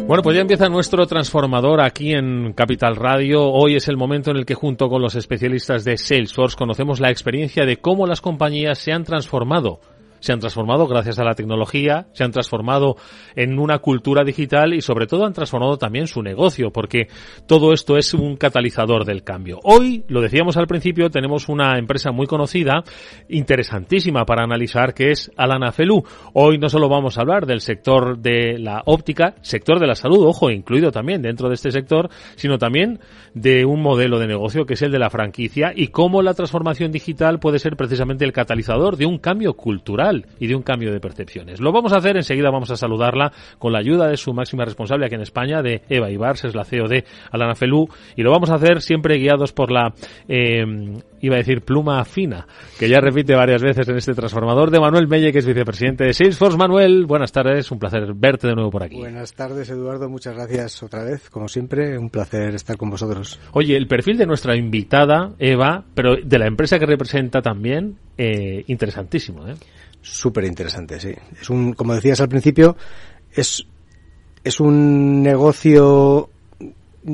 Bueno, 0.07 0.23
pues 0.23 0.35
ya 0.35 0.41
empieza 0.41 0.67
nuestro 0.67 1.07
transformador 1.07 1.79
aquí 1.81 2.11
en 2.11 2.53
Capital 2.53 2.95
Radio. 2.97 3.43
Hoy 3.43 3.75
es 3.75 3.87
el 3.87 3.95
momento 3.95 4.31
en 4.31 4.37
el 4.37 4.45
que 4.45 4.55
junto 4.55 4.89
con 4.89 5.01
los 5.01 5.15
especialistas 5.15 5.85
de 5.85 5.97
Salesforce 5.97 6.57
conocemos 6.57 6.99
la 6.99 7.09
experiencia 7.09 7.65
de 7.65 7.77
cómo 7.77 8.07
las 8.07 8.19
compañías 8.19 8.77
se 8.77 8.91
han 8.91 9.05
transformado 9.05 9.79
se 10.21 10.31
han 10.31 10.39
transformado 10.39 10.87
gracias 10.87 11.19
a 11.19 11.25
la 11.25 11.33
tecnología, 11.33 12.07
se 12.13 12.23
han 12.23 12.31
transformado 12.31 12.95
en 13.35 13.59
una 13.59 13.79
cultura 13.79 14.23
digital 14.23 14.73
y 14.73 14.81
sobre 14.81 15.07
todo 15.07 15.25
han 15.25 15.33
transformado 15.33 15.77
también 15.77 16.07
su 16.07 16.21
negocio, 16.21 16.71
porque 16.71 17.07
todo 17.47 17.73
esto 17.73 17.97
es 17.97 18.13
un 18.13 18.37
catalizador 18.37 19.03
del 19.03 19.23
cambio. 19.23 19.59
Hoy, 19.63 20.05
lo 20.07 20.21
decíamos 20.21 20.55
al 20.57 20.67
principio, 20.67 21.09
tenemos 21.09 21.49
una 21.49 21.77
empresa 21.77 22.11
muy 22.11 22.27
conocida, 22.27 22.83
interesantísima 23.27 24.23
para 24.25 24.43
analizar, 24.43 24.93
que 24.93 25.11
es 25.11 25.31
Alana 25.35 25.71
Felú. 25.71 26.03
Hoy 26.33 26.57
no 26.59 26.69
solo 26.69 26.87
vamos 26.87 27.17
a 27.17 27.21
hablar 27.21 27.45
del 27.45 27.61
sector 27.61 28.19
de 28.19 28.59
la 28.59 28.83
óptica, 28.85 29.35
sector 29.41 29.79
de 29.79 29.87
la 29.87 29.95
salud, 29.95 30.25
ojo, 30.25 30.51
incluido 30.51 30.91
también 30.91 31.21
dentro 31.21 31.49
de 31.49 31.55
este 31.55 31.71
sector, 31.71 32.09
sino 32.35 32.59
también 32.59 32.99
de 33.33 33.65
un 33.65 33.81
modelo 33.81 34.19
de 34.19 34.27
negocio 34.27 34.65
que 34.65 34.75
es 34.75 34.81
el 34.83 34.91
de 34.91 34.99
la 34.99 35.09
franquicia 35.09 35.73
y 35.75 35.87
cómo 35.87 36.21
la 36.21 36.35
transformación 36.35 36.91
digital 36.91 37.39
puede 37.39 37.57
ser 37.57 37.75
precisamente 37.75 38.23
el 38.23 38.33
catalizador 38.33 38.97
de 38.97 39.07
un 39.07 39.17
cambio 39.17 39.53
cultural 39.53 40.10
y 40.39 40.47
de 40.47 40.55
un 40.55 40.63
cambio 40.63 40.91
de 40.91 40.99
percepciones. 40.99 41.59
Lo 41.59 41.71
vamos 41.71 41.93
a 41.93 41.97
hacer, 41.97 42.17
enseguida 42.17 42.49
vamos 42.49 42.71
a 42.71 42.75
saludarla 42.75 43.31
con 43.57 43.73
la 43.73 43.79
ayuda 43.79 44.07
de 44.07 44.17
su 44.17 44.33
máxima 44.33 44.65
responsable 44.65 45.05
aquí 45.05 45.15
en 45.15 45.21
España, 45.21 45.61
de 45.61 45.81
Eva 45.89 46.09
Ibars, 46.09 46.45
es 46.45 46.55
la 46.55 46.65
CEO 46.65 46.87
de 46.87 47.05
Alana 47.31 47.55
Felú, 47.55 47.87
y 48.15 48.23
lo 48.23 48.31
vamos 48.31 48.49
a 48.49 48.55
hacer 48.55 48.81
siempre 48.81 49.17
guiados 49.17 49.53
por 49.53 49.71
la, 49.71 49.93
eh, 50.27 50.63
iba 51.21 51.35
a 51.35 51.37
decir 51.37 51.61
pluma 51.61 52.03
fina, 52.05 52.47
que 52.79 52.89
ya 52.89 52.99
repite 52.99 53.35
varias 53.35 53.61
veces 53.61 53.87
en 53.87 53.97
este 53.97 54.13
transformador, 54.13 54.71
de 54.71 54.79
Manuel 54.79 55.07
Melle, 55.07 55.31
que 55.31 55.39
es 55.39 55.45
vicepresidente 55.45 56.03
de 56.05 56.13
Salesforce. 56.13 56.57
Manuel, 56.57 57.05
buenas 57.05 57.31
tardes, 57.31 57.71
un 57.71 57.79
placer 57.79 58.13
verte 58.15 58.47
de 58.47 58.55
nuevo 58.55 58.71
por 58.71 58.83
aquí. 58.83 58.97
Buenas 58.97 59.33
tardes, 59.33 59.69
Eduardo, 59.69 60.09
muchas 60.09 60.35
gracias 60.35 60.81
otra 60.83 61.03
vez, 61.03 61.29
como 61.29 61.47
siempre, 61.47 61.97
un 61.97 62.09
placer 62.09 62.55
estar 62.55 62.77
con 62.77 62.89
vosotros. 62.89 63.39
Oye, 63.53 63.77
el 63.77 63.87
perfil 63.87 64.17
de 64.17 64.25
nuestra 64.25 64.55
invitada, 64.55 65.33
Eva, 65.39 65.83
pero 65.93 66.15
de 66.23 66.39
la 66.39 66.47
empresa 66.47 66.79
que 66.79 66.85
representa 66.85 67.41
también, 67.41 67.97
eh, 68.17 68.63
interesantísimo, 68.67 69.47
¿eh? 69.47 69.55
Súper 70.01 70.45
interesante, 70.45 70.99
sí. 70.99 71.13
Es 71.39 71.49
un, 71.49 71.73
como 71.73 71.93
decías 71.93 72.19
al 72.21 72.29
principio, 72.29 72.75
es, 73.31 73.65
es 74.43 74.59
un 74.59 75.21
negocio 75.21 76.29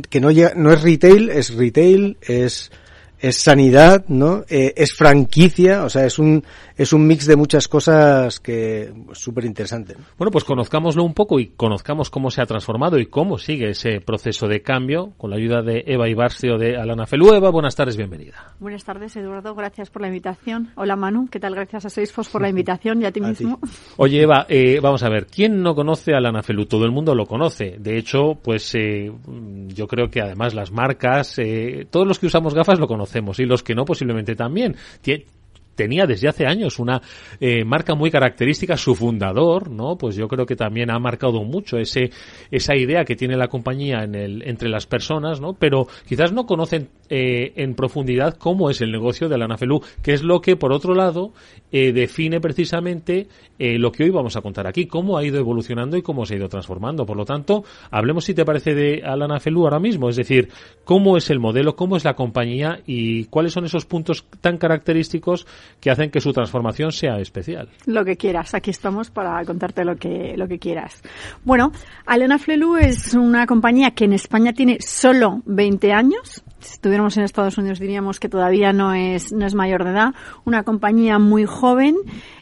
que 0.10 0.19
no, 0.19 0.30
no 0.56 0.71
es 0.71 0.82
retail, 0.82 1.30
es 1.30 1.54
retail, 1.54 2.17
es 2.21 2.71
es 3.19 3.38
sanidad, 3.41 4.06
¿no? 4.08 4.43
Eh, 4.49 4.73
es 4.77 4.93
franquicia, 4.93 5.84
o 5.84 5.89
sea, 5.89 6.06
es 6.06 6.19
un, 6.19 6.43
es 6.75 6.93
un 6.93 7.08
mix 7.08 7.25
de 7.25 7.36
muchas 7.36 7.67
cosas 7.67 8.39
que 8.39 8.93
súper 9.13 9.45
interesante. 9.45 9.95
Bueno, 10.17 10.32
pues 10.32 10.43
conozcámoslo 10.43 11.03
un 11.03 11.13
poco 11.13 11.39
y 11.39 11.47
conozcamos 11.47 12.10
cómo 12.10 12.30
se 12.30 12.41
ha 12.41 12.45
transformado 12.45 12.99
y 12.99 13.08
cómo 13.08 13.38
sigue 13.38 13.71
ese 13.71 14.01
proceso 14.01 14.47
de 14.47 14.62
cambio 14.62 15.13
con 15.17 15.32
la 15.32 15.38
ayuda 15.38 15.62
de 15.62 15.84
Eva 15.88 16.08
Ibarcio 16.08 16.58
de 16.58 16.77
Alana 16.77 17.08
Felueva. 17.08 17.49
Buenas 17.49 17.75
tardes, 17.75 17.97
bienvenida. 17.97 18.53
Buenas 18.60 18.84
tardes, 18.84 19.15
Eduardo. 19.15 19.56
Gracias 19.56 19.89
por 19.89 20.03
la 20.03 20.10
invitación. 20.10 20.69
Hola, 20.75 20.95
Manu. 20.95 21.27
¿Qué 21.30 21.39
tal? 21.39 21.56
Gracias 21.56 21.86
a 21.86 21.89
Salesforce 21.89 22.32
por 22.32 22.41
la 22.41 22.49
invitación 22.58 23.01
y 23.01 23.06
a 23.06 23.12
ti 23.12 23.21
mismo. 23.21 23.60
Oye, 23.97 24.21
Eva, 24.21 24.45
eh, 24.47 24.80
vamos 24.82 25.01
a 25.01 25.10
ver. 25.10 25.25
¿Quién 25.25 25.63
no 25.63 25.73
conoce 25.73 26.13
a 26.13 26.17
Alana 26.17 26.43
Felu? 26.43 26.65
Todo 26.67 26.86
el 26.86 26.91
mundo 26.91 27.15
lo 27.15 27.25
conoce. 27.25 27.77
De 27.80 27.97
hecho, 27.97 28.36
pues 28.43 28.75
eh, 28.75 29.12
yo 29.69 29.88
creo 29.88 30.10
que 30.10 30.21
además 30.21 30.53
las 30.53 30.71
marcas, 30.71 31.39
eh, 31.39 31.88
todos 31.89 32.06
los 32.06 32.19
que 32.19 32.27
usamos 32.27 32.53
gafas 32.53 32.80
lo 32.80 32.88
conocen 32.88 33.06
y 33.39 33.45
los 33.45 33.63
que 33.63 33.75
no 33.75 33.85
posiblemente 33.85 34.35
también 34.35 34.75
tenía 35.77 36.05
desde 36.05 36.27
hace 36.27 36.45
años 36.45 36.79
una 36.79 37.01
eh, 37.39 37.63
marca 37.63 37.95
muy 37.95 38.11
característica, 38.11 38.75
su 38.75 38.95
fundador, 38.95 39.69
¿no? 39.69 39.95
Pues 39.95 40.15
yo 40.15 40.27
creo 40.27 40.45
que 40.45 40.57
también 40.57 40.91
ha 40.91 40.99
marcado 40.99 41.43
mucho 41.43 41.77
ese, 41.77 42.09
esa 42.51 42.75
idea 42.75 43.05
que 43.05 43.15
tiene 43.15 43.37
la 43.37 43.47
compañía 43.47 44.03
en 44.03 44.15
el, 44.15 44.41
entre 44.41 44.67
las 44.67 44.87
personas, 44.87 45.39
¿no? 45.39 45.53
Pero 45.53 45.87
quizás 46.05 46.33
no 46.33 46.45
conocen 46.45 46.89
eh, 47.09 47.53
en 47.55 47.75
profundidad 47.75 48.35
cómo 48.37 48.69
es 48.69 48.81
el 48.81 48.91
negocio 48.91 49.29
de 49.29 49.37
la 49.37 49.47
Nafelú, 49.47 49.81
que 50.01 50.13
es 50.13 50.23
lo 50.23 50.41
que, 50.41 50.55
por 50.55 50.73
otro 50.73 50.95
lado, 50.95 51.31
eh, 51.71 51.93
define 51.93 52.41
precisamente 52.41 53.27
lo 53.60 53.91
que 53.91 54.04
hoy 54.04 54.12
vamos 54.12 54.37
a 54.37 54.41
contar 54.41 54.67
aquí, 54.67 54.85
cómo 54.85 55.17
ha 55.17 55.25
ido 55.25 55.39
evolucionando 55.39 55.97
y 55.97 56.04
cómo 56.04 56.27
se 56.27 56.35
ha 56.35 56.37
ido 56.37 56.47
transformando. 56.47 57.08
Por 57.08 57.17
lo 57.17 57.25
tanto, 57.25 57.63
hablemos, 57.89 58.25
si 58.25 58.35
te 58.35 58.45
parece, 58.45 58.75
de 58.75 59.02
Alana 59.04 59.39
Felú 59.39 59.63
ahora 59.63 59.79
mismo, 59.79 60.10
es 60.10 60.15
decir, 60.15 60.49
cómo 60.83 61.17
es 61.17 61.31
el 61.31 61.39
modelo, 61.39 61.75
cómo 61.75 61.97
es 61.97 62.06
la 62.06 62.13
compañía 62.13 62.81
y 62.85 63.25
cuáles 63.25 63.54
son 63.54 63.65
esos 63.65 63.85
puntos 63.85 64.25
tan 64.41 64.58
característicos 64.58 65.47
que 65.79 65.91
hacen 65.91 66.09
que 66.11 66.21
su 66.21 66.33
transformación 66.33 66.91
sea 66.91 67.19
especial. 67.19 67.69
Lo 67.85 68.03
que 68.03 68.17
quieras, 68.17 68.53
aquí 68.53 68.71
estamos 68.71 69.11
para 69.11 69.43
contarte 69.45 69.83
lo 69.85 69.95
que, 69.95 70.35
lo 70.37 70.47
que 70.47 70.59
quieras. 70.59 71.01
Bueno, 71.43 71.71
Alena 72.05 72.39
Flelu 72.39 72.77
es 72.77 73.13
una 73.13 73.45
compañía 73.45 73.91
que 73.91 74.05
en 74.05 74.13
España 74.13 74.53
tiene 74.53 74.77
solo 74.79 75.41
20 75.45 75.93
años, 75.93 76.43
si 76.59 76.73
estuviéramos 76.73 77.15
en 77.17 77.23
Estados 77.23 77.57
Unidos 77.57 77.79
diríamos 77.79 78.19
que 78.19 78.29
todavía 78.29 78.73
no 78.73 78.93
es, 78.93 79.31
no 79.31 79.45
es 79.45 79.53
mayor 79.53 79.83
de 79.83 79.91
edad, 79.91 80.13
una 80.43 80.63
compañía 80.63 81.19
muy 81.19 81.45
joven 81.45 81.95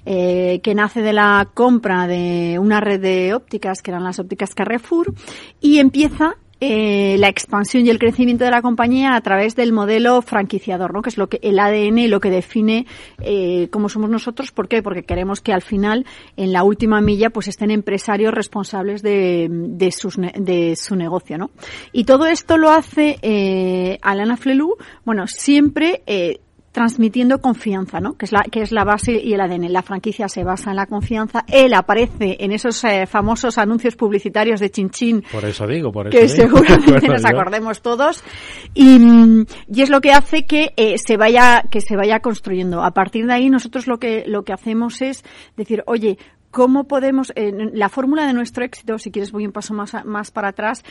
eh, 0.05 0.61
que 0.63 0.75
nace 0.75 1.01
de 1.01 1.13
la 1.13 1.47
compra 1.53 2.07
de 2.07 2.57
una 2.59 2.79
red 2.79 3.01
de 3.01 3.33
ópticas, 3.33 3.81
que 3.81 3.91
eran 3.91 4.03
las 4.03 4.19
ópticas 4.19 4.55
Carrefour, 4.55 5.13
y 5.59 5.79
empieza 5.79 6.35
eh, 6.71 7.17
la 7.17 7.27
expansión 7.27 7.85
y 7.85 7.89
el 7.89 7.99
crecimiento 7.99 8.45
de 8.45 8.51
la 8.51 8.61
compañía 8.61 9.15
a 9.15 9.21
través 9.21 9.55
del 9.55 9.73
modelo 9.73 10.21
franquiciador, 10.21 10.93
¿no? 10.93 11.01
que 11.01 11.09
es 11.09 11.17
lo 11.17 11.27
que 11.27 11.39
el 11.41 11.59
ADN 11.59 12.09
lo 12.09 12.19
que 12.19 12.29
define 12.29 12.85
eh, 13.21 13.67
cómo 13.71 13.89
somos 13.89 14.09
nosotros. 14.09 14.51
¿Por 14.51 14.67
qué? 14.67 14.81
Porque 14.81 15.03
queremos 15.03 15.41
que 15.41 15.53
al 15.53 15.61
final, 15.61 16.05
en 16.37 16.53
la 16.53 16.63
última 16.63 17.01
milla, 17.01 17.29
pues 17.29 17.47
estén 17.47 17.71
empresarios 17.71 18.33
responsables 18.33 19.01
de, 19.01 19.47
de, 19.49 19.91
sus, 19.91 20.17
de 20.17 20.75
su 20.75 20.95
negocio. 20.95 21.37
¿no? 21.37 21.51
Y 21.91 22.05
todo 22.05 22.25
esto 22.25 22.57
lo 22.57 22.71
hace 22.71 23.17
eh, 23.21 23.97
Alana 24.01 24.37
Flelu, 24.37 24.75
bueno, 25.03 25.27
siempre 25.27 26.03
eh, 26.05 26.39
transmitiendo 26.75 27.39
confianza, 27.39 28.01
¿no? 28.01 28.17
Que 28.17 28.25
es 28.25 28.33
la 28.33 28.43
que 28.51 28.61
es 28.61 28.73
la 28.73 28.83
base 28.83 29.13
y 29.13 29.33
el 29.33 29.39
ADN. 29.39 29.71
La 29.71 29.81
franquicia 29.81 30.27
se 30.27 30.43
basa 30.43 30.71
en 30.71 30.75
la 30.75 30.87
confianza. 30.87 31.45
Él 31.47 31.73
aparece 31.73 32.35
en 32.41 32.51
esos 32.51 32.83
eh, 32.83 33.07
famosos 33.07 33.57
anuncios 33.57 33.95
publicitarios 33.95 34.59
de 34.59 34.69
Chinchín. 34.69 35.23
Por 35.31 35.45
eso 35.45 35.65
digo, 35.65 35.93
por 35.93 36.07
eso 36.07 36.17
que 36.17 36.25
digo. 36.25 36.57
seguramente 36.65 37.07
nos 37.07 37.23
acordemos 37.23 37.81
todos. 37.81 38.25
Y, 38.73 39.45
y, 39.73 39.81
es 39.81 39.89
lo 39.89 40.01
que 40.01 40.11
hace 40.11 40.45
que 40.45 40.73
eh, 40.75 40.97
se 40.97 41.15
vaya 41.15 41.63
que 41.71 41.79
se 41.79 41.95
vaya 41.95 42.19
construyendo. 42.19 42.83
A 42.83 42.91
partir 42.91 43.25
de 43.25 43.33
ahí 43.33 43.49
nosotros 43.49 43.87
lo 43.87 43.97
que 43.97 44.25
lo 44.27 44.43
que 44.43 44.51
hacemos 44.51 45.01
es 45.01 45.23
decir, 45.55 45.81
oye, 45.87 46.17
¿Cómo 46.51 46.85
podemos, 46.85 47.33
eh, 47.35 47.51
la 47.73 47.89
fórmula 47.89 48.25
de 48.25 48.31
nuestro 48.31 48.63
éxito, 48.63 48.97
si 48.97 49.11
quieres 49.11 49.33
voy 49.33 49.45
un 49.45 49.51
paso 49.51 49.73
más, 49.73 49.93
más 50.05 50.31
para 50.31 50.47
atrás, 50.47 50.85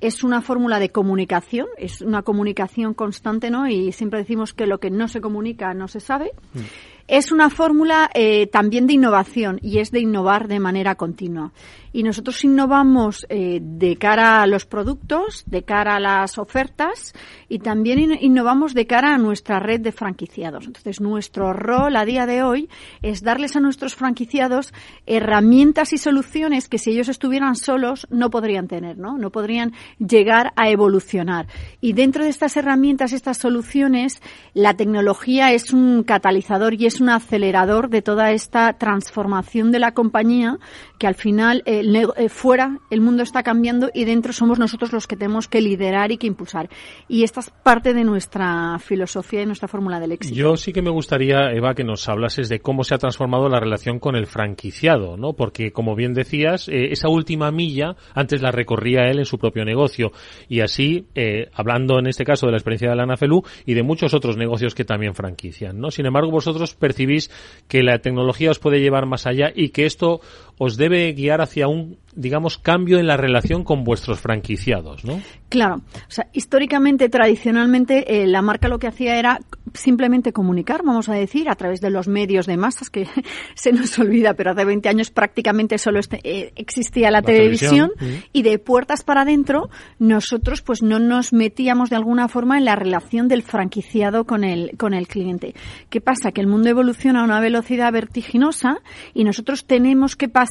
es 0.00 0.22
una 0.22 0.42
fórmula 0.42 0.78
de 0.78 0.90
comunicación, 0.90 1.66
es 1.76 2.02
una 2.02 2.22
comunicación 2.22 2.94
constante, 2.94 3.50
¿no? 3.50 3.68
Y 3.68 3.92
siempre 3.92 4.20
decimos 4.20 4.54
que 4.54 4.66
lo 4.66 4.78
que 4.78 4.90
no 4.90 5.08
se 5.08 5.20
comunica 5.20 5.74
no 5.74 5.88
se 5.88 6.00
sabe. 6.00 6.32
Mm. 6.54 6.60
Es 7.08 7.32
una 7.32 7.48
fórmula 7.48 8.10
eh, 8.12 8.48
también 8.48 8.86
de 8.86 8.92
innovación 8.92 9.58
y 9.62 9.78
es 9.78 9.90
de 9.90 10.00
innovar 10.00 10.46
de 10.46 10.60
manera 10.60 10.94
continua. 10.94 11.52
Y 11.90 12.02
nosotros 12.02 12.44
innovamos 12.44 13.26
eh, 13.30 13.60
de 13.62 13.96
cara 13.96 14.42
a 14.42 14.46
los 14.46 14.66
productos, 14.66 15.42
de 15.46 15.62
cara 15.62 15.96
a 15.96 16.00
las 16.00 16.36
ofertas 16.36 17.14
y 17.48 17.60
también 17.60 17.98
in 17.98 18.18
innovamos 18.20 18.74
de 18.74 18.86
cara 18.86 19.14
a 19.14 19.18
nuestra 19.18 19.58
red 19.58 19.80
de 19.80 19.90
franquiciados. 19.90 20.66
Entonces, 20.66 21.00
nuestro 21.00 21.54
rol 21.54 21.96
a 21.96 22.04
día 22.04 22.26
de 22.26 22.42
hoy 22.42 22.68
es 23.00 23.22
darles 23.22 23.56
a 23.56 23.60
nuestros 23.60 23.94
franquiciados 23.94 24.74
herramientas 25.06 25.94
y 25.94 25.98
soluciones 25.98 26.68
que 26.68 26.76
si 26.76 26.90
ellos 26.90 27.08
estuvieran 27.08 27.56
solos 27.56 28.06
no 28.10 28.28
podrían 28.28 28.68
tener, 28.68 28.98
¿no? 28.98 29.16
No 29.16 29.30
podrían 29.30 29.72
llegar 29.98 30.52
a 30.56 30.68
evolucionar. 30.68 31.46
Y 31.80 31.94
dentro 31.94 32.22
de 32.22 32.30
estas 32.30 32.58
herramientas, 32.58 33.14
estas 33.14 33.38
soluciones, 33.38 34.20
la 34.52 34.74
tecnología 34.74 35.52
es 35.52 35.72
un 35.72 36.02
catalizador 36.02 36.74
y 36.74 36.84
es 36.84 36.97
un 37.00 37.10
acelerador 37.10 37.88
de 37.88 38.02
toda 38.02 38.32
esta 38.32 38.72
transformación 38.74 39.72
de 39.72 39.78
la 39.78 39.92
compañía 39.92 40.58
que 40.98 41.06
al 41.06 41.14
final 41.14 41.62
eh, 41.64 41.82
eh, 42.16 42.28
fuera 42.28 42.78
el 42.90 43.00
mundo 43.00 43.22
está 43.22 43.42
cambiando 43.42 43.90
y 43.94 44.04
dentro 44.04 44.32
somos 44.32 44.58
nosotros 44.58 44.92
los 44.92 45.06
que 45.06 45.16
tenemos 45.16 45.48
que 45.48 45.60
liderar 45.60 46.12
y 46.12 46.18
que 46.18 46.26
impulsar. 46.26 46.68
Y 47.08 47.22
esta 47.22 47.40
es 47.40 47.50
parte 47.50 47.94
de 47.94 48.04
nuestra 48.04 48.78
filosofía 48.78 49.42
y 49.42 49.46
nuestra 49.46 49.68
fórmula 49.68 50.00
del 50.00 50.12
éxito. 50.12 50.34
Yo 50.34 50.56
sí 50.56 50.72
que 50.72 50.82
me 50.82 50.90
gustaría, 50.90 51.52
Eva, 51.52 51.74
que 51.74 51.84
nos 51.84 52.08
hablases 52.08 52.48
de 52.48 52.60
cómo 52.60 52.84
se 52.84 52.94
ha 52.94 52.98
transformado 52.98 53.48
la 53.48 53.60
relación 53.60 53.98
con 53.98 54.16
el 54.16 54.26
franquiciado, 54.26 55.16
¿no? 55.16 55.34
Porque, 55.34 55.72
como 55.72 55.94
bien 55.94 56.14
decías, 56.14 56.68
eh, 56.68 56.90
esa 56.90 57.08
última 57.08 57.50
milla 57.50 57.96
antes 58.14 58.42
la 58.42 58.50
recorría 58.50 59.08
él 59.10 59.18
en 59.18 59.24
su 59.24 59.38
propio 59.38 59.64
negocio. 59.64 60.12
Y 60.48 60.60
así, 60.60 61.06
hablando 61.54 61.98
en 61.98 62.06
este 62.06 62.24
caso 62.24 62.46
de 62.46 62.52
la 62.52 62.58
experiencia 62.58 62.90
de 62.90 62.96
Lana 62.96 63.16
Felú 63.16 63.42
y 63.64 63.74
de 63.74 63.82
muchos 63.82 64.14
otros 64.14 64.36
negocios 64.36 64.74
que 64.74 64.84
también 64.84 65.14
franquician, 65.14 65.78
¿no? 65.78 65.90
Sin 65.90 66.06
embargo, 66.06 66.30
vosotros 66.30 66.74
percibís 66.88 67.30
que 67.68 67.82
la 67.82 67.98
tecnología 67.98 68.50
os 68.50 68.58
puede 68.58 68.80
llevar 68.80 69.04
más 69.04 69.26
allá 69.26 69.52
y 69.54 69.68
que 69.68 69.84
esto 69.84 70.20
os 70.58 70.76
debe 70.76 71.12
guiar 71.12 71.40
hacia 71.40 71.68
un 71.68 71.98
digamos, 72.18 72.58
cambio 72.58 72.98
en 72.98 73.06
la 73.06 73.16
relación 73.16 73.62
con 73.62 73.84
vuestros 73.84 74.18
franquiciados, 74.18 75.04
¿no? 75.04 75.20
Claro. 75.48 75.76
O 75.76 76.10
sea, 76.10 76.26
históricamente, 76.32 77.08
tradicionalmente, 77.08 78.22
eh, 78.22 78.26
la 78.26 78.42
marca 78.42 78.66
lo 78.66 78.80
que 78.80 78.88
hacía 78.88 79.18
era 79.18 79.40
simplemente 79.72 80.32
comunicar, 80.32 80.82
vamos 80.84 81.08
a 81.08 81.14
decir, 81.14 81.48
a 81.48 81.54
través 81.54 81.80
de 81.80 81.90
los 81.90 82.08
medios 82.08 82.46
de 82.46 82.56
masas, 82.56 82.90
que 82.90 83.06
se 83.54 83.72
nos 83.72 83.96
olvida, 84.00 84.34
pero 84.34 84.50
hace 84.50 84.64
20 84.64 84.88
años 84.88 85.10
prácticamente 85.10 85.78
solo 85.78 86.00
este, 86.00 86.20
eh, 86.24 86.52
existía 86.56 87.12
la, 87.12 87.18
la 87.18 87.22
televisión, 87.22 87.92
televisión 87.96 88.24
y 88.32 88.42
de 88.42 88.58
puertas 88.58 89.04
para 89.04 89.22
adentro 89.22 89.70
nosotros 89.98 90.62
pues 90.62 90.82
no 90.82 90.98
nos 90.98 91.32
metíamos 91.32 91.90
de 91.90 91.96
alguna 91.96 92.28
forma 92.28 92.58
en 92.58 92.64
la 92.64 92.74
relación 92.74 93.28
del 93.28 93.42
franquiciado 93.42 94.24
con 94.24 94.42
el, 94.42 94.76
con 94.76 94.92
el 94.92 95.06
cliente. 95.06 95.54
¿Qué 95.88 96.00
pasa? 96.00 96.32
Que 96.32 96.40
el 96.40 96.48
mundo 96.48 96.68
evoluciona 96.68 97.20
a 97.20 97.24
una 97.24 97.40
velocidad 97.40 97.92
vertiginosa 97.92 98.78
y 99.14 99.24
nosotros 99.24 99.66
tenemos 99.66 100.16
que 100.16 100.28
pasar 100.28 100.47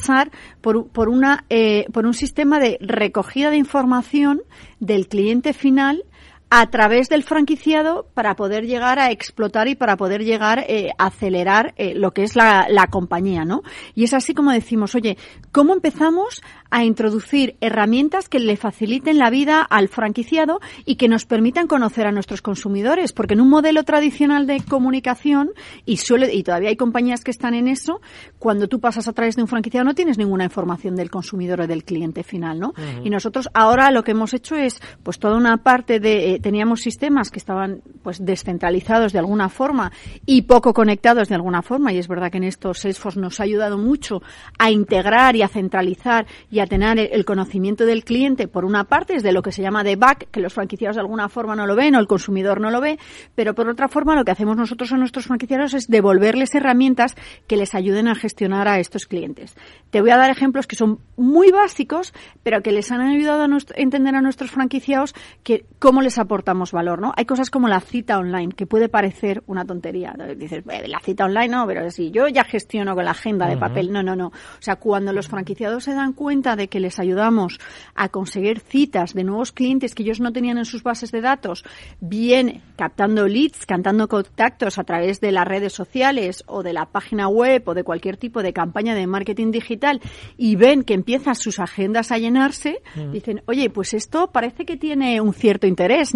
por, 0.60 0.88
por 0.88 1.08
una 1.08 1.44
eh, 1.50 1.86
por 1.92 2.06
un 2.06 2.14
sistema 2.14 2.58
de 2.58 2.78
recogida 2.80 3.50
de 3.50 3.56
información 3.56 4.42
del 4.80 5.08
cliente 5.08 5.52
final 5.52 6.04
a 6.50 6.70
través 6.70 7.08
del 7.08 7.22
franquiciado 7.22 8.06
para 8.14 8.34
poder 8.34 8.66
llegar 8.66 8.98
a 8.98 9.10
explotar 9.10 9.68
y 9.68 9.74
para 9.74 9.96
poder 9.96 10.24
llegar 10.24 10.64
eh, 10.68 10.90
a 10.98 11.06
acelerar 11.06 11.74
eh, 11.76 11.94
lo 11.94 12.12
que 12.12 12.22
es 12.22 12.36
la, 12.36 12.66
la, 12.70 12.86
compañía, 12.86 13.44
¿no? 13.44 13.62
Y 13.94 14.04
es 14.04 14.14
así 14.14 14.32
como 14.32 14.50
decimos, 14.50 14.94
oye, 14.94 15.18
¿cómo 15.52 15.74
empezamos 15.74 16.42
a 16.70 16.84
introducir 16.84 17.56
herramientas 17.60 18.28
que 18.28 18.38
le 18.38 18.56
faciliten 18.56 19.18
la 19.18 19.30
vida 19.30 19.60
al 19.60 19.88
franquiciado 19.88 20.60
y 20.84 20.96
que 20.96 21.08
nos 21.08 21.26
permitan 21.26 21.66
conocer 21.66 22.06
a 22.06 22.12
nuestros 22.12 22.40
consumidores? 22.40 23.12
Porque 23.12 23.34
en 23.34 23.40
un 23.40 23.50
modelo 23.50 23.82
tradicional 23.84 24.46
de 24.46 24.60
comunicación, 24.62 25.50
y 25.84 25.98
suele, 25.98 26.34
y 26.34 26.42
todavía 26.42 26.70
hay 26.70 26.76
compañías 26.76 27.24
que 27.24 27.30
están 27.30 27.54
en 27.54 27.68
eso, 27.68 28.00
cuando 28.38 28.68
tú 28.68 28.80
pasas 28.80 29.06
a 29.08 29.12
través 29.12 29.36
de 29.36 29.42
un 29.42 29.48
franquiciado 29.48 29.84
no 29.84 29.94
tienes 29.94 30.18
ninguna 30.18 30.44
información 30.44 30.96
del 30.96 31.10
consumidor 31.10 31.62
o 31.62 31.66
del 31.66 31.84
cliente 31.84 32.22
final, 32.22 32.58
¿no? 32.58 32.68
Uh 32.68 32.72
-huh. 32.72 33.06
Y 33.06 33.10
nosotros 33.10 33.48
ahora 33.54 33.90
lo 33.90 34.02
que 34.02 34.12
hemos 34.12 34.32
hecho 34.32 34.56
es, 34.56 34.80
pues 35.02 35.18
toda 35.18 35.36
una 35.36 35.58
parte 35.58 36.00
de, 36.00 36.37
teníamos 36.38 36.80
sistemas 36.80 37.30
que 37.30 37.38
estaban 37.38 37.82
pues 38.02 38.24
descentralizados 38.24 39.12
de 39.12 39.18
alguna 39.18 39.48
forma 39.48 39.92
y 40.26 40.42
poco 40.42 40.72
conectados 40.72 41.28
de 41.28 41.34
alguna 41.34 41.62
forma 41.62 41.92
y 41.92 41.98
es 41.98 42.08
verdad 42.08 42.30
que 42.30 42.38
en 42.38 42.44
esto 42.44 42.74
Salesforce 42.74 43.20
nos 43.20 43.40
ha 43.40 43.44
ayudado 43.44 43.78
mucho 43.78 44.22
a 44.58 44.70
integrar 44.70 45.36
y 45.36 45.42
a 45.42 45.48
centralizar 45.48 46.26
y 46.50 46.60
a 46.60 46.66
tener 46.66 46.98
el 47.12 47.24
conocimiento 47.24 47.86
del 47.86 48.04
cliente 48.04 48.48
por 48.48 48.64
una 48.64 48.84
parte 48.84 49.14
es 49.14 49.22
de 49.22 49.32
lo 49.32 49.42
que 49.42 49.52
se 49.52 49.62
llama 49.62 49.84
de 49.84 49.96
back 49.96 50.28
que 50.30 50.40
los 50.40 50.54
franquiciados 50.54 50.96
de 50.96 51.00
alguna 51.00 51.28
forma 51.28 51.56
no 51.56 51.66
lo 51.66 51.76
ven 51.76 51.94
o 51.94 52.00
el 52.00 52.06
consumidor 52.06 52.60
no 52.60 52.70
lo 52.70 52.80
ve 52.80 52.98
pero 53.34 53.54
por 53.54 53.68
otra 53.68 53.88
forma 53.88 54.14
lo 54.14 54.24
que 54.24 54.30
hacemos 54.30 54.56
nosotros 54.56 54.92
a 54.92 54.96
nuestros 54.96 55.26
franquiciados 55.26 55.74
es 55.74 55.88
devolverles 55.88 56.54
herramientas 56.54 57.16
que 57.46 57.56
les 57.56 57.74
ayuden 57.74 58.08
a 58.08 58.14
gestionar 58.14 58.68
a 58.68 58.78
estos 58.78 59.06
clientes. 59.06 59.56
Te 59.90 60.00
voy 60.00 60.10
a 60.10 60.16
dar 60.16 60.30
ejemplos 60.30 60.66
que 60.66 60.76
son 60.76 61.00
muy 61.16 61.50
básicos 61.50 62.12
pero 62.42 62.62
que 62.62 62.72
les 62.72 62.90
han 62.90 63.00
ayudado 63.00 63.42
a 63.42 63.48
entender 63.76 64.14
a 64.14 64.20
nuestros 64.20 64.50
franquiciados 64.50 65.14
que 65.42 65.64
cómo 65.78 66.02
les 66.02 66.18
aportamos 66.28 66.72
valor, 66.72 67.00
¿no? 67.00 67.12
Hay 67.16 67.24
cosas 67.24 67.50
como 67.50 67.68
la 67.68 67.80
cita 67.80 68.18
online, 68.18 68.52
que 68.52 68.66
puede 68.66 68.90
parecer 68.90 69.42
una 69.46 69.64
tontería. 69.64 70.14
Dices, 70.36 70.62
la 70.66 71.00
cita 71.00 71.24
online 71.24 71.48
no, 71.48 71.66
pero 71.66 71.90
si 71.90 72.10
yo 72.10 72.28
ya 72.28 72.44
gestiono 72.44 72.94
con 72.94 73.06
la 73.06 73.12
agenda 73.12 73.48
de 73.48 73.56
papel, 73.56 73.90
no, 73.90 74.02
no, 74.02 74.14
no. 74.14 74.26
O 74.28 74.60
sea, 74.60 74.76
cuando 74.76 75.12
los 75.12 75.28
franquiciados 75.28 75.84
se 75.84 75.94
dan 75.94 76.12
cuenta 76.12 76.54
de 76.54 76.68
que 76.68 76.80
les 76.80 76.98
ayudamos 76.98 77.58
a 77.94 78.10
conseguir 78.10 78.60
citas 78.60 79.14
de 79.14 79.24
nuevos 79.24 79.52
clientes 79.52 79.94
que 79.94 80.02
ellos 80.02 80.20
no 80.20 80.32
tenían 80.32 80.58
en 80.58 80.66
sus 80.66 80.82
bases 80.82 81.10
de 81.12 81.22
datos, 81.22 81.64
bien 82.00 82.62
captando 82.76 83.26
leads, 83.26 83.64
cantando 83.66 84.06
contactos 84.08 84.78
a 84.78 84.84
través 84.84 85.20
de 85.20 85.32
las 85.32 85.46
redes 85.46 85.72
sociales 85.72 86.44
o 86.46 86.62
de 86.62 86.72
la 86.72 86.86
página 86.86 87.28
web 87.28 87.62
o 87.66 87.74
de 87.74 87.84
cualquier 87.84 88.16
tipo 88.16 88.42
de 88.42 88.52
campaña 88.52 88.94
de 88.94 89.06
marketing 89.06 89.50
digital 89.50 90.00
y 90.36 90.56
ven 90.56 90.82
que 90.82 90.94
empiezan 90.94 91.34
sus 91.34 91.58
agendas 91.58 92.12
a 92.12 92.18
llenarse, 92.18 92.82
mm. 92.94 93.10
dicen, 93.12 93.42
oye, 93.46 93.70
pues 93.70 93.94
esto 93.94 94.30
parece 94.30 94.64
que 94.64 94.76
tiene 94.76 95.20
un 95.20 95.32
cierto 95.32 95.66
interés, 95.66 96.14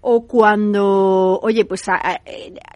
o 0.00 0.26
cuando, 0.26 1.38
oye, 1.42 1.64
pues 1.64 1.88
a, 1.88 1.94
a, 1.94 2.20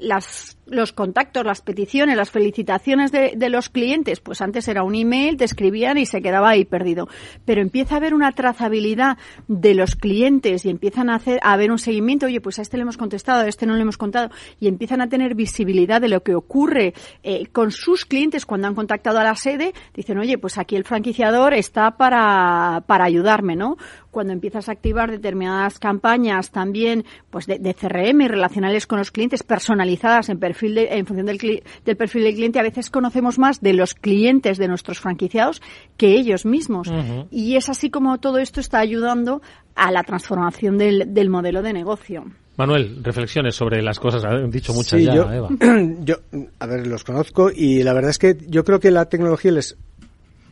las, 0.00 0.57
los 0.70 0.92
contactos, 0.92 1.44
las 1.44 1.60
peticiones, 1.60 2.16
las 2.16 2.30
felicitaciones 2.30 3.12
de, 3.12 3.48
los 3.48 3.68
clientes, 3.68 4.20
pues 4.20 4.40
antes 4.40 4.68
era 4.68 4.82
un 4.82 4.94
email, 4.94 5.36
te 5.36 5.44
escribían 5.44 5.98
y 5.98 6.06
se 6.06 6.20
quedaba 6.20 6.50
ahí 6.50 6.64
perdido. 6.64 7.08
Pero 7.44 7.62
empieza 7.62 7.94
a 7.94 7.98
haber 7.98 8.14
una 8.14 8.32
trazabilidad 8.32 9.16
de 9.46 9.74
los 9.74 9.96
clientes 9.96 10.64
y 10.64 10.70
empiezan 10.70 11.08
a, 11.10 11.16
hacer, 11.16 11.40
a 11.42 11.52
haber 11.52 11.70
un 11.70 11.78
seguimiento, 11.78 12.26
oye, 12.26 12.40
pues 12.40 12.58
a 12.58 12.62
este 12.62 12.76
le 12.76 12.82
hemos 12.82 12.96
contestado, 12.96 13.42
a 13.42 13.48
este 13.48 13.66
no 13.66 13.74
le 13.74 13.82
hemos 13.82 13.96
contado, 13.96 14.30
y 14.60 14.68
empiezan 14.68 15.00
a 15.00 15.08
tener 15.08 15.34
visibilidad 15.34 16.00
de 16.00 16.08
lo 16.08 16.22
que 16.22 16.34
ocurre 16.34 16.94
eh, 17.22 17.46
con 17.46 17.70
sus 17.70 18.04
clientes 18.04 18.44
cuando 18.44 18.66
han 18.66 18.74
contactado 18.74 19.18
a 19.18 19.24
la 19.24 19.34
sede, 19.34 19.72
dicen, 19.94 20.18
oye, 20.18 20.38
pues 20.38 20.58
aquí 20.58 20.76
el 20.76 20.84
franquiciador 20.84 21.54
está 21.54 21.96
para, 21.96 22.84
para 22.86 23.04
ayudarme, 23.04 23.56
¿no? 23.56 23.76
cuando 24.10 24.32
empiezas 24.32 24.68
a 24.68 24.72
activar 24.72 25.10
determinadas 25.10 25.78
campañas 25.78 26.50
también 26.50 27.04
pues 27.30 27.46
de, 27.46 27.58
de 27.58 27.74
CRM 27.74 28.26
relacionales 28.26 28.86
con 28.86 28.98
los 28.98 29.12
clientes 29.12 29.44
personalizadas 29.44 30.28
en 30.28 30.40
perfil 30.40 30.57
de, 30.60 30.88
en 30.90 31.06
función 31.06 31.26
del, 31.26 31.62
del, 31.84 31.96
perfil 31.96 32.24
del 32.24 32.34
cliente 32.34 32.58
a 32.58 32.62
veces 32.62 32.90
conocemos 32.90 33.38
más 33.38 33.60
de 33.60 33.72
los 33.72 33.94
clientes 33.94 34.58
de 34.58 34.68
nuestros 34.68 34.98
franquiciados 35.00 35.62
que 35.96 36.14
ellos 36.14 36.44
mismos 36.44 36.88
uh 36.88 36.92
-huh. 36.92 37.26
y 37.30 37.56
es 37.56 37.68
así 37.68 37.90
como 37.90 38.18
todo 38.18 38.38
esto 38.38 38.60
está 38.60 38.78
ayudando 38.80 39.40
a 39.74 39.92
la 39.92 40.02
transformación 40.02 40.76
del, 40.78 41.14
del 41.14 41.30
modelo 41.30 41.62
de 41.62 41.72
negocio. 41.72 42.24
Manuel, 42.58 43.04
reflexiones 43.04 43.54
sobre 43.54 43.80
las 43.82 44.00
cosas. 44.00 44.24
Han 44.24 44.50
dicho 44.50 44.74
muchas 44.74 44.98
Sí, 44.98 45.06
ya, 45.06 45.14
yo, 45.14 45.32
Eva. 45.32 45.48
yo, 46.00 46.16
a 46.58 46.66
ver, 46.66 46.88
los 46.88 47.04
conozco 47.04 47.50
y 47.54 47.84
la 47.84 47.92
verdad 47.92 48.10
es 48.10 48.18
que 48.18 48.36
yo 48.48 48.64
creo 48.64 48.80
que 48.80 48.90
la 48.90 49.04
tecnología 49.04 49.52
les 49.52 49.76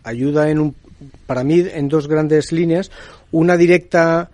ayuda 0.05 0.49
en 0.49 0.61
un, 0.61 0.77
para 1.27 1.43
mí 1.43 1.65
en 1.69 1.89
dos 1.89 2.07
grandes 2.07 2.53
líneas. 2.53 2.93
Una 3.33 3.57
directa 3.57 4.31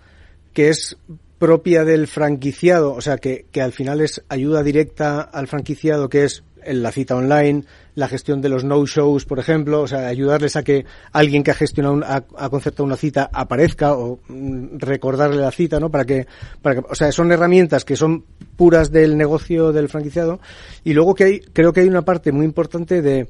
que 0.53 0.69
es 0.69 0.97
propia 1.43 1.83
del 1.83 2.07
franquiciado, 2.07 2.93
o 2.93 3.01
sea, 3.01 3.17
que, 3.17 3.47
que 3.51 3.61
al 3.61 3.73
final 3.73 3.99
es 3.99 4.23
ayuda 4.29 4.63
directa 4.63 5.19
al 5.19 5.47
franquiciado, 5.47 6.07
que 6.07 6.23
es 6.23 6.45
la 6.65 6.93
cita 6.93 7.17
online, 7.17 7.65
la 7.95 8.07
gestión 8.07 8.39
de 8.41 8.47
los 8.47 8.63
no-shows, 8.63 9.25
por 9.25 9.39
ejemplo, 9.39 9.81
o 9.81 9.87
sea, 9.89 10.07
ayudarles 10.07 10.55
a 10.55 10.63
que 10.63 10.85
alguien 11.11 11.43
que 11.43 11.51
ha 11.51 11.53
gestionado, 11.53 11.95
un- 11.95 12.03
ha, 12.05 12.23
ha 12.37 12.49
concertado 12.49 12.85
una 12.85 12.95
cita 12.95 13.29
aparezca 13.33 13.91
o 13.97 14.19
mm, 14.29 14.77
recordarle 14.77 15.41
la 15.41 15.51
cita, 15.51 15.81
¿no? 15.81 15.91
Para 15.91 16.05
que, 16.05 16.27
para 16.61 16.75
que, 16.75 16.85
o 16.89 16.95
sea, 16.95 17.11
son 17.11 17.29
herramientas 17.33 17.83
que 17.83 17.97
son 17.97 18.23
puras 18.55 18.89
del 18.89 19.17
negocio 19.17 19.73
del 19.73 19.89
franquiciado 19.89 20.39
y 20.85 20.93
luego 20.93 21.13
que 21.13 21.23
hay, 21.25 21.39
creo 21.41 21.73
que 21.73 21.81
hay 21.81 21.87
una 21.89 22.03
parte 22.03 22.31
muy 22.31 22.45
importante 22.45 23.01
de 23.01 23.27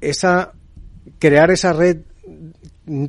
esa, 0.00 0.52
crear 1.20 1.52
esa 1.52 1.72
red 1.72 1.98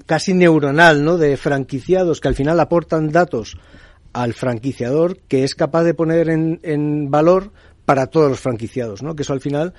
casi 0.06 0.34
neuronal, 0.34 1.04
¿no? 1.04 1.18
De 1.18 1.38
franquiciados 1.38 2.22
que 2.22 2.28
al 2.28 2.36
final 2.36 2.60
aportan 2.60 3.12
datos 3.12 3.58
al 4.14 4.34
franquiciador 4.34 5.20
que 5.28 5.44
es 5.44 5.56
capaz 5.56 5.84
de 5.84 5.94
poner 5.94 6.30
en, 6.30 6.60
en 6.64 7.12
valor 7.12 7.52
para 7.86 8.08
todos 8.08 8.30
los 8.30 8.40
franquiciados, 8.40 9.04
¿no? 9.04 9.16
Que 9.16 9.24
eso 9.24 9.34
al 9.34 9.42
final 9.42 9.74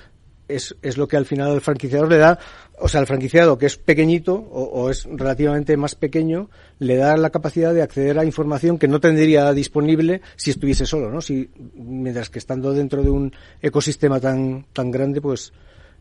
es, 0.47 0.75
es 0.81 0.97
lo 0.97 1.07
que 1.07 1.17
al 1.17 1.25
final 1.25 1.51
al 1.51 1.61
franquiciador 1.61 2.09
le 2.09 2.17
da, 2.17 2.39
o 2.79 2.87
sea, 2.87 3.01
al 3.01 3.07
franquiciado 3.07 3.57
que 3.57 3.65
es 3.65 3.77
pequeñito 3.77 4.35
o, 4.35 4.63
o 4.63 4.89
es 4.89 5.05
relativamente 5.05 5.75
más 5.77 5.95
pequeño, 5.95 6.49
le 6.79 6.95
da 6.95 7.17
la 7.17 7.29
capacidad 7.29 7.73
de 7.73 7.81
acceder 7.81 8.17
a 8.19 8.25
información 8.25 8.77
que 8.77 8.87
no 8.87 8.99
tendría 8.99 9.51
disponible 9.53 10.21
si 10.35 10.51
estuviese 10.51 10.85
solo, 10.85 11.11
¿no? 11.11 11.21
Si, 11.21 11.49
mientras 11.75 12.29
que 12.29 12.39
estando 12.39 12.73
dentro 12.73 13.03
de 13.03 13.09
un 13.09 13.33
ecosistema 13.61 14.19
tan, 14.19 14.65
tan 14.73 14.91
grande, 14.91 15.21
pues 15.21 15.51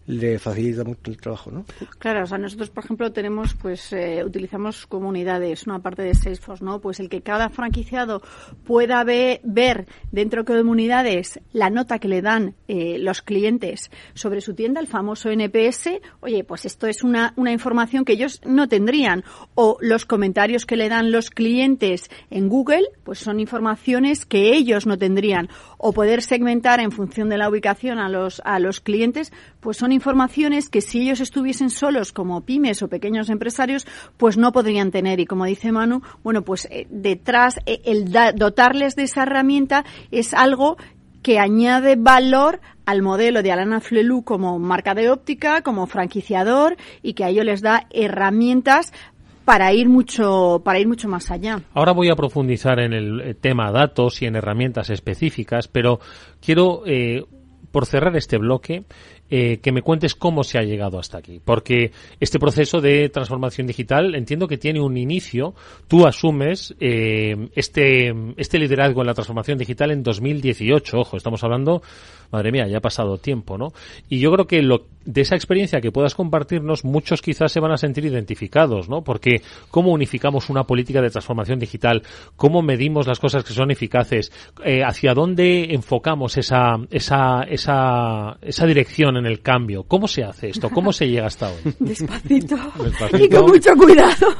le 0.06 0.38
facilita 0.38 0.84
mucho 0.84 1.00
el 1.10 1.16
trabajo, 1.16 1.50
¿no? 1.50 1.64
Claro, 1.98 2.22
o 2.24 2.26
sea, 2.26 2.38
nosotros, 2.38 2.70
por 2.70 2.84
ejemplo, 2.84 3.12
tenemos, 3.12 3.54
pues, 3.54 3.92
eh, 3.92 4.22
utilizamos 4.24 4.86
comunidades, 4.86 5.66
una 5.66 5.80
parte 5.80 6.02
de 6.02 6.14
Salesforce, 6.14 6.64
¿no? 6.64 6.80
Pues 6.80 7.00
el 7.00 7.08
que 7.08 7.22
cada 7.22 7.48
franquiciado 7.48 8.22
pueda 8.64 9.02
ve- 9.04 9.40
ver 9.44 9.86
dentro 10.12 10.42
de 10.44 10.54
comunidades 10.58 11.40
la 11.52 11.70
nota 11.70 11.98
que 11.98 12.08
le 12.08 12.22
dan 12.22 12.54
eh, 12.68 12.98
los 13.00 13.22
clientes 13.22 13.90
sobre 14.14 14.40
su 14.40 14.54
tienda, 14.54 14.80
el 14.80 14.86
famoso 14.86 15.30
NPS, 15.30 16.00
oye, 16.20 16.44
pues 16.44 16.64
esto 16.66 16.86
es 16.86 17.02
una, 17.02 17.32
una 17.36 17.52
información 17.52 18.04
que 18.04 18.12
ellos 18.12 18.40
no 18.44 18.68
tendrían. 18.68 19.24
O 19.54 19.78
los 19.80 20.04
comentarios 20.04 20.66
que 20.66 20.76
le 20.76 20.88
dan 20.88 21.10
los 21.10 21.30
clientes 21.30 22.10
en 22.30 22.48
Google, 22.48 22.84
pues 23.04 23.18
son 23.18 23.40
informaciones 23.40 24.24
que 24.26 24.54
ellos 24.54 24.86
no 24.86 24.98
tendrían. 24.98 25.48
O 25.78 25.92
poder 25.92 26.22
segmentar 26.22 26.80
en 26.80 26.92
función 26.92 27.28
de 27.28 27.38
la 27.38 27.48
ubicación 27.48 27.98
a 27.98 28.08
los, 28.08 28.40
a 28.44 28.58
los 28.60 28.80
clientes, 28.80 29.32
pues 29.66 29.78
son 29.78 29.90
informaciones 29.90 30.68
que 30.68 30.80
si 30.80 31.00
ellos 31.02 31.18
estuviesen 31.20 31.70
solos 31.70 32.12
como 32.12 32.42
pymes 32.42 32.84
o 32.84 32.88
pequeños 32.88 33.28
empresarios, 33.30 33.84
pues 34.16 34.36
no 34.36 34.52
podrían 34.52 34.92
tener. 34.92 35.18
Y 35.18 35.26
como 35.26 35.44
dice 35.44 35.72
Manu, 35.72 36.02
bueno, 36.22 36.42
pues 36.42 36.68
eh, 36.70 36.86
detrás 36.88 37.58
eh, 37.66 37.80
el 37.84 38.12
da- 38.12 38.30
dotarles 38.30 38.94
de 38.94 39.02
esa 39.02 39.24
herramienta 39.24 39.84
es 40.12 40.34
algo 40.34 40.76
que 41.20 41.40
añade 41.40 41.96
valor 41.96 42.60
al 42.84 43.02
modelo 43.02 43.42
de 43.42 43.50
Alana 43.50 43.80
Flelu 43.80 44.22
como 44.22 44.56
marca 44.60 44.94
de 44.94 45.10
óptica, 45.10 45.62
como 45.62 45.88
franquiciador 45.88 46.76
y 47.02 47.14
que 47.14 47.24
a 47.24 47.30
ellos 47.30 47.44
les 47.44 47.60
da 47.60 47.88
herramientas 47.90 48.92
para 49.44 49.72
ir 49.72 49.88
mucho 49.88 50.62
para 50.64 50.78
ir 50.78 50.86
mucho 50.86 51.08
más 51.08 51.32
allá. 51.32 51.60
Ahora 51.74 51.90
voy 51.90 52.08
a 52.08 52.14
profundizar 52.14 52.78
en 52.78 52.92
el 52.92 53.20
eh, 53.20 53.34
tema 53.34 53.72
datos 53.72 54.22
y 54.22 54.26
en 54.26 54.36
herramientas 54.36 54.90
específicas, 54.90 55.66
pero 55.66 55.98
quiero, 56.40 56.84
por 57.72 57.84
cerrar 57.84 58.16
este 58.16 58.38
bloque, 58.38 58.84
eh, 59.30 59.58
que 59.58 59.72
me 59.72 59.82
cuentes 59.82 60.14
cómo 60.14 60.44
se 60.44 60.58
ha 60.58 60.62
llegado 60.62 60.98
hasta 60.98 61.18
aquí. 61.18 61.40
Porque 61.44 61.92
este 62.20 62.38
proceso 62.38 62.80
de 62.80 63.08
transformación 63.08 63.66
digital 63.66 64.14
entiendo 64.14 64.46
que 64.48 64.58
tiene 64.58 64.80
un 64.80 64.96
inicio. 64.96 65.54
Tú 65.88 66.06
asumes 66.06 66.74
eh, 66.80 67.48
este, 67.54 68.14
este 68.36 68.58
liderazgo 68.58 69.00
en 69.00 69.06
la 69.08 69.14
transformación 69.14 69.58
digital 69.58 69.90
en 69.90 70.02
2018. 70.02 70.98
Ojo, 70.98 71.16
estamos 71.16 71.42
hablando, 71.44 71.82
madre 72.30 72.52
mía, 72.52 72.66
ya 72.68 72.78
ha 72.78 72.80
pasado 72.80 73.18
tiempo, 73.18 73.58
¿no? 73.58 73.72
Y 74.08 74.20
yo 74.20 74.30
creo 74.32 74.46
que 74.46 74.62
lo, 74.62 74.86
de 75.04 75.20
esa 75.22 75.36
experiencia 75.36 75.80
que 75.80 75.92
puedas 75.92 76.14
compartirnos, 76.14 76.84
muchos 76.84 77.22
quizás 77.22 77.52
se 77.52 77.60
van 77.60 77.72
a 77.72 77.76
sentir 77.76 78.04
identificados, 78.04 78.88
¿no? 78.88 79.02
Porque 79.02 79.40
cómo 79.70 79.92
unificamos 79.92 80.50
una 80.50 80.64
política 80.64 81.00
de 81.00 81.10
transformación 81.10 81.58
digital, 81.58 82.02
cómo 82.36 82.62
medimos 82.62 83.06
las 83.06 83.20
cosas 83.20 83.44
que 83.44 83.52
son 83.52 83.70
eficaces, 83.70 84.32
eh, 84.64 84.82
hacia 84.84 85.14
dónde 85.14 85.74
enfocamos 85.74 86.36
esa, 86.36 86.76
esa, 86.90 87.42
esa, 87.42 88.36
esa 88.42 88.66
dirección 88.66 89.15
en 89.18 89.26
el 89.26 89.40
cambio. 89.40 89.84
¿Cómo 89.84 90.08
se 90.08 90.24
hace 90.24 90.50
esto? 90.50 90.70
¿Cómo 90.70 90.92
se 90.92 91.08
llega 91.08 91.26
hasta 91.26 91.48
hoy? 91.48 91.74
Despacito. 91.78 92.56
Despacito. 92.82 93.24
Y 93.24 93.28
con 93.28 93.46
mucho 93.46 93.74
cuidado. 93.76 94.34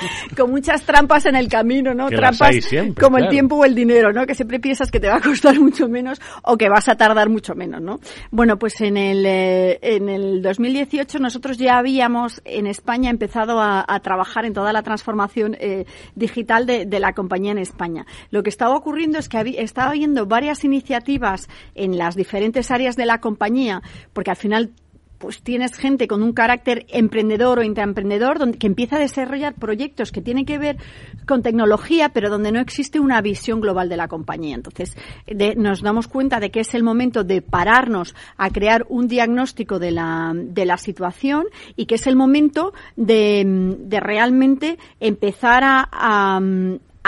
con 0.36 0.50
muchas 0.50 0.82
trampas 0.82 1.26
en 1.26 1.36
el 1.36 1.48
camino, 1.48 1.94
¿no? 1.94 2.08
Que 2.08 2.16
trampas 2.16 2.54
siempre, 2.64 3.02
como 3.02 3.18
el 3.18 3.28
tiempo 3.28 3.56
o 3.56 3.64
el 3.64 3.74
dinero, 3.74 4.12
¿no? 4.12 4.26
Que 4.26 4.34
siempre 4.34 4.60
piensas 4.60 4.90
que 4.90 5.00
te 5.00 5.08
va 5.08 5.16
a 5.16 5.20
costar 5.20 5.58
mucho 5.60 5.88
menos 5.88 6.20
o 6.42 6.56
que 6.56 6.68
vas 6.68 6.88
a 6.88 6.96
tardar 6.96 7.28
mucho 7.28 7.54
menos, 7.54 7.80
¿no? 7.80 8.00
Bueno, 8.30 8.58
pues 8.58 8.80
en 8.80 8.96
el, 8.96 9.24
eh, 9.26 9.78
en 9.82 10.08
el 10.08 10.42
2018 10.42 11.18
nosotros 11.18 11.56
ya 11.58 11.78
habíamos 11.78 12.40
en 12.44 12.66
España 12.66 13.10
empezado 13.10 13.60
a, 13.60 13.84
a 13.86 14.00
trabajar 14.00 14.44
en 14.44 14.52
toda 14.52 14.72
la 14.72 14.82
transformación 14.82 15.56
eh, 15.58 15.86
digital 16.14 16.66
de, 16.66 16.86
de 16.86 17.00
la 17.00 17.12
compañía 17.12 17.52
en 17.52 17.58
España. 17.58 18.06
Lo 18.30 18.42
que 18.42 18.50
estaba 18.50 18.74
ocurriendo 18.74 19.18
es 19.18 19.28
que 19.28 19.38
había, 19.38 19.60
estaba 19.60 19.90
habiendo 19.90 20.26
varias 20.26 20.64
iniciativas 20.64 21.48
en 21.74 21.96
las 21.98 22.16
diferentes 22.16 22.70
áreas 22.70 22.96
de 22.96 23.06
la 23.06 23.20
compañía, 23.20 23.55
porque 24.12 24.30
al 24.30 24.36
final 24.36 24.70
pues 25.18 25.42
tienes 25.42 25.74
gente 25.74 26.06
con 26.06 26.22
un 26.22 26.32
carácter 26.32 26.86
emprendedor 26.88 27.58
o 27.58 27.62
intraemprendedor 27.62 28.38
donde, 28.38 28.58
que 28.58 28.66
empieza 28.66 28.96
a 28.96 29.00
desarrollar 29.00 29.54
proyectos 29.54 30.12
que 30.12 30.20
tienen 30.20 30.44
que 30.44 30.58
ver 30.58 30.76
con 31.26 31.42
tecnología, 31.42 32.10
pero 32.10 32.30
donde 32.30 32.52
no 32.52 32.60
existe 32.60 33.00
una 33.00 33.20
visión 33.20 33.60
global 33.60 33.88
de 33.88 33.96
la 33.96 34.08
compañía. 34.08 34.54
Entonces, 34.54 34.96
nos 35.56 35.82
damos 35.82 36.08
cuenta 36.08 36.40
de 36.40 36.50
que 36.50 36.60
es 36.60 36.74
el 36.74 36.82
momento 36.82 37.24
de 37.24 37.42
pararnos 37.42 38.14
a 38.36 38.50
crear 38.50 38.86
un 38.88 39.08
diagnóstico 39.08 39.78
de 39.78 39.90
la, 39.90 40.32
de 40.34 40.66
la 40.66 40.76
situación 40.76 41.46
y 41.76 41.86
que 41.86 41.96
es 41.96 42.06
el 42.06 42.16
momento 42.16 42.72
de, 42.96 43.74
de 43.78 44.00
realmente 44.00 44.78
empezar 45.00 45.62
a, 45.64 46.40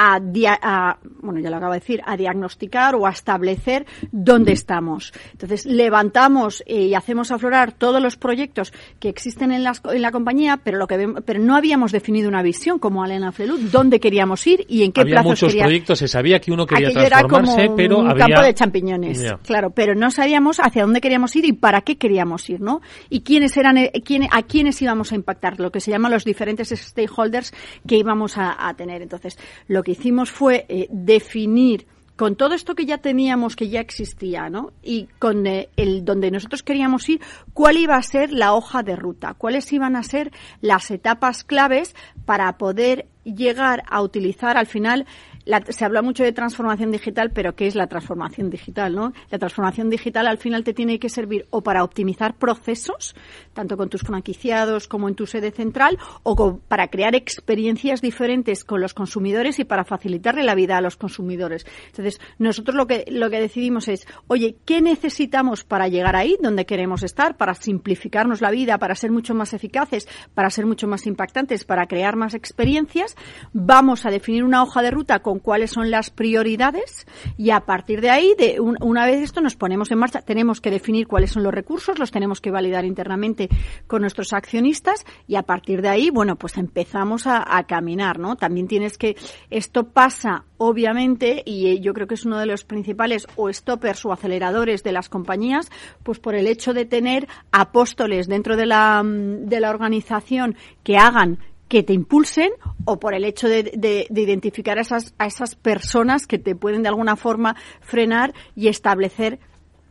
a 0.01 0.21
dia- 0.21 0.57
a- 0.63 0.97
bueno, 1.23 1.41
ya 1.41 1.51
lo 1.51 1.57
acabo 1.57 1.73
de 1.73 1.81
decir, 1.81 2.01
a 2.07 2.17
diagnosticar 2.17 2.95
o 2.95 3.05
a 3.05 3.11
establecer 3.11 3.85
dónde 4.13 4.53
estamos. 4.53 5.13
Entonces, 5.33 5.67
levantamos 5.67 6.63
eh, 6.67 6.83
y 6.83 6.95
hacemos 6.95 7.33
aflorar 7.33 7.73
todos 7.73 8.01
los 8.01 8.17
proyectos 8.17 8.73
que 9.01 9.09
existen 9.09 9.51
en, 9.51 9.65
las- 9.65 9.83
en 9.85 10.01
la 10.01 10.13
compañía, 10.13 10.61
pero 10.63 10.79
lo 10.79 10.87
que 10.87 10.97
vemos- 10.99 11.23
pero 11.27 11.41
no 11.41 11.57
habíamos 11.57 11.91
definido 11.91 12.29
una 12.29 12.43
visión 12.43 12.79
como 12.79 13.03
Alena 13.03 13.33
Flelu, 13.33 13.59
dónde 13.73 13.99
queríamos 13.99 14.47
ir 14.47 14.65
y 14.69 14.85
en 14.85 14.93
qué 14.93 15.01
había 15.01 15.15
plazos 15.17 15.31
muchos 15.31 15.49
quería- 15.49 15.65
proyectos, 15.65 15.99
se 15.99 16.07
sabía 16.07 16.41
que 16.41 16.53
uno 16.53 16.65
quería 16.65 16.89
Aquello 16.89 17.05
era 17.07 17.23
como 17.23 17.39
transformarse, 17.39 17.73
pero 17.77 17.99
un 17.99 18.09
había... 18.11 18.27
campo 18.27 18.43
de 18.43 18.55
champiñones, 18.55 19.19
claro, 19.45 19.71
pero 19.71 19.97
no 19.97 20.13
sabíamos 20.13 20.59
hacia 20.61 20.83
dónde 20.83 21.01
queríamos 21.01 21.35
ir 21.35 21.45
y 21.45 21.53
para 21.55 21.81
qué 21.81 21.97
queríamos 21.99 22.49
ir, 22.51 22.61
¿no? 22.61 22.81
Y 23.11 23.23
quiénes 23.23 23.57
eran, 23.57 23.79
eh, 23.79 23.91
quién- 24.05 24.29
a 24.31 24.43
quiénes 24.43 24.81
íbamos 24.81 25.11
a 25.11 25.17
impactar, 25.17 25.59
lo 25.59 25.73
que 25.73 25.81
se 25.81 25.91
llaman 25.91 26.13
los 26.13 26.25
diferentes 26.25 26.69
stakeholders 26.69 27.53
que 27.87 27.97
íbamos 27.97 28.39
a, 28.39 28.69
a 28.69 28.75
tener. 28.75 29.03
Entonces, 29.03 29.37
lo 29.67 29.83
que 29.83 29.88
hicimos 29.93 30.31
fue 30.31 30.67
eh, 30.69 30.89
definir 30.91 31.87
con 32.19 32.35
todo 32.35 32.55
esto 32.55 32.75
que 32.75 32.85
ya 32.85 32.99
teníamos, 32.99 33.55
que 33.55 33.69
ya 33.69 33.79
existía, 33.79 34.51
¿no? 34.51 34.73
Y 34.83 35.07
con 35.21 35.47
eh, 35.47 35.69
el 35.77 36.05
donde 36.05 36.33
nosotros 36.33 36.65
queríamos 36.65 37.09
ir, 37.09 37.21
cuál 37.55 37.77
iba 37.77 37.95
a 37.95 38.03
ser 38.03 38.33
la 38.33 38.55
hoja 38.55 38.83
de 38.83 38.97
ruta, 38.97 39.35
cuáles 39.35 39.73
iban 39.73 39.95
a 39.95 40.03
ser 40.03 40.33
las 40.61 40.91
etapas 40.91 41.45
claves 41.45 41.95
para 42.25 42.59
poder 42.59 43.07
llegar 43.23 43.85
a 43.89 44.03
utilizar 44.03 44.57
al 44.57 44.67
final 44.67 45.07
la- 45.49 45.65
se 45.69 45.85
habla 45.85 46.03
mucho 46.03 46.23
de 46.23 46.33
transformación 46.33 46.91
digital, 46.91 47.31
pero 47.33 47.57
¿qué 47.57 47.67
es 47.67 47.75
la 47.75 47.87
transformación 47.87 48.51
digital? 48.51 48.95
¿no? 48.95 49.13
La 49.31 49.39
transformación 49.39 49.89
digital 49.89 50.27
al 50.27 50.37
final 50.39 50.63
te 50.63 50.75
tiene 50.75 50.99
que 50.99 51.09
servir 51.09 51.47
o 51.51 51.63
para 51.63 51.83
optimizar 51.83 52.35
procesos, 52.37 53.17
tanto 53.55 53.77
con 53.79 53.89
tus 53.89 54.03
franquiciados 54.03 54.87
como 54.89 55.09
en 55.09 55.15
tu 55.15 55.27
sede 55.27 55.51
central, 55.51 55.99
o 56.23 56.59
para 56.69 56.89
crear 56.89 57.15
experiencias 57.15 58.03
diferentes 58.03 58.63
con 58.63 58.81
los 58.83 58.93
consumidores 58.93 59.59
y 59.59 59.65
para 59.65 59.85
facilitarle 59.85 60.43
la 60.43 60.55
vida 60.55 60.77
a 60.77 60.81
los 60.83 60.97
consumidores. 60.97 61.65
Entonces, 61.87 62.21
nosotros 62.39 62.77
lo 62.77 62.87
que, 62.87 63.07
lo 63.09 63.31
que 63.31 63.41
decidimos 63.41 63.89
es, 63.89 64.07
oye, 64.27 64.57
¿qué 64.67 64.83
necesitamos 64.83 65.65
para 65.65 65.89
llegar 65.89 66.15
ahí, 66.15 66.37
donde 66.43 66.67
queremos 66.67 67.03
estar, 67.03 67.37
para 67.39 67.55
simplificarnos 67.55 68.43
la 68.43 68.51
vida, 68.51 68.77
para 68.79 68.95
ser 68.95 69.11
mucho 69.11 69.35
más 69.35 69.55
eficaces, 69.55 70.07
para 70.35 70.51
ser 70.51 70.67
mucho 70.67 70.87
más 70.87 71.07
impactantes, 71.07 71.65
para 71.65 71.87
crear 71.87 72.17
más 72.17 72.35
experiencias? 72.35 73.17
Vamos 73.55 74.05
a 74.05 74.11
definir 74.11 74.45
una 74.45 74.63
hoja 74.63 74.83
de 74.83 74.91
ruta 74.91 75.21
con 75.21 75.38
cuáles 75.39 75.71
son 75.71 75.91
las 75.91 76.11
prioridades 76.11 77.07
y 77.37 77.51
a 77.51 77.61
partir 77.61 78.01
de 78.01 78.11
ahí, 78.11 78.35
una 78.81 79.07
vez 79.07 79.23
esto 79.23 79.41
nos 79.41 79.57
ponemos 79.57 79.91
en 79.91 79.99
marcha, 79.99 80.23
tenemos 80.23 80.61
que 80.61 80.71
definir 80.71 81.07
cuáles 81.07 81.31
son 81.31 81.43
los 81.43 81.55
recursos, 81.55 81.99
los 81.99 82.11
tenemos 82.11 82.41
que 82.41 82.51
validar 82.51 82.85
internamente 82.85 83.49
con 83.87 84.03
nuestros 84.03 84.33
accionistas 84.33 85.05
y 85.27 85.37
a 85.37 85.43
partir 85.43 85.83
de 85.83 85.89
ahí, 85.89 86.11
bueno, 86.11 86.37
pues 86.37 86.57
empezamos 86.59 87.27
a, 87.27 87.57
a 87.57 87.67
caminar, 87.67 88.19
¿no? 88.19 88.37
También 88.37 88.69
tienes 88.69 88.99
que, 88.99 89.17
esto 89.51 89.89
pasa 89.89 90.45
obviamente, 90.59 91.43
y 91.47 91.81
yo 91.81 91.95
creo 91.95 92.07
que 92.07 92.15
es 92.15 92.27
uno 92.27 92.39
de 92.39 92.47
los 92.47 92.65
principales 92.65 93.27
o 93.37 93.51
stoppers 93.51 94.05
o 94.05 94.13
aceleradores 94.13 94.83
de 94.83 94.93
las 94.93 95.09
compañías, 95.09 95.71
pues 96.03 96.19
por 96.19 96.35
el 96.35 96.47
hecho 96.47 96.75
de 96.75 96.85
tener 96.85 97.29
apóstoles 97.53 98.27
dentro 98.27 98.57
de 98.57 98.67
la, 98.67 99.03
de 99.05 99.61
la 99.61 99.71
organización 99.71 100.57
que 100.83 100.99
hagan 100.99 101.39
que 101.69 101.83
te 101.83 101.93
impulsen 101.93 102.51
o 102.85 102.99
por 102.99 103.15
el 103.15 103.25
hecho 103.25 103.49
de, 103.49 103.63
de, 103.63 104.07
de, 104.09 104.21
identificar 104.21 104.79
a 104.79 104.83
esas, 104.83 105.15
a 105.19 105.27
esas 105.27 105.55
personas 105.55 106.27
que 106.27 106.39
te 106.39 106.55
pueden 106.55 106.83
de 106.83 106.89
alguna 106.89 107.17
forma 107.17 107.57
frenar 107.81 108.35
y 108.57 108.69
establecer 108.69 109.39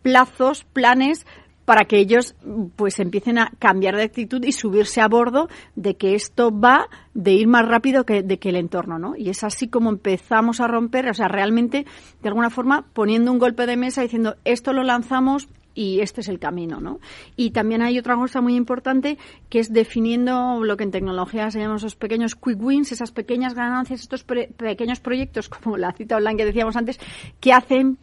plazos, 0.02 0.64
planes 0.64 1.26
para 1.68 1.84
que 1.84 1.98
ellos 1.98 2.34
pues 2.78 2.98
empiecen 2.98 3.38
a 3.40 3.52
cambiar 3.60 3.98
de 3.98 4.04
actitud 4.04 4.42
y 4.46 4.54
subirse 4.54 5.02
a 5.02 5.10
bordo 5.10 5.50
de 5.76 5.98
que 5.98 6.16
esto 6.16 6.50
va 6.50 6.88
de 7.14 7.34
ir 7.34 7.48
más 7.48 7.68
rápido 7.68 8.06
que, 8.06 8.24
de 8.24 8.40
que 8.40 8.50
el 8.50 8.56
entorno, 8.56 8.98
¿no? 9.00 9.18
Y 9.18 9.30
es 9.30 9.44
así 9.44 9.68
como 9.68 9.90
empezamos 9.90 10.62
a 10.62 10.68
romper, 10.68 11.10
o 11.10 11.14
sea, 11.14 11.28
realmente, 11.28 11.86
de 12.22 12.30
alguna 12.30 12.50
forma, 12.50 12.86
poniendo 12.94 13.34
un 13.34 13.38
golpe 13.38 13.66
de 13.66 13.76
mesa 13.76 14.02
diciendo, 14.02 14.38
esto 14.46 14.72
lo 14.72 14.84
lanzamos 14.84 15.50
y 15.78 16.02
este 16.02 16.22
es 16.22 16.28
el 16.28 16.40
camino, 16.40 16.82
¿no? 16.82 17.00
Y 17.36 17.52
también 17.52 17.84
hay 17.84 18.00
otra 18.00 18.16
cosa 18.16 18.42
muy 18.42 18.56
importante 18.56 19.20
que 19.48 19.60
es 19.60 19.72
definiendo 19.72 20.64
lo 20.64 20.76
que 20.76 20.84
en 20.84 20.90
tecnología 20.90 21.52
se 21.52 21.60
llaman 21.60 21.78
esos 21.78 21.96
pequeños 21.96 22.34
quick 22.34 22.60
wins, 22.60 22.92
esas 22.92 23.12
pequeñas 23.12 23.54
ganancias, 23.54 24.02
estos 24.02 24.24
pequeños 24.24 25.00
proyectos, 25.00 25.50
como 25.64 25.78
la 25.78 25.94
cita 25.94 26.18
online 26.18 26.38
que 26.38 26.46
decíamos 26.46 26.76
antes, 26.76 27.00
que 27.40 27.54
hacen 27.54 28.00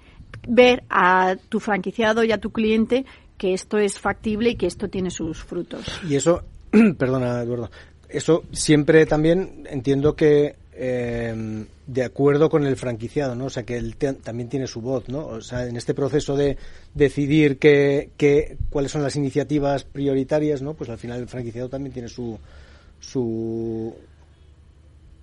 ver 0.46 0.84
a 0.88 1.34
tu 1.48 1.58
franquiciado 1.58 2.22
y 2.22 2.30
a 2.30 2.38
tu 2.38 2.52
cliente 2.52 3.04
que 3.36 3.54
esto 3.54 3.78
es 3.78 3.98
factible 3.98 4.50
y 4.50 4.54
que 4.54 4.68
esto 4.68 4.88
tiene 4.88 5.10
sus 5.10 5.42
frutos. 5.42 6.00
Y 6.08 6.14
eso, 6.14 6.44
perdona 6.96 7.42
Eduardo, 7.42 7.70
eso 8.08 8.44
siempre 8.52 9.04
también 9.04 9.66
entiendo 9.68 10.14
que 10.14 10.54
eh, 10.76 11.64
de 11.86 12.04
acuerdo 12.04 12.48
con 12.48 12.66
el 12.66 12.76
franquiciado, 12.76 13.34
¿no? 13.34 13.46
O 13.46 13.50
sea, 13.50 13.62
que 13.62 13.76
él 13.76 13.96
también 13.96 14.48
tiene 14.48 14.66
su 14.66 14.80
voz, 14.80 15.08
¿no? 15.08 15.26
O 15.26 15.40
sea, 15.40 15.66
en 15.66 15.76
este 15.76 15.94
proceso 15.94 16.36
de 16.36 16.56
decidir 16.94 17.58
qué, 17.58 18.10
qué, 18.16 18.56
cuáles 18.70 18.92
son 18.92 19.02
las 19.02 19.16
iniciativas 19.16 19.84
prioritarias, 19.84 20.62
¿no? 20.62 20.74
Pues 20.74 20.90
al 20.90 20.98
final 20.98 21.20
el 21.20 21.28
franquiciado 21.28 21.68
también 21.68 21.92
tiene 21.92 22.08
su, 22.08 22.38
su 23.00 23.94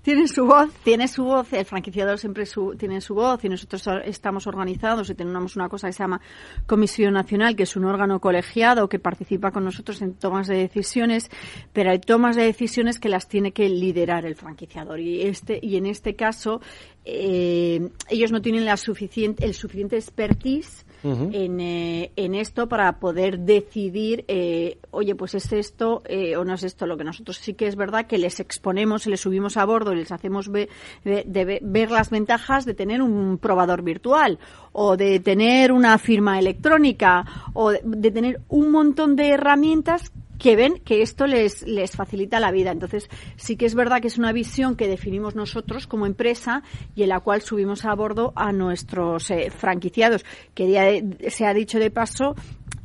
tiene 0.02 0.28
su 0.28 0.46
voz, 0.46 0.72
tiene 0.84 1.08
su 1.08 1.24
voz, 1.24 1.54
el 1.54 1.66
franquiciador 1.66 2.18
siempre 2.18 2.46
su, 2.46 2.76
tiene 2.76 3.02
su 3.02 3.14
voz 3.14 3.44
y 3.46 3.50
nosotros 3.50 3.88
estamos 4.06 4.48
organizados 4.48 5.10
y 5.10 5.16
tenemos 5.16 5.56
una 5.56 5.70
cosa 5.70 5.88
que 5.88 5.94
se 5.94 6.00
llama 6.00 6.22
Comisión 6.66 7.14
Nacional, 7.14 7.56
que 7.56 7.64
es 7.64 7.76
un 7.76 7.86
órgano 7.86 8.20
colegiado 8.20 8.90
que 8.90 9.00
participa 9.00 9.52
con 9.52 9.64
nosotros 9.64 10.02
en 10.02 10.16
tomas 10.16 10.48
de 10.48 10.56
decisiones, 10.56 11.30
pero 11.72 11.92
hay 11.92 12.00
tomas 12.00 12.36
de 12.36 12.44
decisiones 12.44 13.00
que 13.00 13.10
las 13.10 13.28
tiene 13.28 13.52
que 13.52 13.70
liderar 13.70 14.26
el 14.26 14.36
franquiciador. 14.36 15.00
Y 15.00 15.22
este 15.22 15.60
y 15.62 15.78
en 15.78 15.86
este 15.86 16.16
caso 16.16 16.62
eh, 17.06 17.90
ellos 18.10 18.32
no 18.32 18.42
tienen 18.42 18.66
la 18.66 18.78
suficiente, 18.78 19.46
el 19.46 19.54
suficiente 19.54 19.98
expertise 19.98 20.86
en, 21.04 21.60
eh, 21.60 22.12
en, 22.16 22.36
esto 22.36 22.68
para 22.68 23.00
poder 23.00 23.40
decidir, 23.40 24.24
eh, 24.28 24.78
oye, 24.92 25.16
pues 25.16 25.34
es 25.36 25.52
esto 25.52 26.04
eh, 26.06 26.36
o 26.36 26.46
no 26.46 26.54
es 26.54 26.64
esto. 26.64 26.86
Lo 26.86 26.98
que 26.98 27.04
nosotros 27.04 27.38
sí 27.38 27.54
que 27.54 27.68
es 27.68 27.76
verdad 27.76 28.06
que 28.06 28.18
les 28.18 28.40
exponemos, 28.40 29.08
les 29.08 29.22
subimos 29.22 29.58
a 29.58 29.66
bordo 29.66 29.94
y 29.94 29.98
les 29.98 30.12
hacemos 30.12 30.50
ver, 30.50 30.70
de, 31.04 31.60
ver 31.62 31.92
las 31.92 32.10
ventajas 32.10 32.66
de 32.66 32.74
tener 32.74 33.02
un 33.02 33.38
probador 33.38 33.82
virtual 33.82 34.40
o 34.74 34.98
de 34.98 35.20
tener 35.20 35.72
una 35.72 35.98
firma 35.98 36.40
electrónica 36.40 37.26
o 37.54 37.72
de 37.72 38.12
tener 38.12 38.42
un 38.50 38.72
montón 38.72 39.16
de 39.16 39.30
herramientas 39.30 40.12
que 40.42 40.56
ven 40.56 40.80
que 40.80 41.04
esto 41.04 41.28
les, 41.28 41.62
les 41.68 41.92
facilita 41.92 42.40
la 42.40 42.52
vida. 42.52 42.72
Entonces, 42.72 43.10
sí 43.36 43.58
que 43.58 43.68
es 43.68 43.76
verdad 43.76 44.02
que 44.02 44.08
es 44.08 44.18
una 44.18 44.32
visión 44.32 44.76
que 44.76 44.88
definimos 44.88 45.36
nosotros 45.36 45.86
como 45.86 46.08
empresa 46.08 46.64
y 46.96 47.04
en 47.04 47.10
la 47.10 47.20
cual 47.20 47.44
subimos 47.44 47.86
a 47.86 47.94
bordo 47.94 48.34
a 48.36 48.52
nuestros 48.52 49.30
eh, 49.30 49.52
franquiciados, 49.52 50.26
que 50.56 50.72
ya 50.72 50.86
se 51.30 51.46
ha 51.46 51.54
dicho 51.54 51.78
de 51.78 51.92
paso, 51.92 52.36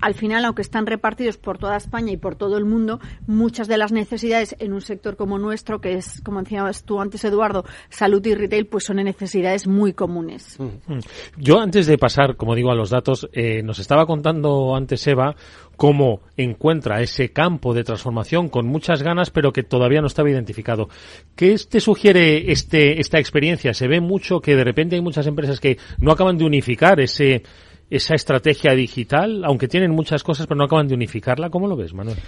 al 0.00 0.14
final, 0.14 0.44
aunque 0.44 0.62
están 0.62 0.86
repartidos 0.86 1.36
por 1.36 1.58
toda 1.58 1.76
España 1.76 2.12
y 2.12 2.16
por 2.16 2.36
todo 2.36 2.56
el 2.58 2.64
mundo, 2.64 3.00
muchas 3.26 3.68
de 3.68 3.78
las 3.78 3.92
necesidades 3.92 4.56
en 4.58 4.72
un 4.72 4.80
sector 4.80 5.16
como 5.16 5.38
nuestro, 5.38 5.80
que 5.80 5.94
es, 5.94 6.20
como 6.22 6.42
decías 6.42 6.84
tú 6.84 7.00
antes, 7.00 7.24
Eduardo, 7.24 7.64
salud 7.88 8.24
y 8.26 8.34
retail, 8.34 8.66
pues 8.66 8.84
son 8.84 8.96
necesidades 8.96 9.66
muy 9.66 9.92
comunes. 9.92 10.58
Mm. 10.58 10.94
Mm. 10.94 11.00
Yo, 11.38 11.60
antes 11.60 11.86
de 11.86 11.98
pasar, 11.98 12.36
como 12.36 12.54
digo, 12.54 12.70
a 12.70 12.74
los 12.74 12.90
datos, 12.90 13.28
eh, 13.32 13.62
nos 13.62 13.78
estaba 13.78 14.06
contando 14.06 14.74
antes 14.74 15.06
Eva 15.06 15.34
cómo 15.76 16.20
encuentra 16.36 17.00
ese 17.02 17.32
campo 17.32 17.74
de 17.74 17.84
transformación 17.84 18.48
con 18.48 18.66
muchas 18.66 19.02
ganas, 19.02 19.30
pero 19.30 19.52
que 19.52 19.62
todavía 19.62 20.00
no 20.00 20.06
estaba 20.06 20.30
identificado. 20.30 20.88
¿Qué 21.34 21.56
te 21.68 21.80
sugiere 21.80 22.50
este, 22.50 23.00
esta 23.00 23.18
experiencia? 23.18 23.74
Se 23.74 23.86
ve 23.86 24.00
mucho 24.00 24.40
que 24.40 24.56
de 24.56 24.64
repente 24.64 24.96
hay 24.96 25.02
muchas 25.02 25.26
empresas 25.26 25.60
que 25.60 25.78
no 25.98 26.12
acaban 26.12 26.38
de 26.38 26.44
unificar 26.44 27.00
ese 27.00 27.42
esa 27.90 28.14
estrategia 28.14 28.72
digital, 28.72 29.44
aunque 29.44 29.68
tienen 29.68 29.92
muchas 29.92 30.22
cosas, 30.22 30.46
pero 30.46 30.58
no 30.58 30.64
acaban 30.64 30.88
de 30.88 30.94
unificarla. 30.94 31.50
¿Cómo 31.50 31.68
lo 31.68 31.76
ves, 31.76 31.94
Manuel? 31.94 32.18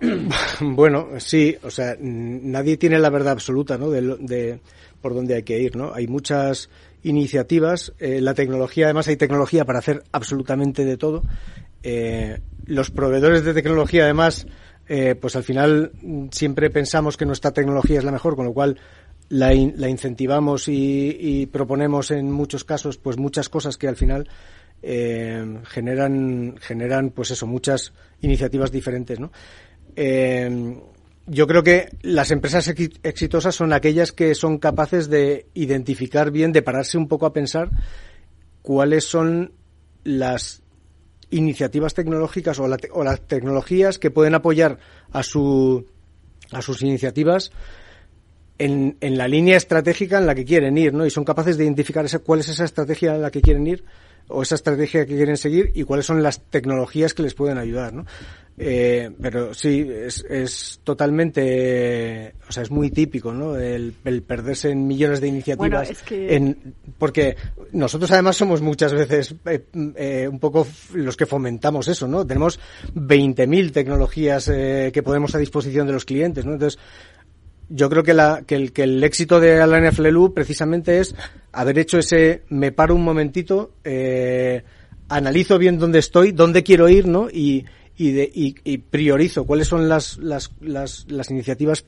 Bueno, 0.60 1.08
sí, 1.18 1.56
o 1.62 1.70
sea, 1.70 1.96
nadie 2.00 2.76
tiene 2.76 2.98
la 2.98 3.08
verdad 3.08 3.34
absoluta, 3.34 3.78
¿no? 3.78 3.88
De, 3.90 4.58
por 5.00 5.14
dónde 5.14 5.36
hay 5.36 5.42
que 5.44 5.60
ir, 5.60 5.76
¿no? 5.76 5.92
Hay 5.94 6.08
muchas 6.08 6.70
iniciativas, 7.04 7.92
eh, 8.00 8.20
la 8.20 8.34
tecnología, 8.34 8.86
además 8.86 9.06
hay 9.08 9.16
tecnología 9.16 9.64
para 9.64 9.78
hacer 9.78 10.02
absolutamente 10.10 10.84
de 10.84 10.96
todo. 10.96 11.22
Eh, 11.84 12.40
los 12.66 12.90
proveedores 12.90 13.44
de 13.44 13.54
tecnología, 13.54 14.04
además, 14.04 14.46
eh, 14.88 15.14
pues 15.14 15.36
al 15.36 15.44
final 15.44 15.92
siempre 16.30 16.70
pensamos 16.70 17.16
que 17.16 17.26
nuestra 17.26 17.52
tecnología 17.52 17.98
es 17.98 18.04
la 18.04 18.12
mejor, 18.12 18.36
con 18.36 18.46
lo 18.46 18.52
cual 18.52 18.78
la, 19.32 19.54
incentivamos 19.54 20.68
y, 20.68 21.48
proponemos 21.50 22.10
en 22.10 22.30
muchos 22.30 22.64
casos 22.64 22.98
pues 22.98 23.16
muchas 23.16 23.48
cosas 23.48 23.78
que 23.78 23.88
al 23.88 23.96
final 23.96 24.28
eh, 24.82 25.58
generan 25.64 26.56
generan 26.60 27.10
pues 27.10 27.30
eso 27.30 27.46
muchas 27.46 27.94
iniciativas 28.20 28.70
diferentes 28.70 29.18
¿no? 29.18 29.32
Eh, 29.96 30.76
yo 31.26 31.46
creo 31.46 31.62
que 31.62 31.88
las 32.02 32.30
empresas 32.30 32.68
exitosas 32.68 33.54
son 33.54 33.72
aquellas 33.72 34.12
que 34.12 34.34
son 34.34 34.58
capaces 34.58 35.08
de 35.08 35.46
identificar 35.54 36.30
bien 36.30 36.52
de 36.52 36.62
pararse 36.62 36.98
un 36.98 37.08
poco 37.08 37.24
a 37.26 37.32
pensar 37.32 37.70
cuáles 38.60 39.04
son 39.04 39.52
las 40.04 40.62
iniciativas 41.30 41.94
tecnológicas 41.94 42.58
o, 42.58 42.64
o 42.64 43.04
las 43.04 43.20
tecnologías 43.26 43.98
que 43.98 44.10
pueden 44.10 44.34
apoyar 44.34 44.78
a 45.10 45.22
su 45.22 45.86
a 46.50 46.60
sus 46.60 46.82
iniciativas 46.82 47.50
en, 48.64 48.96
en, 49.00 49.18
la 49.18 49.26
línea 49.28 49.56
estratégica 49.56 50.18
en 50.18 50.26
la 50.26 50.34
que 50.34 50.44
quieren 50.44 50.78
ir, 50.78 50.92
¿no? 50.94 51.04
Y 51.04 51.10
son 51.10 51.24
capaces 51.24 51.56
de 51.56 51.64
identificar 51.64 52.04
esa, 52.04 52.20
cuál 52.20 52.40
es 52.40 52.48
esa 52.48 52.64
estrategia 52.64 53.14
en 53.14 53.22
la 53.22 53.30
que 53.30 53.42
quieren 53.42 53.66
ir 53.66 53.84
o 54.28 54.42
esa 54.42 54.54
estrategia 54.54 55.04
que 55.04 55.16
quieren 55.16 55.36
seguir 55.36 55.72
y 55.74 55.82
cuáles 55.82 56.06
son 56.06 56.22
las 56.22 56.42
tecnologías 56.42 57.12
que 57.12 57.22
les 57.22 57.34
pueden 57.34 57.58
ayudar, 57.58 57.92
¿no? 57.92 58.04
Eh, 58.58 59.10
pero 59.20 59.54
sí, 59.54 59.88
es, 59.90 60.24
es 60.28 60.80
totalmente, 60.84 62.34
o 62.46 62.52
sea, 62.52 62.62
es 62.62 62.70
muy 62.70 62.90
típico, 62.90 63.32
¿no? 63.32 63.56
El, 63.56 63.94
el 64.04 64.22
perderse 64.22 64.70
en 64.70 64.86
millones 64.86 65.20
de 65.22 65.28
iniciativas. 65.28 65.90
en, 66.10 66.74
porque 66.98 67.36
nosotros 67.72 68.10
además 68.12 68.36
somos 68.36 68.60
muchas 68.60 68.92
veces 68.92 69.34
eh, 69.46 69.64
eh, 69.96 70.28
un 70.30 70.38
poco 70.38 70.66
los 70.92 71.16
que 71.16 71.24
fomentamos 71.24 71.88
eso, 71.88 72.06
¿no? 72.06 72.26
Tenemos 72.26 72.60
20.000 72.94 73.72
tecnologías 73.72 74.48
eh, 74.48 74.90
que 74.92 75.02
podemos 75.02 75.34
a 75.34 75.38
disposición 75.38 75.86
de 75.86 75.94
los 75.94 76.04
clientes, 76.04 76.44
¿no? 76.44 76.52
Entonces, 76.52 76.78
yo 77.74 77.88
creo 77.88 78.02
que, 78.02 78.14
la, 78.14 78.42
que, 78.46 78.54
el, 78.54 78.72
que 78.72 78.82
el 78.84 79.02
éxito 79.02 79.40
de 79.40 79.60
Alain 79.60 79.90
Flelu 79.92 80.32
precisamente 80.34 81.00
es 81.00 81.14
haber 81.52 81.78
hecho 81.78 81.98
ese 81.98 82.42
me 82.48 82.72
paro 82.72 82.94
un 82.94 83.02
momentito, 83.02 83.72
eh, 83.84 84.62
analizo 85.08 85.58
bien 85.58 85.78
dónde 85.78 85.98
estoy, 85.98 86.32
dónde 86.32 86.62
quiero 86.62 86.88
ir, 86.88 87.06
¿no? 87.06 87.28
Y, 87.30 87.64
y, 87.96 88.12
de, 88.12 88.30
y, 88.32 88.54
y 88.64 88.78
priorizo 88.78 89.44
cuáles 89.44 89.68
son 89.68 89.88
las, 89.88 90.18
las, 90.18 90.50
las, 90.60 91.06
las 91.08 91.30
iniciativas 91.30 91.84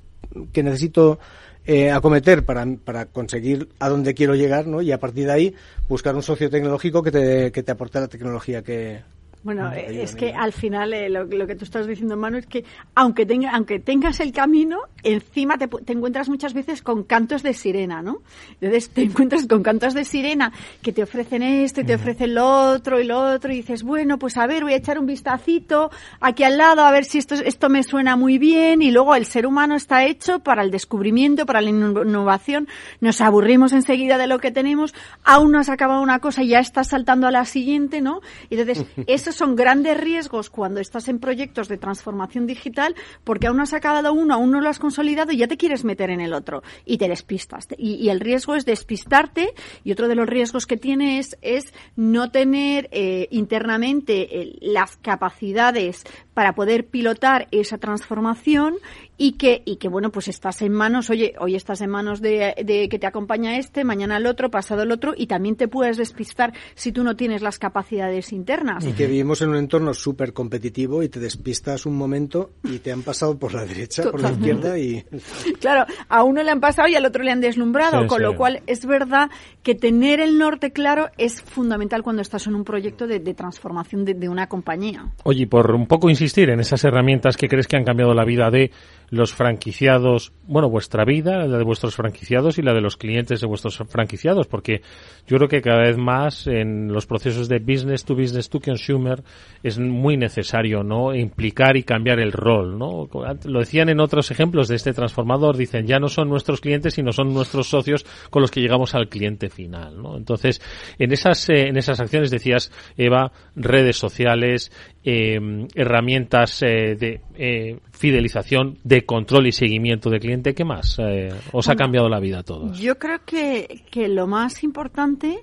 que 0.52 0.62
necesito 0.62 1.18
eh, 1.66 1.90
acometer 1.90 2.44
para, 2.44 3.06
conseguir 3.06 3.68
a 3.78 3.88
dónde 3.88 4.14
quiero 4.14 4.34
llegar, 4.34 4.66
¿no? 4.66 4.82
Y 4.82 4.92
a 4.92 5.00
partir 5.00 5.26
de 5.26 5.32
ahí 5.32 5.54
buscar 5.88 6.14
un 6.14 6.22
socio 6.22 6.50
tecnológico 6.50 7.02
que 7.02 7.10
te, 7.10 7.52
que 7.52 7.62
te 7.62 7.72
aporte 7.72 8.00
la 8.00 8.08
tecnología 8.08 8.62
que, 8.62 9.02
Bueno, 9.44 9.70
eh, 9.74 10.02
es 10.02 10.16
que 10.16 10.32
al 10.32 10.54
final 10.54 10.94
eh, 10.94 11.10
lo, 11.10 11.28
que 11.28 11.54
tú 11.54 11.66
estás 11.66 11.86
diciendo, 11.86 12.16
Manu, 12.16 12.38
es 12.38 12.46
que 12.46 12.64
aunque, 12.94 13.26
tenga, 13.26 13.50
aunque 13.50 13.78
tengas 13.78 14.18
el 14.20 14.32
camino, 14.32 14.78
encima 15.02 15.58
te, 15.58 15.68
te, 15.68 15.92
encuentras 15.92 16.30
muchas 16.30 16.54
veces 16.54 16.80
con 16.80 17.04
cantos 17.04 17.42
de 17.42 17.52
sirena, 17.52 18.00
¿no? 18.00 18.22
Entonces 18.58 18.88
te 18.88 19.02
encuentras 19.04 19.46
con 19.46 19.62
cantos 19.62 19.92
de 19.92 20.06
sirena 20.06 20.50
que 20.80 20.94
te 20.94 21.02
ofrecen 21.02 21.42
esto 21.42 21.82
y 21.82 21.84
te 21.84 21.94
ofrecen 21.94 22.34
lo 22.34 22.46
otro 22.46 22.98
y 22.98 23.04
lo 23.04 23.20
otro 23.20 23.52
y 23.52 23.56
dices, 23.56 23.82
bueno, 23.82 24.18
pues 24.18 24.38
a 24.38 24.46
ver, 24.46 24.62
voy 24.62 24.72
a 24.72 24.76
echar 24.76 24.98
un 24.98 25.04
vistacito 25.04 25.90
aquí 26.20 26.42
al 26.42 26.56
lado 26.56 26.82
a 26.82 26.90
ver 26.90 27.04
si 27.04 27.18
esto, 27.18 27.34
esto 27.34 27.68
me 27.68 27.82
suena 27.82 28.16
muy 28.16 28.38
bien 28.38 28.80
y 28.80 28.90
luego 28.92 29.14
el 29.14 29.26
ser 29.26 29.46
humano 29.46 29.76
está 29.76 30.06
hecho 30.06 30.38
para 30.38 30.62
el 30.62 30.70
descubrimiento, 30.70 31.44
para 31.44 31.60
la 31.60 31.68
innovación. 31.68 32.66
Nos 33.02 33.20
aburrimos 33.20 33.74
enseguida 33.74 34.16
de 34.16 34.26
lo 34.26 34.38
que 34.38 34.50
tenemos, 34.50 34.94
aún 35.22 35.52
no 35.52 35.58
has 35.58 35.68
acabado 35.68 36.00
una 36.00 36.20
cosa 36.20 36.42
y 36.42 36.48
ya 36.48 36.60
estás 36.60 36.88
saltando 36.88 37.26
a 37.26 37.30
la 37.30 37.44
siguiente, 37.44 38.00
¿no? 38.00 38.22
Y 38.48 38.58
entonces, 38.58 38.86
eso 39.06 39.33
son 39.34 39.56
grandes 39.56 39.98
riesgos 40.00 40.50
cuando 40.50 40.80
estás 40.80 41.08
en 41.08 41.18
proyectos 41.18 41.68
de 41.68 41.78
transformación 41.78 42.46
digital 42.46 42.94
porque 43.24 43.46
aún 43.46 43.56
no 43.56 43.62
has 43.62 43.74
acabado 43.74 44.12
uno, 44.12 44.34
aún 44.34 44.50
no 44.50 44.60
lo 44.60 44.68
has 44.68 44.78
consolidado 44.78 45.32
y 45.32 45.38
ya 45.38 45.48
te 45.48 45.56
quieres 45.56 45.84
meter 45.84 46.10
en 46.10 46.20
el 46.20 46.32
otro 46.32 46.62
y 46.84 46.98
te 46.98 47.08
despistas. 47.08 47.68
Y, 47.76 48.08
el 48.08 48.20
riesgo 48.20 48.54
es 48.54 48.64
despistarte 48.64 49.54
y 49.82 49.92
otro 49.92 50.08
de 50.08 50.14
los 50.14 50.28
riesgos 50.28 50.66
que 50.66 50.76
tienes 50.76 51.36
es 51.42 51.72
no 51.96 52.30
tener 52.30 52.88
eh, 52.92 53.28
internamente 53.30 54.40
eh, 54.40 54.58
las 54.60 54.96
capacidades 54.98 56.04
para 56.34 56.54
poder 56.54 56.86
pilotar 56.86 57.46
esa 57.52 57.78
transformación 57.78 58.74
y 59.16 59.32
que, 59.32 59.62
y 59.64 59.76
que 59.76 59.88
bueno, 59.88 60.10
pues 60.10 60.26
estás 60.26 60.60
en 60.62 60.72
manos, 60.72 61.08
oye, 61.08 61.34
hoy 61.38 61.54
estás 61.54 61.80
en 61.80 61.90
manos 61.90 62.20
de, 62.20 62.54
de, 62.64 62.88
que 62.88 62.98
te 62.98 63.06
acompaña 63.06 63.56
este, 63.56 63.84
mañana 63.84 64.16
el 64.16 64.26
otro, 64.26 64.50
pasado 64.50 64.82
el 64.82 64.90
otro, 64.90 65.14
y 65.16 65.28
también 65.28 65.54
te 65.54 65.68
puedes 65.68 65.96
despistar 65.96 66.52
si 66.74 66.90
tú 66.90 67.04
no 67.04 67.14
tienes 67.14 67.40
las 67.40 67.60
capacidades 67.60 68.32
internas. 68.32 68.84
Y 68.84 68.92
que 68.92 69.06
vivimos 69.06 69.40
en 69.42 69.50
un 69.50 69.56
entorno 69.56 69.94
súper 69.94 70.32
competitivo 70.32 71.04
y 71.04 71.08
te 71.08 71.20
despistas 71.20 71.86
un 71.86 71.96
momento 71.96 72.50
y 72.64 72.80
te 72.80 72.90
han 72.90 73.02
pasado 73.02 73.38
por 73.38 73.54
la 73.54 73.64
derecha, 73.64 74.10
por 74.10 74.20
la 74.20 74.32
izquierda 74.32 74.76
y... 74.78 75.04
Claro, 75.60 75.86
a 76.08 76.24
uno 76.24 76.42
le 76.42 76.50
han 76.50 76.60
pasado 76.60 76.88
y 76.88 76.94
al 76.94 77.06
otro 77.06 77.22
le 77.22 77.30
han 77.30 77.40
deslumbrado, 77.40 78.06
con 78.06 78.22
lo 78.22 78.36
cual 78.36 78.62
es 78.66 78.84
verdad 78.84 79.30
que 79.62 79.74
tener 79.74 80.20
el 80.20 80.38
norte 80.38 80.72
claro 80.72 81.08
es 81.16 81.40
fundamental 81.40 82.02
cuando 82.02 82.22
estás 82.22 82.46
en 82.46 82.54
un 82.54 82.64
proyecto 82.64 83.06
de, 83.06 83.20
de 83.20 83.34
transformación 83.34 84.04
de, 84.04 84.14
de 84.14 84.28
una 84.28 84.48
compañía. 84.48 85.12
Oye, 85.22 85.46
por 85.46 85.70
un 85.70 85.86
poco 85.86 86.10
insistir 86.10 86.23
en 86.50 86.60
esas 86.60 86.82
herramientas 86.84 87.36
que 87.36 87.48
crees 87.48 87.66
que 87.66 87.76
han 87.76 87.84
cambiado 87.84 88.14
la 88.14 88.24
vida 88.24 88.50
de 88.50 88.70
los 89.14 89.32
franquiciados, 89.32 90.32
bueno, 90.46 90.68
vuestra 90.68 91.04
vida, 91.04 91.46
la 91.46 91.58
de 91.58 91.64
vuestros 91.64 91.94
franquiciados 91.94 92.58
y 92.58 92.62
la 92.62 92.74
de 92.74 92.80
los 92.80 92.96
clientes 92.96 93.40
de 93.40 93.46
vuestros 93.46 93.76
franquiciados, 93.88 94.46
porque 94.46 94.82
yo 95.26 95.36
creo 95.36 95.48
que 95.48 95.62
cada 95.62 95.82
vez 95.82 95.96
más 95.96 96.46
en 96.46 96.92
los 96.92 97.06
procesos 97.06 97.48
de 97.48 97.58
business 97.58 98.04
to 98.04 98.14
business 98.14 98.50
to 98.50 98.60
consumer 98.60 99.22
es 99.62 99.78
muy 99.78 100.16
necesario, 100.16 100.82
¿no? 100.82 101.14
Implicar 101.14 101.76
y 101.76 101.84
cambiar 101.84 102.18
el 102.18 102.32
rol, 102.32 102.78
¿no? 102.78 103.08
Lo 103.44 103.60
decían 103.60 103.88
en 103.88 104.00
otros 104.00 104.30
ejemplos 104.30 104.68
de 104.68 104.76
este 104.76 104.92
transformador, 104.92 105.56
dicen, 105.56 105.86
ya 105.86 105.98
no 105.98 106.08
son 106.08 106.28
nuestros 106.28 106.60
clientes, 106.60 106.94
sino 106.94 107.12
son 107.12 107.32
nuestros 107.32 107.68
socios 107.68 108.04
con 108.30 108.42
los 108.42 108.50
que 108.50 108.60
llegamos 108.60 108.94
al 108.94 109.08
cliente 109.08 109.48
final, 109.48 110.02
¿no? 110.02 110.16
Entonces, 110.16 110.60
en 110.98 111.12
esas, 111.12 111.48
eh, 111.48 111.68
en 111.68 111.76
esas 111.76 112.00
acciones 112.00 112.30
decías, 112.30 112.72
Eva, 112.96 113.32
redes 113.54 113.96
sociales, 113.96 114.72
eh, 115.06 115.38
herramientas 115.74 116.62
eh, 116.62 116.96
de 116.98 117.20
eh, 117.36 117.78
fidelización, 117.92 118.78
de 118.84 119.03
control 119.04 119.46
y 119.46 119.52
seguimiento 119.52 120.10
de 120.10 120.20
cliente. 120.20 120.54
¿Qué 120.54 120.64
más 120.64 120.98
eh, 120.98 121.30
os 121.52 121.68
ha 121.68 121.76
cambiado 121.76 122.08
la 122.08 122.20
vida 122.20 122.40
a 122.40 122.42
todos? 122.42 122.78
Yo 122.78 122.98
creo 122.98 123.20
que, 123.24 123.82
que 123.90 124.08
lo 124.08 124.26
más 124.26 124.62
importante 124.62 125.38